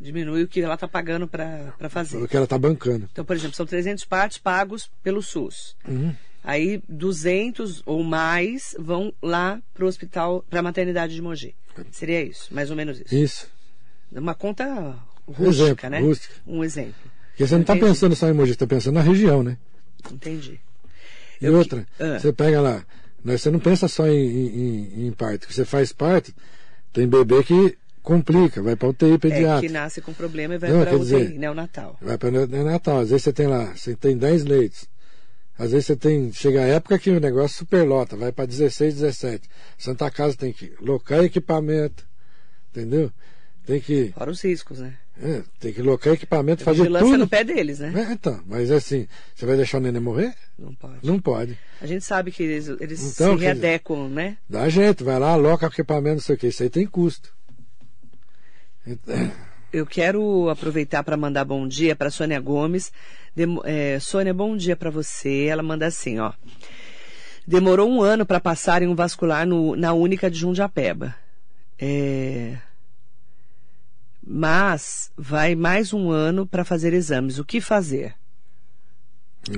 Diminui 0.00 0.44
o 0.44 0.48
que 0.48 0.62
ela 0.62 0.74
está 0.74 0.88
pagando 0.88 1.28
para 1.28 1.88
fazer. 1.90 2.16
O 2.16 2.26
que 2.26 2.34
ela 2.34 2.44
está 2.44 2.58
bancando. 2.58 3.08
Então, 3.12 3.24
por 3.24 3.36
exemplo, 3.36 3.54
são 3.54 3.66
300 3.66 4.04
partos 4.04 4.38
pagos 4.38 4.90
pelo 5.02 5.22
SUS. 5.22 5.76
Uhum. 5.86 6.14
Aí 6.42 6.82
200 6.88 7.82
ou 7.84 8.02
mais 8.02 8.74
vão 8.78 9.12
lá 9.20 9.60
para 9.74 9.84
o 9.84 9.88
hospital, 9.88 10.42
para 10.48 10.60
a 10.60 10.62
maternidade 10.62 11.14
de 11.14 11.20
Mogi. 11.20 11.54
Seria 11.90 12.22
isso, 12.22 12.52
mais 12.52 12.70
ou 12.70 12.76
menos 12.76 12.98
isso. 12.98 13.14
Isso. 13.14 13.48
Uma 14.10 14.34
conta 14.34 14.98
rústica, 15.26 15.64
exemplo, 15.64 15.90
né? 15.90 16.00
Rústica. 16.00 16.34
Um 16.46 16.64
exemplo. 16.64 17.10
Porque 17.30 17.46
você 17.46 17.54
não 17.54 17.60
está 17.60 17.76
pensando 17.76 18.16
só 18.16 18.28
em 18.28 18.32
Mogi, 18.32 18.52
está 18.52 18.66
pensando 18.66 18.94
na 18.94 19.02
região, 19.02 19.42
né? 19.42 19.58
Entendi. 20.10 20.58
E 21.40 21.44
Eu 21.44 21.56
outra, 21.56 21.86
que... 21.96 22.02
ah. 22.02 22.18
você 22.18 22.32
pega 22.32 22.60
lá, 22.60 22.84
você 23.24 23.50
não 23.50 23.58
pensa 23.58 23.88
só 23.88 24.06
em, 24.08 24.18
em, 24.18 25.06
em 25.06 25.12
parto, 25.12 25.52
você 25.52 25.64
faz 25.64 25.92
parto, 25.92 26.32
tem 26.92 27.06
bebê 27.06 27.42
que 27.42 27.78
complica, 28.02 28.62
vai 28.62 28.76
para 28.76 28.88
UTI 28.88 29.18
pediátrica. 29.18 29.58
É, 29.58 29.60
que 29.60 29.72
nasce 29.72 30.00
com 30.00 30.12
problema 30.12 30.54
e 30.54 30.58
vai 30.58 30.70
para 30.70 30.94
UTI 30.94 30.98
dizer, 30.98 31.38
neonatal. 31.38 31.98
Vai 32.00 32.18
para 32.18 32.30
neonatal. 32.46 33.00
Às 33.00 33.10
vezes 33.10 33.24
você 33.24 33.32
tem 33.32 33.46
lá, 33.46 33.74
você 33.74 33.94
tem 33.94 34.16
10 34.16 34.44
leitos. 34.44 34.88
Às 35.58 35.72
vezes 35.72 35.86
você 35.86 35.96
tem, 35.96 36.32
chega 36.32 36.62
a 36.62 36.66
época 36.66 36.98
que 36.98 37.10
o 37.10 37.20
negócio 37.20 37.58
superlota, 37.58 38.16
vai 38.16 38.32
para 38.32 38.46
16, 38.46 38.94
17. 38.94 39.48
Santa 39.76 40.10
Casa 40.10 40.34
tem 40.36 40.52
que 40.52 40.72
locar 40.80 41.22
equipamento, 41.22 42.06
entendeu? 42.70 43.12
Tem 43.66 43.78
que. 43.80 44.12
Fora 44.12 44.30
os 44.30 44.40
riscos, 44.40 44.78
né? 44.78 44.96
É, 45.22 45.42
tem 45.58 45.72
que 45.72 45.82
colocar 45.82 46.12
equipamento, 46.12 46.64
fazer 46.64 46.78
vigilância 46.78 47.06
tudo. 47.08 47.18
no 47.18 47.28
pé 47.28 47.44
deles, 47.44 47.78
né? 47.78 47.92
É, 48.08 48.12
então, 48.12 48.40
mas 48.46 48.70
assim, 48.70 49.06
você 49.34 49.44
vai 49.44 49.54
deixar 49.56 49.76
o 49.76 49.80
neném 49.82 50.00
morrer? 50.00 50.34
Não 50.58 50.74
pode. 50.74 51.06
Não 51.06 51.20
pode. 51.20 51.58
A 51.80 51.86
gente 51.86 52.04
sabe 52.04 52.30
que 52.32 52.42
eles, 52.42 52.68
eles 52.80 53.00
Então, 53.14 53.34
se 53.34 53.44
quer 53.44 53.54
dizer- 53.54 53.66
readequam, 53.66 54.08
né? 54.08 54.38
Dá 54.48 54.66
jeito, 54.70 55.04
vai 55.04 55.18
lá, 55.18 55.32
aloca 55.32 55.66
o 55.66 55.68
equipamento, 55.68 56.14
não 56.16 56.20
sei 56.22 56.36
o 56.36 56.38
que. 56.38 56.46
Isso 56.46 56.62
aí 56.62 56.70
tem 56.70 56.86
custo. 56.86 57.30
Então, 58.86 59.30
Eu 59.72 59.86
quero 59.86 60.48
aproveitar 60.48 61.02
para 61.04 61.16
mandar 61.16 61.44
bom 61.44 61.68
dia 61.68 61.94
para 61.94 62.10
Sônia 62.10 62.40
Gomes. 62.40 62.90
É, 63.64 63.98
Sônia, 64.00 64.34
bom 64.34 64.56
dia 64.56 64.74
para 64.74 64.90
você. 64.90 65.44
Ela 65.44 65.62
manda 65.62 65.86
assim, 65.86 66.18
ó. 66.18 66.32
Demorou 67.46 67.88
um 67.88 68.02
ano 68.02 68.24
para 68.26 68.40
passarem 68.40 68.88
um 68.88 68.94
vascular 68.94 69.46
no- 69.46 69.76
na 69.76 69.92
única 69.92 70.30
de 70.30 70.38
Jundiapeba. 70.38 71.14
É, 71.78 72.56
mas 74.32 75.10
vai 75.16 75.56
mais 75.56 75.92
um 75.92 76.08
ano 76.08 76.46
para 76.46 76.64
fazer 76.64 76.92
exames. 76.92 77.40
O 77.40 77.44
que 77.44 77.60
fazer? 77.60 78.14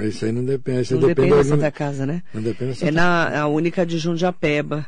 Isso 0.03 0.25
aí 0.25 0.33
não 0.33 0.43
depende. 0.43 0.81
Isso 0.81 0.95
Não 0.95 1.07
depende 1.07 1.29
da 1.29 1.37
da 1.37 1.45
Santa 1.45 1.71
Casa, 1.71 2.07
né? 2.07 2.23
Não 2.33 2.41
depende 2.41 2.71
da 2.71 2.75
Santa 2.77 2.89
É 2.89 2.91
na 2.91 3.41
a 3.43 3.47
única 3.49 3.85
de 3.85 3.99
Jundiapeba. 3.99 4.87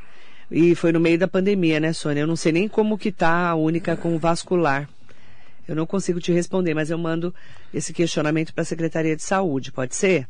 E 0.51 0.75
foi 0.75 0.91
no 0.91 0.99
meio 1.01 1.19
da 1.19 1.29
pandemia, 1.29 1.81
né, 1.81 1.93
Sônia? 1.93 2.23
Eu 2.23 2.27
não 2.27 2.37
sei 2.37 2.51
nem 2.51 2.67
como 2.67 2.97
que 2.97 3.13
tá 3.13 3.49
a 3.49 3.55
única 3.55 3.95
com 3.95 4.19
vascular. 4.19 4.89
Eu 5.69 5.77
não 5.77 5.85
consigo 5.85 6.19
te 6.19 6.33
responder, 6.33 6.73
mas 6.73 6.91
eu 6.91 6.97
mando 6.97 7.35
esse 7.73 7.93
questionamento 7.93 8.55
para 8.55 8.63
a 8.63 8.67
Secretaria 8.67 9.15
de 9.15 9.23
Saúde, 9.23 9.71
pode 9.71 9.95
ser? 9.95 10.27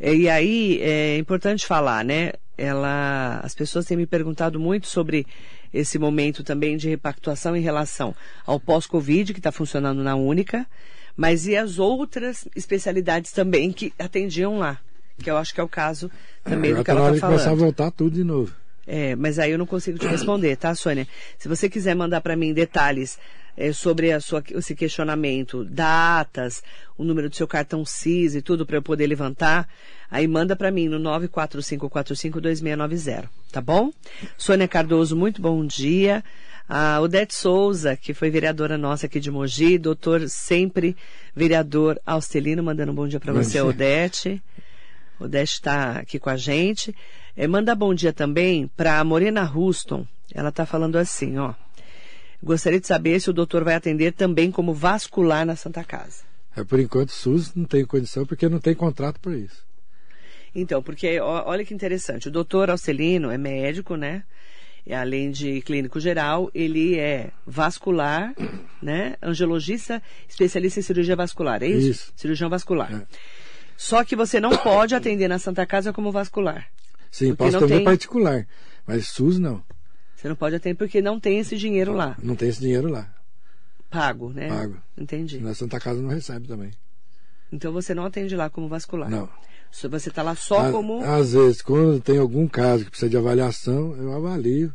É, 0.00 0.12
E 0.12 0.28
aí 0.28 0.80
é 0.82 1.16
importante 1.16 1.64
falar, 1.64 2.04
né? 2.04 2.32
Ela, 2.58 3.40
as 3.42 3.54
pessoas 3.54 3.84
têm 3.84 3.96
me 3.96 4.06
perguntado 4.06 4.58
muito 4.58 4.88
sobre 4.88 5.26
esse 5.74 5.98
momento 5.98 6.44
também 6.44 6.76
de 6.76 6.88
repactuação 6.88 7.56
em 7.56 7.60
relação 7.60 8.14
ao 8.46 8.60
pós-Covid 8.60 9.34
que 9.34 9.40
está 9.40 9.50
funcionando 9.50 10.02
na 10.04 10.14
única, 10.14 10.64
mas 11.16 11.46
e 11.46 11.56
as 11.56 11.78
outras 11.78 12.48
especialidades 12.54 13.32
também 13.32 13.72
que 13.72 13.92
atendiam 13.98 14.58
lá, 14.58 14.78
que 15.18 15.30
eu 15.30 15.36
acho 15.36 15.52
que 15.52 15.60
é 15.60 15.64
o 15.64 15.68
caso 15.68 16.10
também 16.44 16.72
do 16.72 16.80
Agora 16.80 16.84
que 16.84 16.90
ela 16.90 17.00
está 17.00 17.14
de 17.14 17.20
começar 17.20 17.42
a 17.42 17.44
falando. 17.46 17.60
voltar 17.60 17.90
tudo 17.90 18.14
de 18.14 18.24
novo. 18.24 18.54
É, 18.86 19.16
mas 19.16 19.38
aí 19.38 19.50
eu 19.50 19.58
não 19.58 19.66
consigo 19.66 19.98
te 19.98 20.06
responder, 20.06 20.56
tá, 20.56 20.74
Sônia? 20.74 21.08
Se 21.38 21.48
você 21.48 21.68
quiser 21.68 21.94
mandar 21.96 22.20
para 22.20 22.36
mim 22.36 22.52
detalhes 22.52 23.18
é, 23.56 23.72
sobre 23.72 24.12
a 24.12 24.20
sua, 24.20 24.44
esse 24.50 24.74
questionamento, 24.74 25.64
datas, 25.64 26.62
o 26.98 27.04
número 27.04 27.30
do 27.30 27.36
seu 27.36 27.46
cartão 27.46 27.84
CIS 27.84 28.34
e 28.34 28.42
tudo 28.42 28.66
para 28.66 28.76
eu 28.76 28.82
poder 28.82 29.06
levantar, 29.06 29.68
aí 30.10 30.26
manda 30.26 30.56
para 30.56 30.70
mim 30.70 30.88
no 30.88 30.98
945452690, 31.28 33.28
tá 33.52 33.60
bom? 33.60 33.92
Sônia 34.36 34.66
Cardoso, 34.66 35.16
muito 35.16 35.40
bom 35.40 35.64
dia. 35.64 36.24
A 36.66 36.98
Odete 37.00 37.34
Souza, 37.34 37.94
que 37.96 38.14
foi 38.14 38.30
vereadora 38.30 38.78
nossa 38.78 39.04
aqui 39.06 39.20
de 39.20 39.30
Mogi, 39.30 39.76
doutor 39.76 40.30
sempre 40.30 40.96
vereador 41.36 42.00
Austelino, 42.06 42.62
mandando 42.62 42.90
um 42.90 42.94
bom 42.94 43.06
dia 43.06 43.20
para 43.20 43.34
você, 43.34 43.52
dia. 43.52 43.66
Odete. 43.66 44.42
Odete 45.20 45.52
está 45.52 45.98
aqui 45.98 46.18
com 46.18 46.30
a 46.30 46.38
gente. 46.38 46.96
É, 47.36 47.46
manda 47.46 47.74
bom 47.74 47.92
dia 47.92 48.14
também 48.14 48.66
para 48.76 48.98
a 48.98 49.04
Morena 49.04 49.42
Ruston. 49.42 50.06
Ela 50.32 50.48
está 50.48 50.64
falando 50.64 50.96
assim, 50.96 51.36
ó. 51.36 51.52
Gostaria 52.44 52.78
de 52.78 52.86
saber 52.86 53.20
se 53.20 53.30
o 53.30 53.32
doutor 53.32 53.64
vai 53.64 53.74
atender 53.74 54.12
também 54.12 54.50
como 54.50 54.74
vascular 54.74 55.46
na 55.46 55.56
Santa 55.56 55.82
Casa. 55.82 56.22
É, 56.56 56.62
por 56.62 56.78
enquanto, 56.78 57.08
o 57.08 57.12
SUS 57.12 57.54
não 57.54 57.64
tem 57.64 57.84
condição 57.84 58.26
porque 58.26 58.48
não 58.48 58.60
tem 58.60 58.74
contrato 58.74 59.18
para 59.18 59.34
isso. 59.34 59.64
Então, 60.54 60.82
porque 60.82 61.18
olha 61.18 61.64
que 61.64 61.74
interessante. 61.74 62.28
O 62.28 62.30
doutor 62.30 62.70
Alcelino 62.70 63.30
é 63.30 63.38
médico, 63.38 63.96
né? 63.96 64.22
E, 64.86 64.92
além 64.92 65.30
de 65.30 65.62
clínico 65.62 65.98
geral, 65.98 66.50
ele 66.54 66.98
é 66.98 67.30
vascular, 67.46 68.34
né? 68.80 69.16
Angiologista, 69.22 70.00
especialista 70.28 70.78
em 70.78 70.82
cirurgia 70.82 71.16
vascular, 71.16 71.62
é 71.62 71.66
isso? 71.66 71.90
Isso. 71.90 72.12
Cirurgião 72.14 72.50
vascular. 72.50 72.92
É. 72.92 73.06
Só 73.76 74.04
que 74.04 74.14
você 74.14 74.38
não 74.38 74.56
pode 74.56 74.94
atender 74.94 75.26
na 75.26 75.38
Santa 75.38 75.66
Casa 75.66 75.92
como 75.92 76.12
vascular. 76.12 76.68
Sim, 77.10 77.34
posso 77.34 77.56
atender 77.56 77.76
tem- 77.76 77.84
particular, 77.84 78.46
mas 78.86 79.08
SUS 79.08 79.38
não. 79.38 79.64
Você 80.24 80.28
não 80.30 80.36
pode 80.36 80.56
atender 80.56 80.74
porque 80.74 81.02
não 81.02 81.20
tem 81.20 81.38
esse 81.38 81.54
dinheiro 81.54 81.92
lá. 81.92 82.16
Não 82.22 82.34
tem 82.34 82.48
esse 82.48 82.58
dinheiro 82.58 82.88
lá. 82.88 83.14
Pago, 83.90 84.30
né? 84.30 84.48
Pago. 84.48 84.78
Entendi. 84.96 85.38
Na 85.38 85.52
Santa 85.52 85.78
Casa 85.78 86.00
não 86.00 86.08
recebe 86.08 86.48
também. 86.48 86.70
Então 87.52 87.70
você 87.74 87.94
não 87.94 88.06
atende 88.06 88.34
lá 88.34 88.48
como 88.48 88.66
vascular. 88.66 89.10
Não. 89.10 89.28
Você 89.70 90.08
está 90.08 90.22
lá 90.22 90.34
só 90.34 90.72
como. 90.72 91.04
Às 91.04 91.34
vezes, 91.34 91.60
quando 91.60 92.00
tem 92.00 92.16
algum 92.16 92.48
caso 92.48 92.86
que 92.86 92.90
precisa 92.90 93.10
de 93.10 93.18
avaliação, 93.18 93.94
eu 93.96 94.14
avalio, 94.14 94.72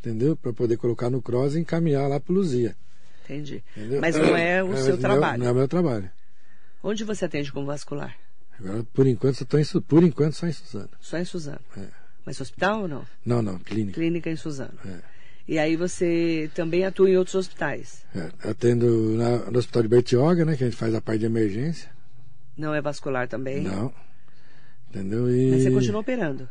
entendeu? 0.00 0.36
Para 0.36 0.52
poder 0.52 0.76
colocar 0.76 1.08
no 1.08 1.22
cross 1.22 1.54
e 1.54 1.60
encaminhar 1.60 2.06
lá 2.06 2.20
para 2.20 2.34
Luzia. 2.34 2.76
Entendi. 3.24 3.64
entendeu? 3.74 4.02
Mas 4.02 4.16
não 4.16 4.36
é 4.36 4.62
o 4.62 4.68
mas 4.68 4.80
seu 4.80 4.96
não 4.96 5.00
trabalho. 5.00 5.38
Não 5.38 5.48
é 5.48 5.52
o 5.52 5.54
meu 5.54 5.66
trabalho. 5.66 6.10
Onde 6.82 7.04
você 7.04 7.24
atende 7.24 7.50
como 7.50 7.64
vascular? 7.64 8.14
Agora, 8.60 8.84
por 8.92 9.06
enquanto, 9.06 9.46
tô 9.46 9.56
em, 9.56 9.64
por 9.64 10.04
enquanto 10.04 10.34
só 10.34 10.46
em 10.46 10.52
Suzano. 10.52 10.90
Só 11.00 11.16
em 11.16 11.24
Suzano. 11.24 11.60
É. 11.74 12.03
Mas 12.24 12.40
hospital 12.40 12.82
ou 12.82 12.88
não? 12.88 13.06
Não, 13.24 13.42
não, 13.42 13.58
clínica. 13.58 13.94
Clínica 14.00 14.30
em 14.30 14.36
Suzano. 14.36 14.78
É. 14.86 14.98
E 15.46 15.58
aí 15.58 15.76
você 15.76 16.50
também 16.54 16.84
atua 16.86 17.10
em 17.10 17.16
outros 17.18 17.34
hospitais. 17.34 18.02
É, 18.14 18.30
atendo 18.48 18.86
na- 19.16 19.50
no 19.50 19.58
Hospital 19.58 19.82
de 19.82 19.88
Bertioga, 19.88 20.44
né? 20.44 20.56
Que 20.56 20.64
a 20.64 20.66
gente 20.68 20.76
faz 20.76 20.94
a 20.94 21.02
parte 21.02 21.20
de 21.20 21.26
emergência. 21.26 21.90
Não 22.56 22.72
é 22.74 22.80
vascular 22.80 23.28
também? 23.28 23.60
Não. 23.62 23.92
Entendeu? 24.88 25.30
E... 25.30 25.50
Mas 25.50 25.62
você 25.64 25.70
continua 25.70 26.00
operando? 26.00 26.48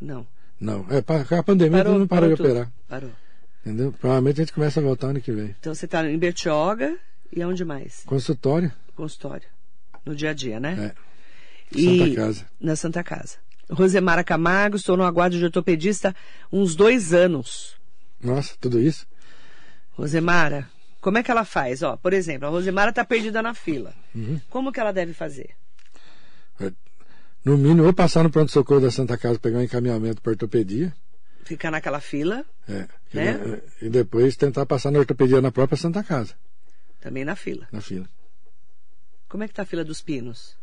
Não. 0.00 0.24
Não. 0.60 0.86
É, 0.90 0.98
a 1.36 1.42
pandemia 1.42 1.82
todo 1.82 1.94
mundo 1.94 2.06
parou 2.06 2.28
de 2.30 2.36
tudo. 2.36 2.46
operar. 2.50 2.70
Parou. 2.88 3.10
Entendeu? 3.66 3.92
Provavelmente 3.92 4.40
a 4.40 4.44
gente 4.44 4.52
começa 4.52 4.78
a 4.78 4.82
voltar 4.82 5.08
ano 5.08 5.20
que 5.20 5.32
vem. 5.32 5.54
Então 5.58 5.74
você 5.74 5.86
está 5.86 6.08
em 6.08 6.16
Bertioga 6.18 6.96
e 7.34 7.42
aonde 7.42 7.64
mais? 7.64 8.02
Consultório. 8.06 8.70
Consultório. 8.94 9.48
No 10.04 10.14
dia 10.14 10.30
a 10.30 10.34
dia, 10.34 10.60
né? 10.60 10.94
É. 11.74 11.78
E- 11.78 11.98
Santa 11.98 12.14
Casa. 12.14 12.46
Na 12.60 12.76
Santa 12.76 13.02
Casa. 13.02 13.36
Rosemara 13.70 14.24
Camargo, 14.24 14.76
estou 14.76 14.96
no 14.96 15.04
aguardo 15.04 15.38
de 15.38 15.44
ortopedista 15.44 16.14
uns 16.52 16.74
dois 16.74 17.12
anos. 17.14 17.76
Nossa, 18.20 18.54
tudo 18.60 18.80
isso? 18.80 19.06
Rosemara, 19.92 20.68
como 21.00 21.18
é 21.18 21.22
que 21.22 21.30
ela 21.30 21.44
faz? 21.44 21.82
Ó, 21.82 21.96
por 21.96 22.12
exemplo, 22.12 22.46
a 22.48 22.50
Rosemara 22.50 22.90
está 22.90 23.04
perdida 23.04 23.40
na 23.42 23.54
fila. 23.54 23.94
Uhum. 24.14 24.40
Como 24.50 24.72
que 24.72 24.80
ela 24.80 24.92
deve 24.92 25.12
fazer? 25.14 25.50
No 27.44 27.56
mínimo, 27.56 27.84
ou 27.86 27.92
passar 27.94 28.22
no 28.22 28.30
pronto-socorro 28.30 28.80
da 28.82 28.90
Santa 28.90 29.16
Casa 29.16 29.38
pegar 29.38 29.58
um 29.58 29.62
encaminhamento 29.62 30.20
para 30.20 30.32
ortopedia. 30.32 30.94
Ficar 31.44 31.70
naquela 31.70 32.00
fila, 32.00 32.44
É, 32.68 32.86
Né? 33.14 33.60
e, 33.80 33.88
depois 33.88 34.36
tentar 34.36 34.66
passar 34.66 34.90
na 34.90 34.98
ortopedia 34.98 35.40
na 35.40 35.50
própria 35.50 35.76
Santa 35.78 36.04
Casa, 36.04 36.34
também 37.00 37.24
na 37.24 37.34
fila. 37.34 37.66
na 37.72 37.80
fila. 37.80 38.06
Como 39.26 39.42
é 39.42 39.48
que 39.48 39.54
tá 39.54 39.62
a 39.62 39.66
fila 39.66 39.82
dos 39.82 40.02
pinos? 40.02 40.54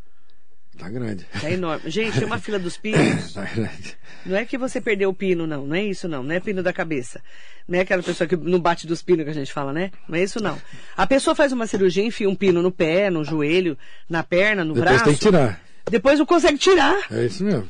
Tá 0.78 0.90
grande. 0.90 1.26
Tá 1.42 1.50
enorme. 1.50 1.90
Gente, 1.90 2.18
tem 2.20 2.26
uma 2.26 2.38
fila 2.40 2.60
dos 2.60 2.78
pinos. 2.78 3.34
Tá 3.34 3.44
grande. 3.44 3.98
Não 4.26 4.36
é 4.38 4.46
que 4.46 4.58
você 4.58 4.80
perdeu 4.80 5.10
o 5.10 5.14
pino, 5.14 5.48
não. 5.48 5.66
Não 5.66 5.76
é 5.76 5.84
isso, 5.84 6.08
não. 6.08 6.22
Não 6.24 6.34
é 6.36 6.40
pino 6.40 6.62
da 6.62 6.72
cabeça. 6.72 7.22
Não 7.68 7.78
é 7.78 7.82
aquela 7.82 8.04
pessoa 8.04 8.28
que 8.28 8.36
não 8.38 8.60
bate 8.60 8.86
dos 8.88 9.02
pinos 9.02 9.24
que 9.26 9.32
a 9.32 9.34
gente 9.34 9.52
fala, 9.52 9.74
né? 9.74 9.92
Não 10.08 10.18
é 10.18 10.24
isso, 10.24 10.42
não. 10.42 10.58
A 10.96 11.06
pessoa 11.08 11.36
faz 11.36 11.52
uma 11.52 11.68
cirurgia, 11.68 12.04
enfia 12.04 12.30
um 12.30 12.36
pino 12.36 12.62
no 12.62 12.72
pé, 12.72 13.10
no 13.10 13.24
joelho, 13.24 13.78
na 14.10 14.24
perna, 14.24 14.64
no 14.64 14.74
Depois 14.74 14.90
braço. 14.92 15.06
tem 15.06 15.14
que 15.16 15.20
tirar. 15.20 15.62
Depois 15.90 16.20
não 16.20 16.26
consegue 16.26 16.58
tirar. 16.58 16.98
É 17.12 17.26
isso 17.26 17.44
mesmo. 17.44 17.68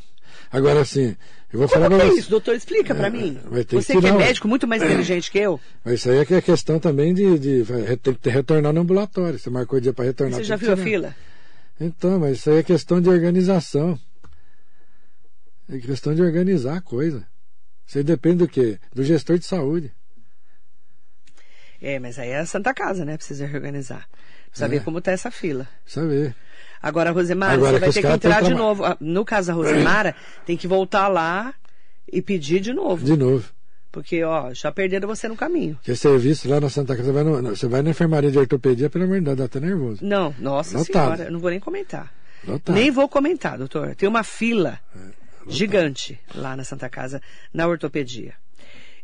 Agora, 0.51 0.81
assim, 0.81 1.15
eu 1.51 1.59
vou 1.59 1.67
Como 1.67 1.81
falar 1.83 1.89
pra 1.95 2.05
é 2.05 2.09
você. 2.09 2.19
isso, 2.19 2.29
doutor? 2.29 2.55
Explica 2.55 2.93
pra 2.95 3.09
mim. 3.09 3.37
vai 3.45 3.63
ter 3.63 3.77
que 3.77 3.81
Você 3.83 3.99
que 3.99 4.07
é 4.07 4.11
médico, 4.11 4.47
muito 4.47 4.67
mais 4.67 4.81
inteligente 4.81 5.29
que 5.31 5.39
eu. 5.39 5.59
Mas 5.83 5.95
isso 5.95 6.09
aí 6.09 6.17
é 6.19 6.25
que 6.25 6.33
é 6.33 6.41
questão 6.41 6.79
também 6.79 7.13
de, 7.13 7.37
de 7.39 7.63
tem 8.01 8.13
que 8.13 8.29
retornar 8.29 8.71
no 8.73 8.81
ambulatório. 8.81 9.37
Você 9.39 9.49
marcou 9.49 9.77
o 9.77 9.81
dia 9.81 9.93
para 9.93 10.05
retornar. 10.05 10.37
Você 10.39 10.43
já 10.43 10.55
viu 10.55 10.73
a 10.73 10.77
fila? 10.77 11.15
Então, 11.79 12.19
mas 12.19 12.37
isso 12.37 12.49
aí 12.49 12.57
é 12.57 12.63
questão 12.63 12.99
de 13.01 13.09
organização. 13.09 13.99
É 15.69 15.77
questão 15.79 16.15
de 16.15 16.21
organizar 16.21 16.77
a 16.77 16.81
coisa. 16.81 17.25
Isso 17.85 17.97
aí 17.97 18.03
depende 18.03 18.37
do 18.37 18.47
quê? 18.47 18.79
Do 18.93 19.03
gestor 19.03 19.37
de 19.37 19.45
saúde. 19.45 19.91
É, 21.81 21.99
mas 21.99 22.17
aí 22.17 22.29
é 22.29 22.39
a 22.39 22.45
Santa 22.45 22.73
Casa, 22.73 23.05
né? 23.05 23.17
Precisa 23.17 23.45
reorganizar. 23.45 24.07
Precisa 24.49 24.65
É. 24.65 24.69
ver 24.69 24.83
como 24.83 24.99
tá 24.99 25.11
essa 25.11 25.29
fila. 25.29 25.67
Precisa 25.83 26.07
ver. 26.07 26.35
Agora, 26.81 27.11
Rosemara, 27.11 27.53
Agora 27.53 27.73
você 27.73 27.79
vai 27.79 27.91
ter 27.91 28.01
que 28.01 28.07
entrar 28.07 28.41
de 28.41 28.53
novo. 28.53 28.83
Ah, 28.83 28.97
No 28.99 29.23
caso 29.23 29.47
da 29.47 29.53
Rosemara, 29.53 30.15
tem 30.45 30.57
que 30.57 30.67
voltar 30.67 31.07
lá 31.07 31.53
e 32.11 32.21
pedir 32.21 32.59
de 32.59 32.73
novo. 32.73 33.05
De 33.05 33.15
novo. 33.15 33.47
Porque, 33.91 34.23
ó, 34.23 34.53
já 34.53 34.71
perderam 34.71 35.07
você 35.07 35.27
no 35.27 35.35
caminho. 35.35 35.75
Porque 35.75 35.95
serviço 35.95 36.47
lá 36.49 36.59
na 36.59 36.69
Santa 36.69 36.95
Casa, 36.95 37.07
você 37.07 37.11
vai, 37.13 37.23
no- 37.23 37.41
você 37.55 37.67
vai 37.67 37.81
na 37.81 37.89
enfermaria 37.89 38.29
de 38.29 38.37
ortopedia, 38.37 38.89
pelo 38.89 39.05
amor 39.05 39.19
de 39.19 39.25
Deus, 39.25 39.37
dá 39.37 39.45
até 39.45 39.59
nervoso. 39.59 40.05
Não, 40.05 40.35
nossa 40.39 40.77
Lotado. 40.77 40.93
senhora, 41.05 41.23
eu 41.25 41.31
não 41.31 41.39
vou 41.39 41.49
nem 41.49 41.59
comentar. 41.59 42.13
Lotado. 42.45 42.75
Nem 42.75 42.91
vou 42.91 43.07
comentar, 43.09 43.57
doutor. 43.57 43.95
Tem 43.95 44.07
uma 44.07 44.23
fila 44.23 44.79
É, 44.95 44.99
gigante 45.47 46.19
lá 46.35 46.55
na 46.55 46.63
Santa 46.63 46.89
Casa, 46.89 47.21
na 47.53 47.65
ortopedia. 47.67 48.33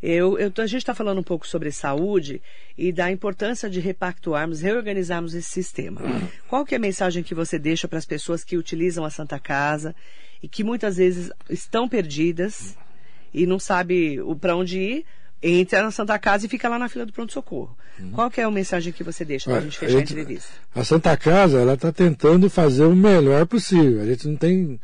Eu, 0.01 0.37
eu- 0.37 0.51
a 0.57 0.67
gente 0.67 0.81
está 0.81 0.93
falando 0.93 1.19
um 1.19 1.23
pouco 1.23 1.47
sobre 1.47 1.71
saúde 1.71 2.41
e 2.77 2.91
da 2.91 3.09
importância 3.09 3.69
de 3.69 3.79
repactuarmos, 3.79 4.59
reorganizarmos 4.61 5.33
esse 5.33 5.49
sistema. 5.49 6.01
Qual 6.49 6.65
que 6.65 6.75
é 6.75 6.77
a 6.77 6.81
mensagem 6.81 7.23
que 7.23 7.33
você 7.33 7.57
deixa 7.57 7.87
para 7.87 7.97
as 7.99 8.05
pessoas 8.05 8.43
que 8.43 8.57
utilizam 8.57 9.05
a 9.05 9.09
Santa 9.09 9.39
Casa 9.39 9.95
e 10.41 10.47
que 10.47 10.61
muitas 10.63 10.97
vezes 10.97 11.31
estão 11.49 11.87
perdidas 11.87 12.75
e 13.33 13.45
não 13.45 13.59
sabe 13.59 14.19
para 14.39 14.55
onde 14.55 14.79
ir 14.79 15.05
entra 15.43 15.83
na 15.83 15.91
Santa 15.91 16.17
Casa 16.17 16.45
e 16.45 16.49
fica 16.49 16.69
lá 16.69 16.79
na 16.79 16.87
fila 16.87 17.05
do 17.05 17.11
pronto-socorro. 17.11 17.75
Uhum. 17.99 18.11
Qual 18.11 18.31
que 18.31 18.39
é 18.39 18.45
a 18.45 18.51
mensagem 18.51 18.93
que 18.93 19.03
você 19.03 19.25
deixa 19.25 19.49
para 19.49 19.59
a 19.59 19.61
gente 19.61 19.77
fechar 19.77 19.97
a, 19.97 19.99
gente, 19.99 20.13
a 20.13 20.21
entrevista? 20.21 20.49
A 20.73 20.83
Santa 20.85 21.17
Casa, 21.17 21.59
ela 21.59 21.73
está 21.73 21.91
tentando 21.91 22.49
fazer 22.49 22.85
o 22.85 22.95
melhor 22.95 23.45
possível. 23.45 24.01
A 24.01 24.05
gente 24.05 24.27
não 24.27 24.37
tem... 24.37 24.79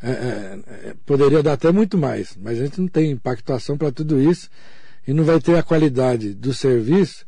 É, 0.00 0.10
é, 0.10 0.58
é, 0.88 0.94
poderia 1.04 1.42
dar 1.42 1.54
até 1.54 1.72
muito 1.72 1.96
mais, 1.96 2.36
mas 2.40 2.60
a 2.60 2.64
gente 2.64 2.80
não 2.80 2.88
tem 2.88 3.10
impactuação 3.10 3.76
para 3.76 3.90
tudo 3.90 4.20
isso 4.20 4.50
e 5.06 5.12
não 5.12 5.24
vai 5.24 5.40
ter 5.40 5.56
a 5.56 5.62
qualidade 5.62 6.34
do 6.34 6.52
serviço 6.52 7.24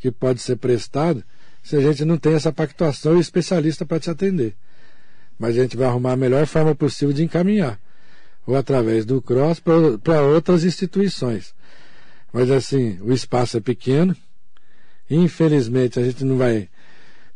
que 0.00 0.10
pode 0.10 0.40
ser 0.40 0.56
prestado 0.56 1.24
se 1.62 1.76
a 1.76 1.80
gente 1.80 2.04
não 2.04 2.16
tem 2.16 2.34
essa 2.34 2.52
pactuação 2.52 3.16
e 3.16 3.20
especialista 3.20 3.84
para 3.84 4.00
te 4.00 4.10
atender. 4.10 4.54
Mas 5.38 5.58
a 5.58 5.62
gente 5.62 5.76
vai 5.76 5.88
arrumar 5.88 6.12
a 6.12 6.16
melhor 6.16 6.46
forma 6.46 6.74
possível 6.74 7.12
de 7.12 7.24
encaminhar, 7.24 7.78
ou 8.50 8.56
através 8.56 9.04
do 9.04 9.22
CROSS 9.22 9.62
para 10.02 10.22
outras 10.22 10.64
instituições. 10.64 11.54
Mas 12.32 12.50
assim, 12.50 12.98
o 13.00 13.12
espaço 13.12 13.56
é 13.56 13.60
pequeno, 13.60 14.16
infelizmente 15.08 16.00
a 16.00 16.02
gente 16.02 16.24
não 16.24 16.36
vai 16.36 16.68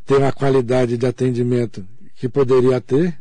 ter 0.04 0.16
uma 0.16 0.32
qualidade 0.32 0.98
de 0.98 1.06
atendimento 1.06 1.86
que 2.16 2.28
poderia 2.28 2.80
ter, 2.80 3.16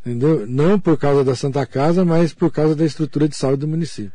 entendeu? 0.00 0.46
Não 0.46 0.80
por 0.80 0.96
causa 0.98 1.22
da 1.22 1.36
Santa 1.36 1.66
Casa, 1.66 2.06
mas 2.06 2.32
por 2.32 2.50
causa 2.50 2.74
da 2.74 2.86
estrutura 2.86 3.28
de 3.28 3.36
saúde 3.36 3.60
do 3.60 3.68
município, 3.68 4.12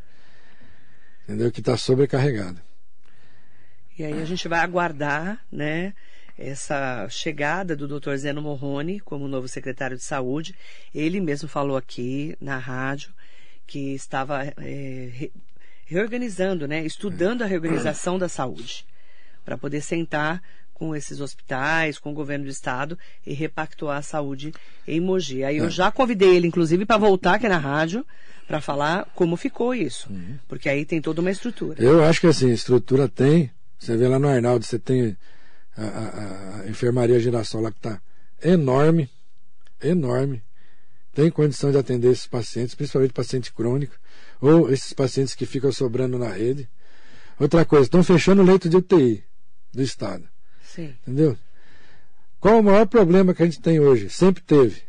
entendeu? 1.25 1.51
Que 1.51 1.59
está 1.59 1.77
sobrecarregada. 1.77 2.59
E 3.99 4.03
aí 4.03 4.19
a 4.19 4.25
gente 4.25 4.47
vai 4.47 4.61
aguardar, 4.61 5.39
né, 5.51 5.93
essa 6.39 7.07
chegada 7.09 7.75
do 7.75 7.87
Dr. 7.87 8.15
Zeno 8.15 8.41
Morrone 8.41 8.99
como 9.01 9.27
novo 9.27 9.47
secretário 9.47 9.97
de 9.97 10.03
saúde. 10.03 10.55
Ele 10.95 11.19
mesmo 11.19 11.49
falou 11.49 11.75
aqui 11.75 12.35
na 12.39 12.57
rádio 12.57 13.11
que 13.67 13.93
estava 13.93 14.45
é, 14.57 15.29
reorganizando, 15.85 16.67
né, 16.67 16.83
estudando 16.85 17.41
a 17.41 17.45
reorganização 17.45 18.17
da 18.17 18.29
saúde 18.29 18.85
para 19.43 19.57
poder 19.57 19.81
sentar 19.81 20.41
com 20.73 20.95
esses 20.95 21.19
hospitais, 21.19 21.99
com 21.99 22.11
o 22.11 22.15
governo 22.15 22.45
do 22.45 22.49
estado 22.49 22.97
e 23.27 23.33
repactuar 23.33 23.97
a 23.97 24.01
saúde 24.01 24.53
em 24.87 25.01
Mogi. 25.01 25.43
Aí 25.43 25.57
eu 25.57 25.65
é. 25.65 25.69
já 25.69 25.91
convidei 25.91 26.37
ele, 26.37 26.47
inclusive, 26.47 26.85
para 26.85 26.97
voltar 26.97 27.33
aqui 27.35 27.49
na 27.49 27.57
rádio 27.57 28.05
para 28.47 28.61
falar 28.61 29.05
como 29.13 29.35
ficou 29.35 29.75
isso, 29.75 30.09
uhum. 30.09 30.39
porque 30.47 30.69
aí 30.69 30.83
tem 30.83 31.01
toda 31.01 31.21
uma 31.21 31.29
estrutura. 31.29 31.83
Eu 31.83 32.03
acho 32.03 32.21
que 32.21 32.27
assim, 32.27 32.49
estrutura 32.49 33.07
tem, 33.07 33.51
você 33.77 33.95
vê 33.95 34.07
lá 34.07 34.17
no 34.17 34.27
Arnaldo, 34.27 34.65
você 34.65 34.79
tem 34.79 35.15
a, 35.75 35.83
a, 35.83 36.61
a 36.61 36.69
enfermaria 36.69 37.19
Girassol 37.19 37.61
lá 37.61 37.71
que 37.71 37.77
está 37.77 38.01
enorme, 38.41 39.09
enorme. 39.81 40.43
Tem 41.13 41.29
condição 41.29 41.71
de 41.71 41.77
atender 41.77 42.11
esses 42.11 42.27
pacientes, 42.27 42.75
principalmente 42.75 43.13
paciente 43.13 43.51
crônico, 43.51 43.95
ou 44.39 44.71
esses 44.71 44.93
pacientes 44.93 45.35
que 45.35 45.45
ficam 45.45 45.71
sobrando 45.71 46.17
na 46.17 46.29
rede. 46.29 46.69
Outra 47.39 47.65
coisa, 47.65 47.85
estão 47.85 48.03
fechando 48.03 48.41
o 48.41 48.45
leito 48.45 48.69
de 48.69 48.77
UTI 48.77 49.23
do 49.73 49.81
Estado. 49.81 50.27
Sim. 50.63 50.95
Entendeu? 51.01 51.37
Qual 52.39 52.59
o 52.59 52.63
maior 52.63 52.85
problema 52.85 53.33
que 53.33 53.43
a 53.43 53.45
gente 53.45 53.59
tem 53.59 53.79
hoje? 53.79 54.09
Sempre 54.09 54.43
teve. 54.43 54.81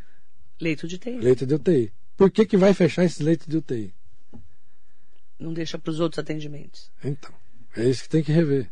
Leito 0.60 0.86
de 0.86 0.96
UTI. 0.96 1.18
Leito 1.18 1.46
de 1.46 1.54
UTI. 1.54 1.92
Por 2.16 2.30
que, 2.30 2.44
que 2.44 2.56
vai 2.56 2.74
fechar 2.74 3.04
esse 3.04 3.22
leito 3.22 3.48
de 3.48 3.56
UTI? 3.56 3.94
Não 5.38 5.52
deixa 5.52 5.78
para 5.78 5.90
os 5.90 6.00
outros 6.00 6.18
atendimentos. 6.18 6.90
Então, 7.02 7.32
é 7.76 7.88
isso 7.88 8.02
que 8.02 8.08
tem 8.10 8.22
que 8.22 8.30
rever. 8.30 8.70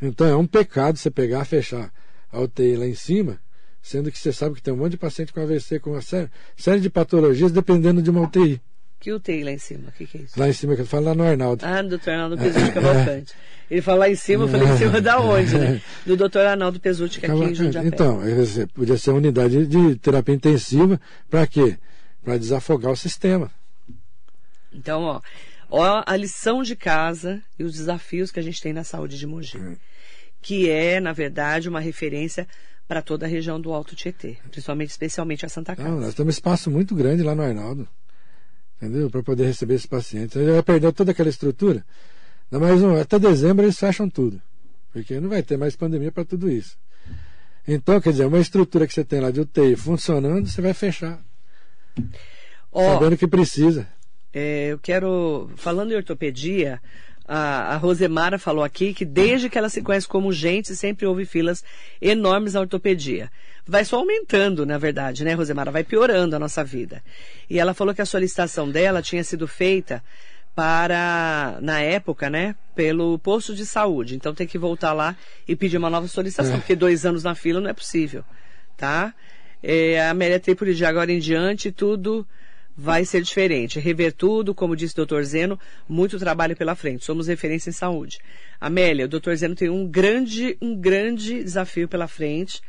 Então 0.00 0.26
é 0.26 0.36
um 0.36 0.46
pecado 0.46 0.96
você 0.96 1.10
pegar, 1.10 1.44
fechar 1.44 1.92
a 2.32 2.40
UTI 2.40 2.76
lá 2.76 2.86
em 2.86 2.94
cima, 2.94 3.40
sendo 3.82 4.10
que 4.12 4.18
você 4.18 4.32
sabe 4.32 4.54
que 4.54 4.62
tem 4.62 4.72
um 4.72 4.76
monte 4.76 4.92
de 4.92 4.98
paciente 4.98 5.32
com 5.32 5.40
AVC, 5.40 5.80
com 5.80 5.90
uma 5.90 6.02
série, 6.02 6.30
série 6.56 6.80
de 6.80 6.90
patologias, 6.90 7.50
dependendo 7.50 8.02
de 8.02 8.10
uma 8.10 8.22
UTI. 8.22 8.60
Que 9.00 9.12
UTI 9.12 9.44
lá 9.44 9.52
em 9.52 9.58
cima? 9.58 9.88
O 9.88 9.92
que, 9.92 10.06
que, 10.06 10.18
é 10.18 10.20
isso? 10.22 10.38
Lá 10.38 10.48
em 10.48 10.52
cima, 10.52 10.74
que 10.74 10.82
eu 10.82 10.86
falo 10.86 11.06
lá 11.06 11.14
no 11.14 11.22
Arnaldo. 11.22 11.64
Ah, 11.64 11.82
no 11.82 11.88
doutor 11.88 12.10
Arnaldo 12.10 12.36
Pesutti 12.36 12.72
Cavalcante. 12.72 13.34
Ele 13.70 13.82
fala 13.82 13.98
lá 13.98 14.10
em 14.10 14.14
cima, 14.14 14.44
eu 14.44 14.48
falei 14.48 14.68
em 14.68 14.76
cima 14.76 15.00
da 15.00 15.20
onde, 15.20 15.56
né? 15.56 15.82
Do 16.04 16.16
doutor 16.16 16.46
Arnaldo 16.46 16.80
Pesutti, 16.80 17.20
que 17.20 17.26
é 17.26 17.30
aqui 17.30 17.44
em 17.44 17.54
Jundiapé. 17.54 17.86
Então, 17.86 18.20
podia 18.74 18.96
ser 18.96 19.10
uma 19.10 19.18
unidade 19.18 19.66
de 19.66 19.96
terapia 19.96 20.34
intensiva, 20.34 20.98
para 21.30 21.46
quê? 21.46 21.76
Para 22.24 22.38
desafogar 22.38 22.90
o 22.90 22.96
sistema. 22.96 23.50
Então, 24.72 25.02
ó, 25.02 25.20
ó 25.70 26.02
a 26.06 26.16
lição 26.16 26.62
de 26.62 26.74
casa 26.74 27.42
e 27.58 27.64
os 27.64 27.72
desafios 27.74 28.30
que 28.30 28.40
a 28.40 28.42
gente 28.42 28.60
tem 28.60 28.72
na 28.72 28.84
saúde 28.84 29.18
de 29.18 29.26
Mogi. 29.26 29.58
Hum 29.58 29.76
que 30.40 30.70
é, 30.70 31.00
na 31.00 31.12
verdade, 31.12 31.68
uma 31.68 31.80
referência 31.80 32.46
para 32.86 33.02
toda 33.02 33.26
a 33.26 33.28
região 33.28 33.60
do 33.60 33.72
Alto 33.72 33.94
Tietê, 33.94 34.38
principalmente, 34.50 34.90
especialmente 34.90 35.44
a 35.44 35.48
Santa 35.48 35.76
Casa. 35.76 35.88
Não, 35.88 36.00
nós 36.00 36.14
temos 36.14 36.34
um 36.34 36.36
espaço 36.36 36.70
muito 36.70 36.94
grande 36.94 37.22
lá 37.22 37.34
no 37.34 37.42
Arnaldo, 37.42 37.86
entendeu? 38.76 39.10
Para 39.10 39.22
poder 39.22 39.44
receber 39.44 39.74
esses 39.74 39.86
pacientes. 39.86 40.36
Ele 40.36 40.52
vai 40.52 40.62
perder 40.62 40.92
toda 40.92 41.10
aquela 41.10 41.28
estrutura. 41.28 41.84
Não, 42.50 42.60
mas 42.60 42.82
um, 42.82 42.98
até 42.98 43.18
dezembro 43.18 43.64
eles 43.64 43.78
fecham 43.78 44.08
tudo, 44.08 44.40
porque 44.90 45.20
não 45.20 45.28
vai 45.28 45.42
ter 45.42 45.58
mais 45.58 45.76
pandemia 45.76 46.10
para 46.10 46.24
tudo 46.24 46.50
isso. 46.50 46.78
Então, 47.66 48.00
quer 48.00 48.12
dizer, 48.12 48.24
uma 48.24 48.38
estrutura 48.38 48.86
que 48.86 48.94
você 48.94 49.04
tem 49.04 49.20
lá 49.20 49.30
de 49.30 49.42
UTI 49.42 49.76
funcionando, 49.76 50.48
você 50.48 50.62
vai 50.62 50.72
fechar. 50.72 51.22
Oh, 52.72 52.80
sabendo 52.80 53.18
que 53.18 53.26
precisa. 53.26 53.86
É, 54.40 54.68
eu 54.68 54.78
quero, 54.78 55.50
falando 55.56 55.90
em 55.90 55.96
ortopedia, 55.96 56.80
a, 57.26 57.74
a 57.74 57.76
Rosemara 57.76 58.38
falou 58.38 58.62
aqui 58.62 58.94
que 58.94 59.04
desde 59.04 59.50
que 59.50 59.58
ela 59.58 59.68
se 59.68 59.82
conhece 59.82 60.06
como 60.06 60.32
gente, 60.32 60.76
sempre 60.76 61.06
houve 61.06 61.26
filas 61.26 61.64
enormes 62.00 62.54
na 62.54 62.60
ortopedia. 62.60 63.32
Vai 63.66 63.84
só 63.84 63.96
aumentando, 63.96 64.64
na 64.64 64.78
verdade, 64.78 65.24
né, 65.24 65.34
Rosemara? 65.34 65.72
Vai 65.72 65.82
piorando 65.82 66.36
a 66.36 66.38
nossa 66.38 66.62
vida. 66.62 67.02
E 67.50 67.58
ela 67.58 67.74
falou 67.74 67.92
que 67.92 68.00
a 68.00 68.06
solicitação 68.06 68.70
dela 68.70 69.02
tinha 69.02 69.24
sido 69.24 69.48
feita 69.48 70.04
para, 70.54 71.58
na 71.60 71.80
época, 71.80 72.30
né, 72.30 72.54
pelo 72.76 73.18
posto 73.18 73.56
de 73.56 73.66
saúde. 73.66 74.14
Então 74.14 74.32
tem 74.32 74.46
que 74.46 74.56
voltar 74.56 74.92
lá 74.92 75.16
e 75.48 75.56
pedir 75.56 75.78
uma 75.78 75.90
nova 75.90 76.06
solicitação, 76.06 76.54
é. 76.54 76.58
porque 76.58 76.76
dois 76.76 77.04
anos 77.04 77.24
na 77.24 77.34
fila 77.34 77.60
não 77.60 77.70
é 77.70 77.74
possível, 77.74 78.24
tá? 78.76 79.12
É, 79.60 80.00
a 80.00 80.10
Amélia 80.10 80.38
Trípoli 80.38 80.76
de 80.76 80.84
agora 80.84 81.10
em 81.10 81.18
diante, 81.18 81.72
tudo 81.72 82.24
vai 82.80 83.04
ser 83.04 83.22
diferente. 83.22 83.80
Rever 83.80 84.12
tudo, 84.12 84.54
como 84.54 84.76
disse 84.76 84.94
o 84.94 84.98
doutor 84.98 85.24
Zeno, 85.24 85.58
muito 85.88 86.16
trabalho 86.16 86.56
pela 86.56 86.76
frente. 86.76 87.04
Somos 87.04 87.26
referência 87.26 87.70
em 87.70 87.72
saúde. 87.72 88.20
Amélia, 88.60 89.06
o 89.06 89.08
doutor 89.08 89.34
Zeno 89.34 89.56
tem 89.56 89.68
um 89.68 89.84
grande, 89.84 90.56
um 90.62 90.76
grande 90.76 91.42
desafio 91.42 91.88
pela 91.88 92.06
frente 92.06 92.62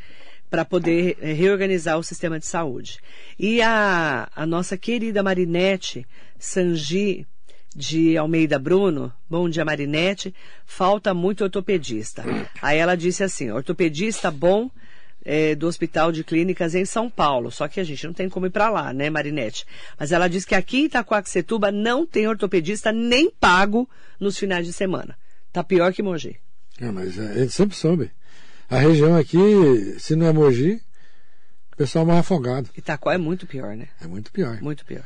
para 0.50 0.66
poder 0.66 1.16
reorganizar 1.22 2.00
o 2.00 2.04
sistema 2.04 2.40
de 2.40 2.48
saúde. 2.48 3.00
E 3.38 3.62
a, 3.62 4.28
a 4.36 4.48
nossa 4.48 4.76
querida 4.76 5.22
Marinete 5.22 6.08
Sanji 6.40 7.28
de 7.76 8.18
Almeida 8.18 8.58
Bruno, 8.58 9.14
bom 9.30 9.48
dia 9.48 9.64
Marinete, 9.64 10.34
falta 10.66 11.14
muito 11.14 11.44
ortopedista. 11.44 12.24
Aí 12.60 12.80
ela 12.80 12.96
disse 12.96 13.24
assim, 13.24 13.52
ortopedista 13.52 14.32
bom, 14.32 14.72
é, 15.24 15.56
do 15.56 15.68
Hospital 15.68 16.12
de 16.12 16.24
Clínicas 16.24 16.76
em 16.76 16.86
São 16.86 17.10
Paulo. 17.10 17.52
Só 17.52 17.68
que 17.68 17.80
a 17.80 17.84
gente 17.84 18.06
não 18.06 18.14
tem 18.14 18.30
como 18.30 18.46
ir 18.46 18.52
para 18.52 18.70
lá, 18.70 18.94
né, 18.94 19.10
Marinete? 19.10 19.66
Mas 19.98 20.12
ela 20.12 20.28
diz 20.28 20.46
que 20.46 20.56
aqui 20.56 20.82
em 20.82 20.86
Itacoaxetuba 20.86 21.72
não 21.72 22.06
tem 22.06 22.28
ortopedista 22.28 22.92
nem 22.92 23.30
pago 23.30 23.90
nos 24.20 24.38
finais 24.38 24.66
de 24.66 24.74
semana. 24.74 25.18
Tá 25.52 25.64
pior 25.64 25.94
que 25.94 26.04
Mogi. 26.04 26.38
É, 26.80 26.92
mas 26.92 27.20
a 27.20 27.34
gente 27.34 27.52
sempre 27.52 27.76
soube. 27.76 28.12
A 28.70 28.78
região 28.78 29.16
aqui, 29.16 29.38
se 29.98 30.16
não 30.16 30.28
é 30.28 30.32
Mogi, 30.32 30.82
o 31.74 31.76
pessoal 31.76 32.06
é 32.06 32.08
mais 32.08 32.20
afogado. 32.20 32.70
Itaquá 32.78 33.14
é 33.14 33.18
muito 33.18 33.48
pior, 33.48 33.76
né? 33.76 33.88
É 34.00 34.08
muito 34.08 34.32
pior. 34.32 34.62
Muito 34.62 34.86
pior. 34.86 35.06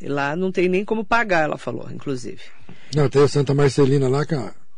E 0.00 0.08
lá 0.08 0.36
não 0.36 0.52
tem 0.52 0.68
nem 0.68 0.84
como 0.84 1.04
pagar, 1.04 1.44
ela 1.44 1.56
falou, 1.56 1.90
inclusive. 1.90 2.42
Não, 2.94 3.08
tem 3.08 3.22
a 3.22 3.28
Santa 3.28 3.54
Marcelina 3.54 4.08
lá, 4.08 4.26
que 4.26 4.34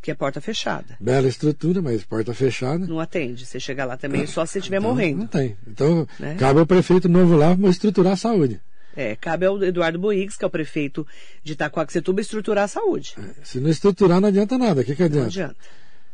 que 0.09 0.13
é 0.13 0.15
porta 0.15 0.41
fechada. 0.41 0.97
Bela 0.99 1.29
estrutura, 1.29 1.83
mas 1.83 2.03
porta 2.03 2.33
fechada. 2.33 2.87
Não 2.87 2.99
atende. 2.99 3.45
Você 3.45 3.61
chega 3.61 3.85
lá 3.85 3.95
também 3.95 4.27
só 4.27 4.47
se 4.47 4.59
estiver 4.59 4.79
então, 4.79 4.89
morrendo. 4.89 5.19
Não 5.19 5.27
tem. 5.27 5.55
Então, 5.67 6.09
né? 6.19 6.35
cabe 6.39 6.61
ao 6.61 6.67
prefeito 6.67 7.11
novo 7.11 7.37
lá 7.37 7.55
estruturar 7.69 8.15
a 8.15 8.17
saúde. 8.17 8.59
É, 8.97 9.15
cabe 9.15 9.45
ao 9.45 9.63
Eduardo 9.63 9.99
Boix, 9.99 10.35
que 10.35 10.43
é 10.43 10.47
o 10.47 10.51
prefeito 10.51 11.07
de 11.45 11.53
Itacoaxetuba, 11.53 12.23
estruturar 12.23 12.65
a 12.65 12.69
saúde. 12.69 13.15
É, 13.19 13.45
se 13.45 13.61
não 13.61 13.69
estruturar, 13.69 14.19
não 14.19 14.29
adianta 14.29 14.57
nada. 14.57 14.81
O 14.81 14.85
que, 14.85 14.97
que 14.97 15.03
adianta? 15.03 15.21
Não 15.21 15.27
adianta. 15.27 15.57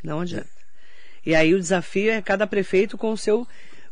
Não 0.03 0.21
adianta. 0.21 0.49
E 1.25 1.33
aí 1.33 1.55
o 1.55 1.61
desafio 1.61 2.11
é 2.11 2.21
cada 2.21 2.49
prefeito 2.49 2.99
com 2.99 3.13
o 3.13 3.17
seu, 3.17 3.47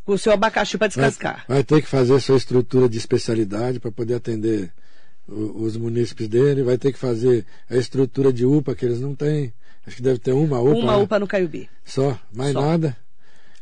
com 0.05 0.15
o 0.15 0.19
seu 0.19 0.33
abacaxi 0.33 0.77
para 0.77 0.89
descascar. 0.89 1.45
Vai, 1.47 1.59
vai, 1.59 1.65
ter 1.65 1.81
que 1.81 1.89
fazer 1.89 2.15
a 2.15 2.21
sua 2.21 2.37
estrutura 2.37 2.89
de 2.89 2.99
especialidade 2.99 3.79
para 3.79 3.93
poder 3.93 4.17
atender 4.17 4.73
o, 5.29 5.63
os 5.63 5.77
munícipes 5.77 6.27
dele, 6.27 6.65
vai 6.65 6.77
ter 6.77 6.93
que 6.93 6.99
fazer 6.99 7.47
a 7.71 7.77
estrutura 7.77 8.33
de 8.33 8.45
UPA 8.45 8.75
que 8.75 8.85
eles 8.85 9.01
não 9.01 9.15
têm. 9.15 9.53
Acho 9.87 9.97
que 9.97 10.03
deve 10.03 10.19
ter 10.19 10.33
uma 10.33 10.61
UPA. 10.61 10.79
Uma 10.79 10.97
UPA 10.97 11.19
no 11.19 11.27
Caiubi. 11.27 11.69
Só, 11.85 12.19
mais 12.33 12.53
Só. 12.53 12.61
nada. 12.61 12.97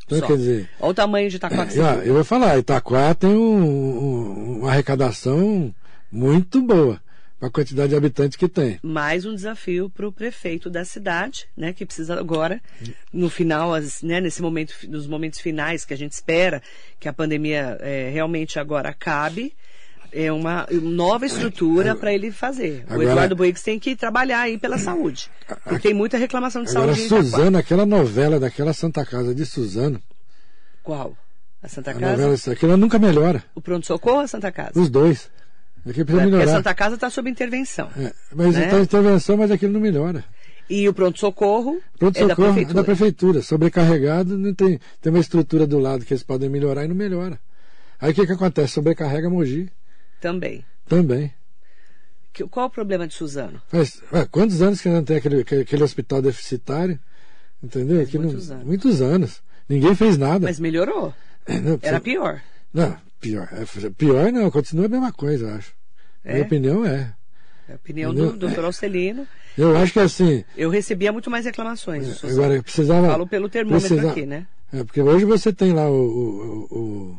Então, 0.04 0.18
Só. 0.18 0.26
quer 0.26 0.36
dizer. 0.36 0.68
Olha 0.80 0.90
o 0.90 0.94
tamanho 0.94 1.30
de 1.30 1.36
Itaquá 1.36 1.66
que 1.66 1.80
é, 1.80 2.08
Eu 2.08 2.14
vou 2.14 2.24
falar, 2.24 2.58
Itaquá 2.58 3.14
tem 3.14 3.30
um, 3.30 3.64
um, 3.64 4.58
uma 4.60 4.70
arrecadação 4.70 5.74
muito 6.10 6.60
boa 6.60 7.00
para 7.38 7.48
a 7.48 7.50
quantidade 7.50 7.88
de 7.88 7.96
habitantes 7.96 8.36
que 8.36 8.46
tem. 8.46 8.78
Mais 8.82 9.24
um 9.24 9.34
desafio 9.34 9.88
para 9.88 10.06
o 10.06 10.12
prefeito 10.12 10.68
da 10.68 10.84
cidade, 10.84 11.46
né, 11.56 11.72
que 11.72 11.86
precisa 11.86 12.18
agora, 12.20 12.60
no 13.10 13.30
final, 13.30 13.72
as, 13.72 14.02
né, 14.02 14.20
nesse 14.20 14.42
momento, 14.42 14.74
nos 14.88 15.06
momentos 15.06 15.40
finais 15.40 15.86
que 15.86 15.94
a 15.94 15.96
gente 15.96 16.12
espera 16.12 16.62
que 16.98 17.08
a 17.08 17.12
pandemia 17.14 17.78
é, 17.80 18.10
realmente 18.10 18.58
agora 18.58 18.90
acabe, 18.90 19.54
É 20.12 20.30
uma 20.32 20.66
nova 20.82 21.24
estrutura 21.26 21.94
para 21.94 22.12
ele 22.12 22.32
fazer. 22.32 22.84
Agora- 22.88 22.98
o 22.98 23.02
Eduardo 23.10 23.36
Boix 23.36 23.62
tem 23.62 23.78
que 23.78 23.94
trabalhar 23.94 24.40
aí 24.40 24.58
pela 24.58 24.76
saúde. 24.78 25.30
Porque 25.64 25.78
tem 25.88 25.94
muita 25.94 26.16
reclamação 26.18 26.62
de 26.64 26.70
Agora, 26.70 26.94
saúde. 26.94 27.08
Suzano, 27.08 27.58
aquela 27.58 27.86
novela 27.86 28.40
daquela 28.40 28.72
Santa 28.72 29.04
Casa 29.04 29.34
de 29.34 29.44
Suzano, 29.46 30.00
Qual? 30.82 31.16
A 31.62 31.68
Santa 31.68 31.90
a 31.90 31.94
Casa? 31.94 32.10
novela, 32.26 32.34
aquilo 32.52 32.76
nunca 32.76 32.98
melhora. 32.98 33.44
O 33.54 33.60
pronto-socorro 33.60 34.16
ou 34.16 34.22
a 34.22 34.26
Santa 34.26 34.50
Casa? 34.50 34.72
Os 34.80 34.88
dois. 34.88 35.30
Aqui 35.86 36.02
precisa 36.02 36.02
É, 36.02 36.04
porque 36.04 36.12
a 36.12 36.26
melhorar. 36.38 36.52
Santa 36.56 36.74
Casa 36.74 36.94
está 36.96 37.10
sob 37.10 37.30
intervenção. 37.30 37.88
É, 37.96 38.12
mas 38.34 38.54
né? 38.54 38.64
está 38.64 38.80
intervenção, 38.80 39.36
mas 39.36 39.50
aquilo 39.50 39.72
não 39.72 39.80
melhora. 39.80 40.24
E 40.68 40.88
o 40.88 40.94
pronto-socorro 40.94 41.80
Pronto 41.98 42.16
é 42.16 42.20
da 42.22 42.28
socorro 42.28 42.48
prefeitura. 42.48 42.72
é 42.72 42.74
da 42.80 42.84
prefeitura. 42.84 43.42
Sobrecarregado, 43.42 44.38
não 44.38 44.54
tem, 44.54 44.78
tem 45.00 45.12
uma 45.12 45.18
estrutura 45.20 45.66
do 45.66 45.78
lado 45.78 46.04
que 46.04 46.12
eles 46.14 46.22
podem 46.22 46.48
melhorar 46.48 46.84
e 46.84 46.88
não 46.88 46.94
melhora. 46.94 47.38
Aí 48.00 48.12
o 48.12 48.14
que, 48.14 48.24
que 48.26 48.32
acontece? 48.32 48.72
Sobrecarrega 48.74 49.28
Mogi 49.28 49.70
Também. 50.20 50.64
também. 50.86 51.32
Que- 52.32 52.44
Qual 52.46 52.66
o 52.66 52.70
problema 52.70 53.06
de 53.08 53.14
Suzano? 53.14 53.60
Ué, 54.12 54.24
quantos 54.30 54.62
anos 54.62 54.80
que 54.80 54.88
não 54.88 55.02
tem 55.02 55.16
aquele, 55.16 55.40
aquele, 55.40 55.82
hospital 55.82 56.22
deficitário? 56.22 56.98
Entendeu? 57.62 58.06
Não- 58.12 58.20
muitos 58.22 58.50
anos. 58.50 58.64
muitos 58.66 59.02
anos. 59.02 59.42
Ninguém 59.68 59.94
fez 59.94 60.16
nada. 60.16 60.46
Mas 60.46 60.58
melhorou. 60.60 61.14
Não, 61.48 61.78
Era 61.82 62.00
pior. 62.00 62.40
Não, 62.72 62.96
pior. 63.20 63.48
É, 63.52 63.90
Pior 63.90 64.32
não, 64.32 64.50
continua 64.50 64.86
a 64.86 64.88
mesma 64.88 65.12
coisa, 65.12 65.46
eu 65.48 65.54
acho. 65.54 65.72
É? 66.24 66.34
Minha 66.34 66.44
opinião 66.44 66.84
é. 66.84 67.14
É 67.68 67.72
a 67.72 67.76
opinião 67.76 68.12
do 68.14 68.20
Entendeu? 68.26 68.38
doutor 68.48 68.64
Alcelino. 68.64 69.26
Eu 69.56 69.76
acho 69.76 69.92
que 69.92 70.00
assim, 70.00 70.44
Eu 70.56 70.70
recebia 70.70 71.12
muito 71.12 71.30
mais 71.30 71.44
reclamações 71.44 72.22
agora 72.24 72.62
precisava. 72.62 73.08
Falo 73.08 73.26
pelo 73.26 73.48
termômetro 73.48 74.08
aqui, 74.10 74.26
né? 74.26 74.46
É, 74.72 74.84
porque 74.84 75.00
hoje 75.00 75.24
você 75.24 75.52
tem 75.52 75.72
lá 75.72 75.88
o, 75.88 75.94
o, 75.94 76.78
o, 76.78 77.18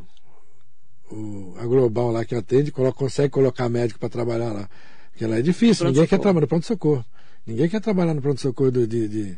o- 1.11 1.55
a 1.57 1.65
Global 1.65 2.11
lá 2.11 2.23
que 2.25 2.33
atende, 2.35 2.71
coloca, 2.71 2.97
consegue 2.97 3.29
colocar 3.29 3.67
médico 3.69 3.99
para 3.99 4.09
trabalhar 4.09 4.51
lá. 4.51 4.69
Porque 5.11 5.25
lá 5.25 5.37
é 5.37 5.41
difícil, 5.41 5.85
ninguém 5.87 6.07
quer 6.07 6.19
trabalhar 6.19 6.41
no 6.41 6.47
pronto-socorro. 6.47 7.05
Ninguém 7.45 7.69
quer 7.69 7.81
trabalhar 7.81 8.13
no 8.13 8.21
pronto-socorro 8.21 8.71
de, 8.71 8.87
de, 8.87 9.37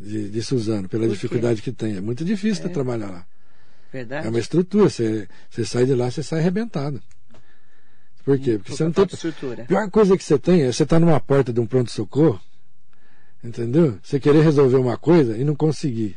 de, 0.00 0.30
de 0.30 0.42
Suzano, 0.42 0.88
pela 0.88 1.02
Por 1.04 1.08
quê? 1.10 1.14
dificuldade 1.14 1.62
que 1.62 1.72
tem. 1.72 1.96
É 1.96 2.00
muito 2.00 2.24
difícil 2.24 2.68
trabalhar 2.70 3.10
lá. 3.10 3.26
Verdade? 3.92 4.26
É 4.26 4.30
uma 4.30 4.38
estrutura, 4.38 4.88
você, 4.88 5.28
você 5.50 5.64
sai 5.64 5.86
de 5.86 5.94
lá, 5.94 6.10
você 6.10 6.22
sai 6.22 6.40
arrebentado. 6.40 7.00
Por 8.24 8.38
quê? 8.38 8.58
Porque 8.58 8.70
Por 8.72 8.76
você 8.76 8.84
não 8.84 8.92
tem. 8.92 9.04
estrutura. 9.04 9.62
A 9.62 9.66
pior 9.66 9.90
coisa 9.90 10.16
que 10.16 10.24
você 10.24 10.38
tem 10.38 10.62
é 10.62 10.72
você 10.72 10.82
estar 10.82 10.98
numa 10.98 11.20
porta 11.20 11.52
de 11.52 11.60
um 11.60 11.66
pronto-socorro, 11.66 12.40
entendeu? 13.42 13.98
Você 14.02 14.18
querer 14.18 14.42
resolver 14.42 14.76
uma 14.76 14.96
coisa 14.96 15.36
e 15.36 15.44
não 15.44 15.54
conseguir. 15.54 16.16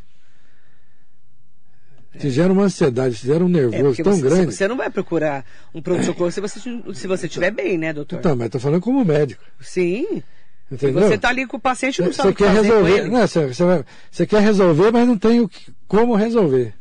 Te 2.18 2.30
gera 2.32 2.52
uma 2.52 2.64
ansiedade, 2.64 3.16
te 3.18 3.28
gera 3.28 3.44
um 3.46 3.50
É, 3.50 3.52
nervoso 3.52 3.84
porque 3.84 4.04
tão 4.04 4.14
você, 4.14 4.22
grande. 4.22 4.54
você 4.56 4.68
não 4.68 4.76
vai 4.78 4.90
procurar 4.90 5.46
um 5.74 5.82
pronto-socorro 5.82 6.32
se 6.32 6.42
você 6.42 6.60
se 6.60 7.08
você 7.08 7.28
estiver 7.28 7.52
bem, 7.52 7.78
né, 7.78 7.94
doutor? 7.94 8.18
Então, 8.20 8.36
mas 8.36 8.50
tô 8.50 8.60
falando 8.60 8.82
como 8.82 9.06
médico, 9.06 9.44
Sim. 9.60 10.24
Entendeu? 10.72 11.08
você 11.08 11.18
tá 11.18 11.30
ali 11.30 11.46
com 11.48 11.58
o 11.58 11.60
paciente 11.60 12.00
e 12.00 12.06
não 12.06 12.14
sabe 12.14 12.30
Você 12.30 12.34
o 12.34 12.36
que 12.36 12.44
quer 12.44 12.52
resolver, 12.62 13.08
não, 13.10 13.22
você, 13.28 13.48
você 13.48 13.64
vai- 13.64 13.86
você 14.12 14.26
quer 14.28 14.42
resolver, 14.42 14.92
mas 14.92 15.08
não 15.08 15.18
tem 15.18 15.40
o 15.40 15.48
que- 15.50 15.72
como 15.88 16.16
resolver. 16.16 16.74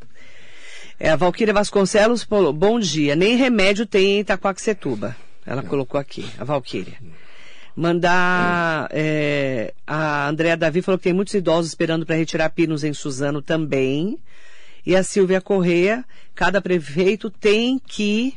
É, 1.01 1.11
a 1.11 1.17
Valquíria 1.17 1.55
Vasconcelos 1.55 2.23
falou, 2.23 2.53
bom 2.53 2.79
dia, 2.81 3.15
nem 3.15 3.37
remédio 3.37 3.87
tem 3.87 4.17
em 4.17 4.21
Itacoaxetuba. 4.21 5.15
Ela 5.47 5.63
colocou 5.63 5.99
aqui, 6.01 6.27
a 6.39 6.45
Valquíria. 6.45 6.95
Mandar, 7.77 8.89
é, 8.91 9.73
a 9.87 10.29
Andréa 10.29 10.57
Davi 10.57 10.83
falou 10.83 10.99
que 10.99 11.05
tem 11.05 11.13
muitos 11.13 11.33
idosos 11.33 11.69
esperando 11.71 12.05
para 12.05 12.17
retirar 12.17 12.51
pinos 12.51 12.83
em 12.83 12.93
Suzano 12.93 13.41
também. 13.41 14.19
E 14.89 14.97
a 14.97 15.03
Silvia 15.03 15.39
Correia, 15.39 16.03
cada 16.35 16.63
prefeito 16.63 17.29
tem 17.29 17.79
que 17.79 18.33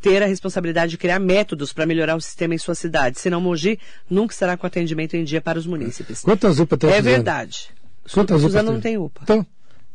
ter 0.00 0.20
a 0.20 0.26
responsabilidade 0.26 0.90
de 0.90 0.98
criar 0.98 1.20
métodos 1.20 1.72
para 1.72 1.86
melhorar 1.86 2.16
o 2.16 2.20
sistema 2.20 2.56
em 2.56 2.58
sua 2.58 2.74
cidade. 2.74 3.20
Senão 3.20 3.40
Mogi 3.40 3.78
nunca 4.10 4.34
estará 4.34 4.56
com 4.56 4.66
atendimento 4.66 5.14
em 5.14 5.22
dia 5.22 5.40
para 5.40 5.56
os 5.56 5.64
munícipes. 5.64 6.22
Quantas 6.22 6.58
UPA 6.58 6.76
tem 6.76 6.90
É 6.90 6.96
Suzano? 6.96 7.08
verdade. 7.14 7.70
Quantas 8.12 8.42
UPA 8.42 8.52
tem? 8.52 8.62
não 8.64 8.80
tem 8.80 8.98
UPA. 8.98 9.20
Então, 9.22 9.46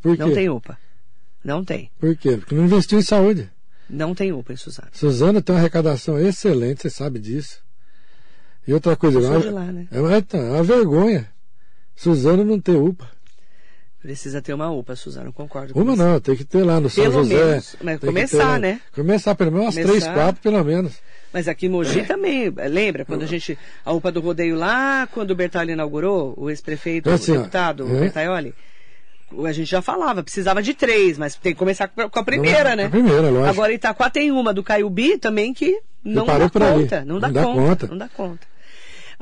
por 0.01 0.15
quê? 0.15 0.23
Não 0.23 0.33
tem 0.33 0.49
UPA. 0.49 0.77
Não 1.43 1.65
tem. 1.65 1.91
Por 1.99 2.15
quê? 2.15 2.37
Porque 2.37 2.55
não 2.55 2.63
investiu 2.63 2.99
em 2.99 3.03
saúde. 3.03 3.51
Não 3.89 4.15
tem 4.15 4.31
UPA 4.31 4.53
em 4.53 4.55
Suzano. 4.55 4.87
Suzano 4.93 5.41
tem 5.41 5.53
uma 5.53 5.59
arrecadação 5.59 6.17
excelente, 6.17 6.83
você 6.83 6.89
sabe 6.89 7.19
disso. 7.19 7.59
E 8.65 8.73
outra 8.73 8.95
coisa, 8.95 9.19
é 9.19 9.39
de 9.41 9.49
lá, 9.49 9.65
né? 9.73 9.89
é 9.91 9.99
uma, 9.99 10.17
então, 10.17 10.39
é 10.39 10.51
uma 10.51 10.63
vergonha. 10.63 11.29
Suzano 11.93 12.45
não 12.45 12.61
ter 12.61 12.77
UPA. 12.77 13.11
Precisa 14.03 14.41
ter 14.41 14.53
uma 14.53 14.69
UPA, 14.69 14.95
Suzano, 14.97 15.31
concordo 15.31 15.73
com 15.73 15.79
Uma 15.81 15.95
você. 15.95 16.03
não, 16.03 16.19
tem 16.19 16.35
que 16.35 16.43
ter 16.43 16.61
lá 16.63 16.77
no 16.79 16.89
São 16.89 17.03
Pelo 17.05 17.23
José. 17.23 17.35
menos, 17.45 17.75
mas 17.81 17.99
começar, 18.01 18.53
ter 18.55 18.59
né? 18.59 18.81
Começar 18.93 19.33
pelo 19.33 19.49
menos 19.51 19.65
umas 19.67 19.75
Começar. 19.75 19.91
três, 19.93 20.13
quatro, 20.13 20.41
pelo 20.41 20.61
menos. 20.63 20.93
Mas 21.31 21.47
aqui 21.47 21.67
em 21.67 21.69
Mogi 21.69 22.03
também, 22.05 22.49
lembra 22.69 23.05
quando 23.05 23.23
a 23.23 23.25
gente, 23.25 23.57
a 23.85 23.93
UPA 23.93 24.11
do 24.11 24.19
rodeio 24.19 24.57
lá, 24.57 25.07
quando 25.13 25.31
o 25.31 25.35
Bertaioli 25.35 25.71
inaugurou, 25.71 26.33
o 26.37 26.49
ex-prefeito, 26.49 27.09
É 27.09 27.13
assim, 27.13 27.31
o 27.31 27.37
deputado, 27.37 27.87
é. 27.95 27.99
Bertaioli, 28.01 28.53
a 29.45 29.51
gente 29.53 29.71
já 29.71 29.81
falava, 29.81 30.21
precisava 30.21 30.61
de 30.61 30.73
três, 30.73 31.17
mas 31.17 31.35
tem 31.35 31.53
que 31.53 31.57
começar 31.59 31.87
com 31.87 32.19
a 32.19 32.23
primeira, 32.25 32.71
Com 32.71 32.75
né? 32.75 32.85
a 32.85 32.89
primeira, 32.89 33.29
lógico. 33.29 33.45
Agora 33.49 33.71
Itaquá 33.73 34.09
tem 34.09 34.31
uma 34.33 34.53
do 34.53 34.61
Caiubi 34.61 35.17
também 35.17 35.53
que 35.53 35.79
não 36.03 36.25
dá 36.25 36.49
conta, 36.49 37.05
não 37.05 37.19
dá, 37.21 37.27
Não 37.29 37.33
dá 37.33 37.43
conta, 37.43 37.55
conta. 37.61 37.87
não 37.87 37.97
dá 37.97 38.09
conta. 38.09 38.52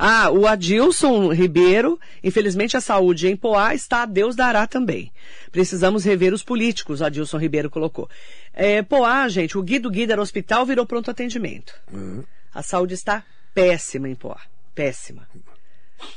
Ah, 0.04 0.32
o 0.32 0.47
Adilson 0.47 1.32
Ribeiro, 1.32 1.99
infelizmente 2.24 2.76
a 2.76 2.82
saúde 2.82 3.28
em 3.28 3.36
Poá 3.36 3.76
está 3.76 4.02
a 4.02 4.06
Deus 4.08 4.36
dará 4.36 4.66
também. 4.66 5.12
Precisamos 5.52 6.04
rever 6.04 6.34
os 6.34 6.41
políticos, 6.41 7.02
o 7.02 7.06
Adilson 7.06 7.38
Ribeiro 7.38 7.70
colocou. 7.70 8.10
É, 8.52 8.82
Poá, 8.82 9.30
gente, 9.30 9.60
o 9.60 9.62
Guido 9.62 9.91
Guida 9.91 10.14
era 10.14 10.22
hospital, 10.22 10.66
virou 10.66 10.88
pronto 10.88 11.12
atendimento. 11.12 11.76
Uhum. 11.93 12.24
A 12.52 12.64
saúde 12.64 12.95
está 12.95 13.24
péssima 13.54 14.10
em 14.10 14.16
Poá. 14.16 14.41
Péssima. 14.74 15.28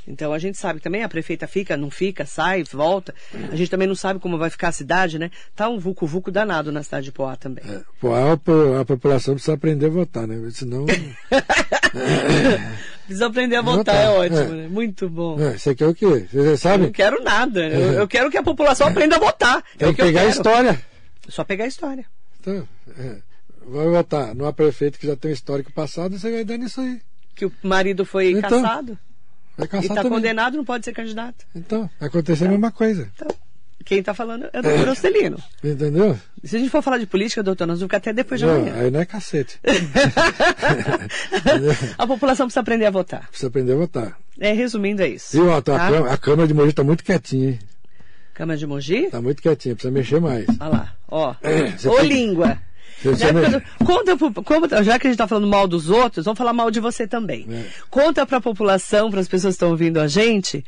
Então 0.06 0.32
a 0.32 0.38
gente 0.38 0.58
sabe 0.58 0.80
também 0.80 1.02
a 1.02 1.08
prefeita 1.08 1.46
fica, 1.46 1.76
não 1.76 1.90
fica, 1.90 2.26
sai, 2.26 2.62
volta. 2.64 3.14
A 3.50 3.56
gente 3.56 3.70
também 3.70 3.88
não 3.88 3.94
sabe 3.94 4.20
como 4.20 4.36
vai 4.38 4.50
ficar 4.50 4.68
a 4.68 4.72
cidade, 4.72 5.18
né? 5.18 5.30
Tá 5.56 5.68
um 5.68 5.78
vucu-vucu 5.78 6.30
danado 6.30 6.70
na 6.70 6.82
cidade 6.82 7.06
de 7.06 7.12
Poá 7.12 7.36
também. 7.36 7.64
É, 7.68 7.80
pô, 8.00 8.14
a, 8.14 8.36
po- 8.36 8.74
a 8.80 8.84
população 8.84 9.34
precisa 9.34 9.54
aprender 9.54 9.86
a 9.86 9.90
votar, 9.90 10.26
né? 10.26 10.36
Senão. 10.52 10.84
Precisa 13.04 13.26
aprender 13.26 13.56
a 13.56 13.62
votar, 13.62 13.78
Votar, 13.78 13.96
é 14.04 14.08
ótimo, 14.08 14.38
é. 14.54 14.62
né? 14.62 14.68
Muito 14.68 15.08
bom. 15.10 15.38
É, 15.40 15.58
você 15.58 15.74
quer 15.74 15.86
o 15.86 15.94
quê? 15.94 16.06
Você 16.30 16.38
Eu 16.38 16.44
não 16.44 16.56
sabe? 16.56 16.90
quero 16.90 17.22
nada. 17.22 17.66
Eu, 17.68 17.92
eu 17.92 18.08
quero 18.08 18.30
que 18.30 18.36
a 18.38 18.42
população 18.42 18.88
aprenda 18.88 19.16
a 19.16 19.18
votar. 19.18 19.62
É 19.74 19.78
Tem 19.78 19.88
o 19.88 19.94
que 19.94 20.02
pegar 20.02 20.22
a 20.22 20.26
história. 20.26 20.80
Só 21.28 21.44
pegar 21.44 21.64
a 21.64 21.68
história. 21.68 22.04
Então, 22.40 22.66
é, 22.98 23.16
vai 23.66 23.88
votar 23.88 24.34
numa 24.34 24.52
prefeita 24.52 24.98
que 24.98 25.06
já 25.06 25.16
tem 25.16 25.30
um 25.30 25.34
histórico 25.34 25.70
passado, 25.72 26.18
você 26.18 26.30
vai 26.30 26.44
dando 26.44 26.64
isso 26.64 26.80
aí. 26.80 27.00
Que 27.34 27.44
o 27.46 27.52
marido 27.62 28.04
foi 28.06 28.30
Então, 28.30 28.62
caçado 28.62 28.98
Vai 29.56 29.66
e 29.66 29.68
caçar 29.68 29.82
está 29.84 29.94
também. 29.96 30.10
condenado, 30.12 30.56
não 30.56 30.64
pode 30.64 30.84
ser 30.84 30.92
candidato. 30.92 31.44
Então, 31.54 31.88
vai 32.00 32.08
acontecer 32.08 32.46
a 32.46 32.48
mesma 32.48 32.72
coisa. 32.72 33.08
Então, 33.14 33.28
quem 33.84 33.98
está 34.00 34.12
falando 34.14 34.46
é 34.52 34.58
o 34.58 34.62
doutor 34.62 34.88
Ostelino. 34.88 35.36
Entendeu? 35.62 36.18
Se 36.42 36.56
a 36.56 36.58
gente 36.58 36.70
for 36.70 36.82
falar 36.82 36.98
de 36.98 37.06
política, 37.06 37.42
doutor, 37.42 37.66
nós 37.66 37.78
vamos 37.78 37.88
ficar 37.88 37.98
até 37.98 38.12
depois 38.12 38.40
de 38.40 38.46
Não, 38.46 38.56
amanhã. 38.56 38.74
aí 38.80 38.90
não 38.90 39.00
é 39.00 39.04
cacete. 39.04 39.60
a 41.98 42.06
população 42.06 42.46
precisa 42.46 42.60
aprender 42.60 42.86
a 42.86 42.90
votar. 42.90 43.28
Precisa 43.28 43.48
aprender 43.48 43.72
a 43.72 43.76
votar. 43.76 44.16
É, 44.40 44.52
resumindo, 44.52 45.02
é 45.02 45.08
isso. 45.08 45.36
E 45.36 45.40
ó, 45.40 45.60
tá, 45.60 45.76
Tá? 45.76 45.86
a, 45.86 45.90
Câmara, 45.90 46.14
a 46.14 46.18
Câmara 46.18 46.48
de 46.48 46.54
Mogi 46.54 46.72
tá 46.72 46.84
muito 46.84 47.04
quietinha, 47.04 47.50
hein? 47.50 47.58
Câmara 48.32 48.58
de 48.58 48.66
Mogi? 48.66 49.08
Tá 49.10 49.20
muito 49.22 49.40
quietinha, 49.40 49.74
precisa 49.74 49.92
mexer 49.92 50.20
mais. 50.20 50.46
Olha 50.60 50.68
lá, 50.70 50.92
ó. 51.08 51.34
Você 51.76 51.88
Ô 51.88 51.96
tem- 52.00 52.08
língua. 52.08 52.58
Do- 53.02 53.84
conta, 53.84 54.16
pro- 54.16 54.32
conta- 54.42 54.82
já 54.82 54.98
que 54.98 55.06
a 55.06 55.10
gente 55.10 55.14
está 55.14 55.26
falando 55.28 55.46
mal 55.46 55.66
dos 55.68 55.90
outros, 55.90 56.24
vamos 56.24 56.38
falar 56.38 56.52
mal 56.52 56.70
de 56.70 56.80
você 56.80 57.06
também. 57.06 57.46
É. 57.50 57.64
Conta 57.90 58.24
para 58.26 58.38
a 58.38 58.40
população, 58.40 59.10
para 59.10 59.20
as 59.20 59.28
pessoas 59.28 59.52
que 59.54 59.56
estão 59.56 59.70
ouvindo 59.70 60.00
a 60.00 60.06
gente, 60.06 60.64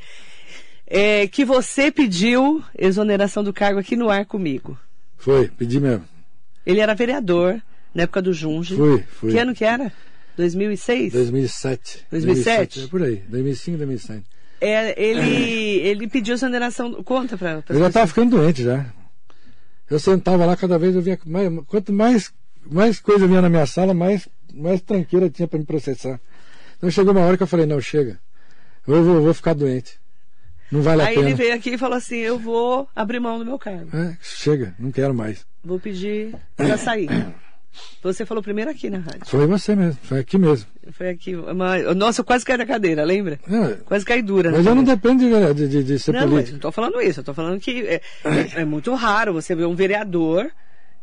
é, 0.86 1.26
que 1.26 1.44
você 1.44 1.90
pediu 1.90 2.62
exoneração 2.76 3.42
do 3.42 3.52
cargo 3.52 3.78
aqui 3.80 3.96
no 3.96 4.10
ar 4.10 4.24
comigo. 4.26 4.78
Foi, 5.16 5.48
pedi 5.48 5.80
mesmo. 5.80 6.04
Ele 6.64 6.80
era 6.80 6.94
vereador 6.94 7.60
na 7.94 8.02
época 8.04 8.20
do 8.20 8.32
Junge. 8.32 8.74
Fui, 8.76 9.02
fui. 9.08 9.32
Que 9.32 9.38
ano 9.38 9.54
que 9.54 9.64
era? 9.64 9.92
2006? 10.36 11.12
2007. 11.14 12.04
2007? 12.10 12.84
É 12.84 12.86
por 12.88 13.02
aí, 13.02 13.22
2005, 13.28 13.78
2007. 13.78 14.24
É, 14.60 15.02
ele, 15.02 15.78
ele 15.80 16.08
pediu 16.08 16.34
exoneração. 16.34 16.92
Conta 17.02 17.36
para 17.36 17.62
Eu 17.68 17.78
já 17.78 17.86
estava 17.88 18.06
ficando 18.06 18.36
doente 18.36 18.62
já. 18.64 18.86
Eu 19.88 19.98
sentava 19.98 20.44
lá, 20.44 20.56
cada 20.56 20.78
vez 20.78 20.94
eu 20.94 21.02
via. 21.02 21.18
Mais, 21.24 21.48
quanto 21.66 21.92
mais, 21.92 22.32
mais 22.64 22.98
coisa 23.00 23.26
vinha 23.26 23.40
na 23.40 23.48
minha 23.48 23.66
sala, 23.66 23.94
mais, 23.94 24.28
mais 24.52 24.80
tranqueira 24.80 25.30
tinha 25.30 25.46
para 25.46 25.58
me 25.58 25.64
processar. 25.64 26.20
Então 26.76 26.90
chegou 26.90 27.12
uma 27.12 27.22
hora 27.22 27.36
que 27.36 27.42
eu 27.42 27.46
falei: 27.46 27.66
não, 27.66 27.80
chega. 27.80 28.18
Eu 28.86 29.02
vou, 29.04 29.22
vou 29.22 29.34
ficar 29.34 29.54
doente. 29.54 29.98
Não 30.70 30.82
vale 30.82 31.02
a 31.02 31.06
Aí 31.06 31.14
pena. 31.14 31.28
ele 31.28 31.36
veio 31.36 31.54
aqui 31.54 31.70
e 31.70 31.78
falou 31.78 31.96
assim: 31.96 32.16
Eu 32.16 32.38
vou 32.38 32.88
abrir 32.94 33.20
mão 33.20 33.38
do 33.38 33.44
meu 33.44 33.58
cargo. 33.58 33.96
É, 33.96 34.16
chega, 34.20 34.74
não 34.78 34.90
quero 34.90 35.14
mais. 35.14 35.46
Vou 35.64 35.78
pedir 35.78 36.34
para 36.56 36.76
sair. 36.76 37.08
Você 38.02 38.24
falou 38.26 38.42
primeiro 38.42 38.70
aqui 38.70 38.88
na 38.90 38.98
rádio. 38.98 39.26
Foi 39.26 39.46
você 39.46 39.74
mesmo, 39.74 39.98
foi 40.02 40.18
aqui 40.20 40.38
mesmo. 40.38 40.66
Foi 40.92 41.08
aqui. 41.08 41.34
Uma... 41.34 41.78
Nossa, 41.94 42.20
eu 42.20 42.24
quase 42.24 42.44
caí 42.44 42.56
da 42.56 42.66
cadeira, 42.66 43.04
lembra? 43.04 43.38
É, 43.48 43.74
Quase 43.84 44.04
caí 44.04 44.22
dura. 44.22 44.50
mas 44.52 44.64
na 44.64 44.70
eu 44.70 44.74
não 44.74 44.84
dependo 44.84 45.24
de, 45.54 45.68
de, 45.68 45.82
de 45.82 45.98
ser 45.98 46.12
Não, 46.12 46.20
mas 46.20 46.30
político. 46.30 46.52
não 46.54 46.60
tô 46.60 46.72
falando 46.72 47.00
isso. 47.00 47.20
Eu 47.20 47.24
tô 47.24 47.34
falando 47.34 47.60
que 47.60 47.80
é, 47.86 48.00
é- 48.24 48.60
é 48.60 48.64
muito 48.64 48.94
raro 48.94 49.32
você 49.32 49.54
ver 49.54 49.66
um 49.66 49.74
vereador 49.74 50.48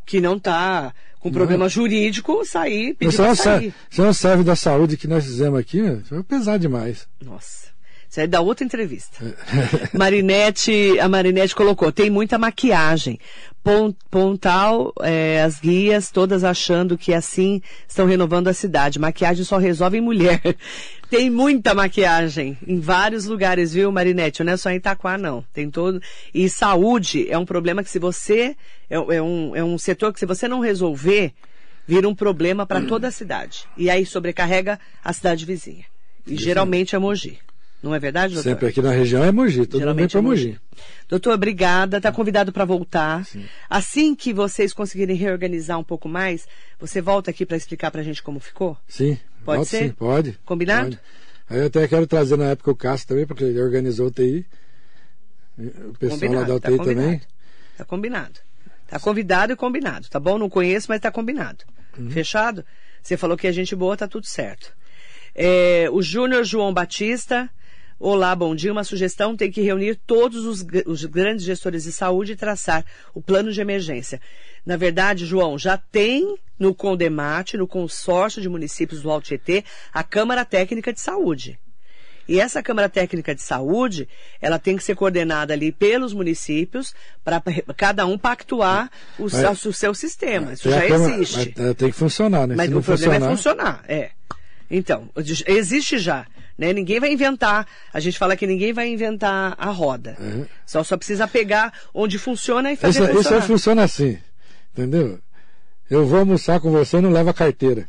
que 0.06 0.20
não 0.20 0.36
está 0.36 0.92
com 1.20 1.30
problema 1.32 1.68
jurídico, 1.68 2.44
sair, 2.44 2.94
pedir 2.94 3.18
é 3.18 3.30
um 3.30 3.34
sair. 3.34 3.74
é 3.96 4.02
um 4.02 4.12
serve 4.12 4.44
da 4.44 4.54
saúde 4.54 4.96
que 4.98 5.08
nós 5.08 5.24
fizemos 5.24 5.58
aqui, 5.58 5.80
né? 5.80 6.00
foi 6.04 6.22
pesado 6.22 6.58
demais. 6.58 7.08
Nossa. 7.24 7.73
Isso 8.14 8.20
aí 8.20 8.28
dá 8.28 8.40
outra 8.40 8.64
entrevista. 8.64 9.16
Marinete, 9.92 11.00
a 11.00 11.08
Marinete 11.08 11.52
colocou, 11.52 11.90
tem 11.90 12.08
muita 12.08 12.38
maquiagem. 12.38 13.18
Pon- 13.60 13.92
Pontal, 14.08 14.92
é, 15.00 15.42
as 15.42 15.58
guias, 15.58 16.12
todas 16.12 16.44
achando 16.44 16.96
que 16.96 17.12
assim 17.12 17.60
estão 17.88 18.06
renovando 18.06 18.46
a 18.46 18.54
cidade. 18.54 19.00
Maquiagem 19.00 19.44
só 19.44 19.58
resolve 19.58 19.98
em 19.98 20.00
mulher. 20.00 20.40
Tem 21.10 21.28
muita 21.28 21.74
maquiagem 21.74 22.56
em 22.64 22.78
vários 22.78 23.24
lugares, 23.24 23.72
viu, 23.74 23.90
Marinete? 23.90 24.44
Não 24.44 24.52
é 24.52 24.56
só 24.56 24.70
em 24.70 24.76
Itaquá, 24.76 25.18
não. 25.18 25.44
Tem 25.52 25.68
todo. 25.68 26.00
E 26.32 26.48
saúde 26.48 27.26
é 27.28 27.36
um 27.36 27.44
problema 27.44 27.82
que 27.82 27.90
se 27.90 27.98
você. 27.98 28.54
É, 28.88 28.94
é 28.94 29.20
um, 29.22 29.56
é 29.56 29.64
um 29.64 29.76
setor 29.76 30.12
que 30.12 30.20
se 30.20 30.26
você 30.26 30.46
não 30.46 30.60
resolver, 30.60 31.32
vira 31.84 32.08
um 32.08 32.14
problema 32.14 32.64
para 32.64 32.80
toda 32.82 33.08
a 33.08 33.10
cidade. 33.10 33.64
E 33.76 33.90
aí 33.90 34.06
sobrecarrega 34.06 34.78
a 35.04 35.12
cidade 35.12 35.44
vizinha. 35.44 35.84
E 36.24 36.36
geralmente 36.36 36.94
é 36.94 36.98
Mogi. 37.00 37.38
Não 37.84 37.94
é 37.94 37.98
verdade, 37.98 38.32
doutor? 38.32 38.48
Sempre 38.48 38.68
aqui 38.68 38.80
na 38.80 38.90
região 38.90 39.22
é 39.22 39.30
Mogi, 39.30 39.66
todo 39.66 39.86
mundo 39.86 40.08
para 40.08 40.18
é 40.18 40.22
Mogi. 40.22 40.58
Doutor, 41.06 41.34
obrigada. 41.34 41.98
Está 41.98 42.10
convidado 42.10 42.50
para 42.50 42.64
voltar. 42.64 43.26
Assim 43.68 44.14
que 44.14 44.32
vocês 44.32 44.72
conseguirem 44.72 45.14
reorganizar 45.14 45.78
um 45.78 45.84
pouco 45.84 46.08
mais, 46.08 46.48
você 46.80 47.02
volta 47.02 47.30
aqui 47.30 47.44
para 47.44 47.58
explicar 47.58 47.90
para 47.90 48.00
a 48.00 48.04
gente 48.04 48.22
como 48.22 48.40
ficou? 48.40 48.74
Sim, 48.88 49.18
Pode 49.44 49.66
ser? 49.66 49.88
sim, 49.88 49.90
pode. 49.90 50.38
Combinado? 50.46 50.96
Pode. 50.96 51.00
Aí 51.50 51.58
eu 51.58 51.66
até 51.66 51.86
quero 51.86 52.06
trazer 52.06 52.38
na 52.38 52.46
época 52.46 52.70
o 52.70 52.74
Cássio 52.74 53.06
também, 53.06 53.26
porque 53.26 53.44
ele 53.44 53.60
organizou 53.60 54.06
o 54.06 54.10
TI. 54.10 54.46
O 55.58 55.98
pessoal 55.98 56.32
lá 56.32 56.44
da 56.44 56.58
tá 56.58 56.70
UTI 56.70 56.78
combinado. 56.78 56.94
também. 56.94 57.20
Tá 57.76 57.84
combinado. 57.84 58.40
Tá 58.88 58.98
convidado 58.98 59.52
e 59.52 59.56
combinado, 59.56 60.08
tá 60.08 60.18
bom? 60.18 60.38
Não 60.38 60.48
conheço, 60.48 60.86
mas 60.88 61.02
tá 61.02 61.10
combinado. 61.10 61.64
Uhum. 61.98 62.10
Fechado? 62.10 62.64
Você 63.02 63.18
falou 63.18 63.36
que 63.36 63.46
é 63.46 63.52
gente 63.52 63.76
boa, 63.76 63.94
tá 63.94 64.08
tudo 64.08 64.24
certo. 64.26 64.72
É, 65.34 65.86
o 65.92 66.00
Júnior 66.00 66.44
João 66.44 66.72
Batista. 66.72 67.50
Olá, 68.06 68.36
bom 68.36 68.54
dia. 68.54 68.70
Uma 68.70 68.84
sugestão 68.84 69.34
tem 69.34 69.50
que 69.50 69.62
reunir 69.62 69.94
todos 70.06 70.44
os, 70.44 70.62
os 70.84 71.06
grandes 71.06 71.42
gestores 71.42 71.84
de 71.84 71.90
saúde 71.92 72.32
e 72.32 72.36
traçar 72.36 72.84
o 73.14 73.22
plano 73.22 73.50
de 73.50 73.62
emergência. 73.62 74.20
Na 74.66 74.76
verdade, 74.76 75.24
João, 75.24 75.58
já 75.58 75.78
tem 75.78 76.36
no 76.58 76.74
Condemate, 76.74 77.56
no 77.56 77.66
consórcio 77.66 78.42
de 78.42 78.48
municípios 78.50 79.00
do 79.00 79.10
Alto 79.10 79.28
Tietê, 79.28 79.64
a 79.90 80.02
Câmara 80.04 80.44
Técnica 80.44 80.92
de 80.92 81.00
Saúde. 81.00 81.58
E 82.28 82.38
essa 82.38 82.62
Câmara 82.62 82.90
Técnica 82.90 83.34
de 83.34 83.40
Saúde, 83.40 84.06
ela 84.38 84.58
tem 84.58 84.76
que 84.76 84.84
ser 84.84 84.94
coordenada 84.94 85.54
ali 85.54 85.72
pelos 85.72 86.12
municípios 86.12 86.94
para 87.24 87.42
cada 87.74 88.04
um 88.04 88.18
pactuar 88.18 88.90
o, 89.18 89.30
seu- 89.30 89.50
o 89.52 89.72
seu 89.72 89.94
sistema. 89.94 90.52
Isso 90.52 90.64
Tem 90.64 90.72
já 90.72 90.88
Câmara- 90.88 91.14
existe. 91.14 91.54
mas, 91.56 91.66
eh, 91.70 91.72
tem 91.72 91.90
que 91.90 91.96
funcionar, 91.96 92.46
né? 92.46 92.54
Mas 92.54 92.66
Se 92.66 92.72
o 92.72 92.74
não 92.74 92.82
problema 92.82 93.14
funcionar, 93.14 93.32
é 93.32 93.36
funcionar, 93.36 93.84
é. 93.88 94.10
Então, 94.70 95.08
existe 95.46 95.96
já, 95.98 96.26
né? 96.56 96.72
Ninguém 96.72 97.00
vai 97.00 97.12
inventar. 97.12 97.66
A 97.92 98.00
gente 98.00 98.18
fala 98.18 98.36
que 98.36 98.46
ninguém 98.46 98.72
vai 98.72 98.88
inventar 98.88 99.54
a 99.58 99.70
roda. 99.70 100.16
É. 100.20 100.46
Só 100.66 100.82
só 100.84 100.96
precisa 100.96 101.26
pegar 101.28 101.72
onde 101.92 102.18
funciona 102.18 102.70
e 102.70 102.74
Isso, 102.74 102.82
fazer 102.82 103.00
isso 103.02 103.08
aí 103.10 103.16
funcionar. 103.16 103.42
funciona 103.46 103.82
assim, 103.84 104.18
entendeu? 104.72 105.18
Eu 105.90 106.06
vou 106.06 106.20
almoçar 106.20 106.60
com 106.60 106.70
você 106.70 106.96
e 106.98 107.00
não 107.00 107.10
leva 107.10 107.30
a 107.30 107.34
carteira. 107.34 107.88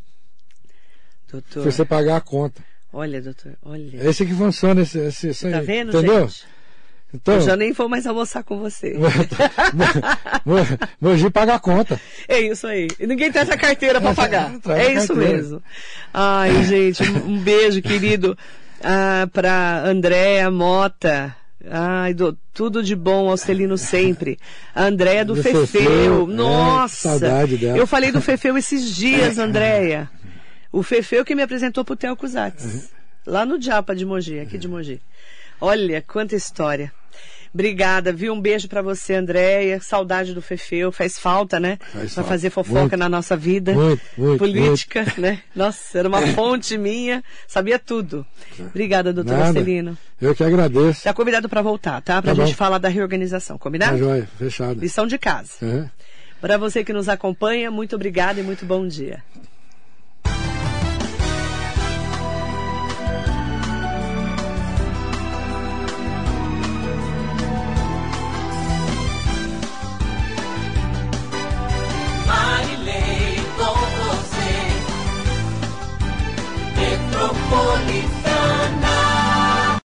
Doutor, 1.32 1.63
Se 1.63 1.72
você 1.72 1.86
pagar 1.86 2.18
a 2.18 2.22
conta. 2.22 2.63
olha, 2.93 3.22
doutor, 3.22 3.53
olha. 3.63 3.97
É 4.01 4.09
esse 4.09 4.26
que 4.26 4.34
funciona, 4.34 4.82
esse, 4.82 4.99
esse, 4.99 5.30
isso 5.30 5.47
aí, 5.47 5.53
Tá 5.53 5.61
vendo, 5.61 5.89
entendeu? 5.97 6.28
gente? 6.28 6.45
Então, 7.16 7.36
Eu 7.36 7.41
já 7.41 7.55
nem 7.55 7.72
vou 7.72 7.88
mais 7.89 8.05
almoçar 8.05 8.43
com 8.43 8.57
você. 8.59 8.95
Mo- 10.45 10.55
Mogi 11.01 11.30
paga 11.30 11.55
a 11.55 11.59
conta. 11.59 11.99
É 12.28 12.39
isso 12.39 12.68
aí. 12.68 12.88
E 12.99 13.07
ninguém 13.07 13.32
traz 13.34 13.49
a 13.49 13.57
carteira 13.57 13.99
para 14.01 14.13
pagar. 14.13 14.51
É 14.70 14.93
isso 14.93 15.07
carteira. 15.13 15.38
mesmo. 15.38 15.63
Ai, 16.13 16.63
gente, 16.63 17.03
um 17.03 17.36
um 17.36 17.39
beijo, 17.39 17.82
querido, 17.82 18.38
ah, 18.84 19.28
para 19.32 19.84
Andréa 19.86 20.49
Mota. 20.51 21.36
Ai, 21.70 22.13
do- 22.13 22.38
tudo 22.53 22.84
de 22.84 22.95
bom 22.95 23.28
ao 23.30 23.38
Celino 23.38 23.78
sempre. 23.78 24.38
A 24.74 24.84
Andréia 24.84 25.26
do 25.26 25.34
Do 25.36 25.41
Fefeu. 25.43 25.66
Fefeu, 25.68 26.28
é, 26.30 26.34
Nossa! 26.34 27.09
saudade 27.09 27.57
dela. 27.57 27.78
Eu 27.78 27.88
falei 27.88 28.11
do 28.11 28.22
Fefeu 28.22 28.55
esses 28.57 28.95
dias, 28.95 29.39
Andréia. 29.39 30.09
O 30.72 30.84
Fefeu 30.84 31.26
que 31.26 31.34
me 31.34 31.41
apresentou 31.41 31.84
pro 31.84 31.95
Theo 31.95 32.16
Cusatz. 32.16 32.89
Lá 33.26 33.43
no 33.45 33.59
Japa 33.59 33.95
de 33.95 34.05
Mogi, 34.05 34.39
aqui 34.39 34.57
de 34.57 34.68
Mogi. 34.68 35.01
Olha, 35.59 36.03
quanta 36.07 36.36
história. 36.36 36.91
Obrigada, 37.56 38.12
viu? 38.12 38.34
Um 38.34 38.41
beijo 38.41 38.68
pra 38.68 38.82
você, 38.82 39.14
Andréia. 39.16 39.80
Saudade 39.80 40.34
do 40.34 40.41
Fefeu. 40.41 40.91
Faz 40.91 41.18
falta, 41.18 41.58
né? 41.58 41.78
Faz 41.80 41.93
pra 42.14 42.24
falta. 42.24 42.30
fazer 42.30 42.49
fofoca 42.49 42.80
Muito. 42.82 42.97
na 42.97 43.08
nossa 43.08 43.38
vida. 43.38 43.72
Muito, 43.74 44.01
muito, 44.18 44.39
Política, 44.39 45.06
né? 45.18 45.39
Nossa, 45.56 45.97
era 45.99 46.10
uma 46.10 46.22
fonte 46.28 46.78
minha. 46.78 47.24
Sabia 47.47 47.80
tudo. 47.80 48.26
Obrigada, 48.60 49.14
doutor. 49.14 49.38
Marcelino. 49.38 49.97
Eu 50.22 50.36
que 50.36 50.43
agradeço. 50.43 51.03
Tá 51.03 51.14
convidado 51.14 51.47
pra 51.47 51.62
voltar, 51.62 52.01
tá? 52.01 52.22
Pra 52.22 52.36
Tá 52.36 52.41
gente 52.43 52.51
bom. 52.51 52.58
falar 52.58 52.78
da 52.78 52.89
reorganização, 52.89 53.56
Tá 53.58 53.64
combinado? 53.64 53.97
joia, 53.97 54.28
fechado. 54.38 54.78
Lição 54.82 55.08
de 55.08 55.18
casa. 55.18 55.51
É. 55.62 55.86
Pra 56.41 56.58
você 56.58 56.84
que 56.84 56.91
nos 56.91 57.08
acompanha, 57.08 57.72
muito 57.72 57.95
obrigada 57.95 58.38
e 58.38 58.43
muito 58.43 58.66
bom 58.66 58.86
dia. 58.86 59.24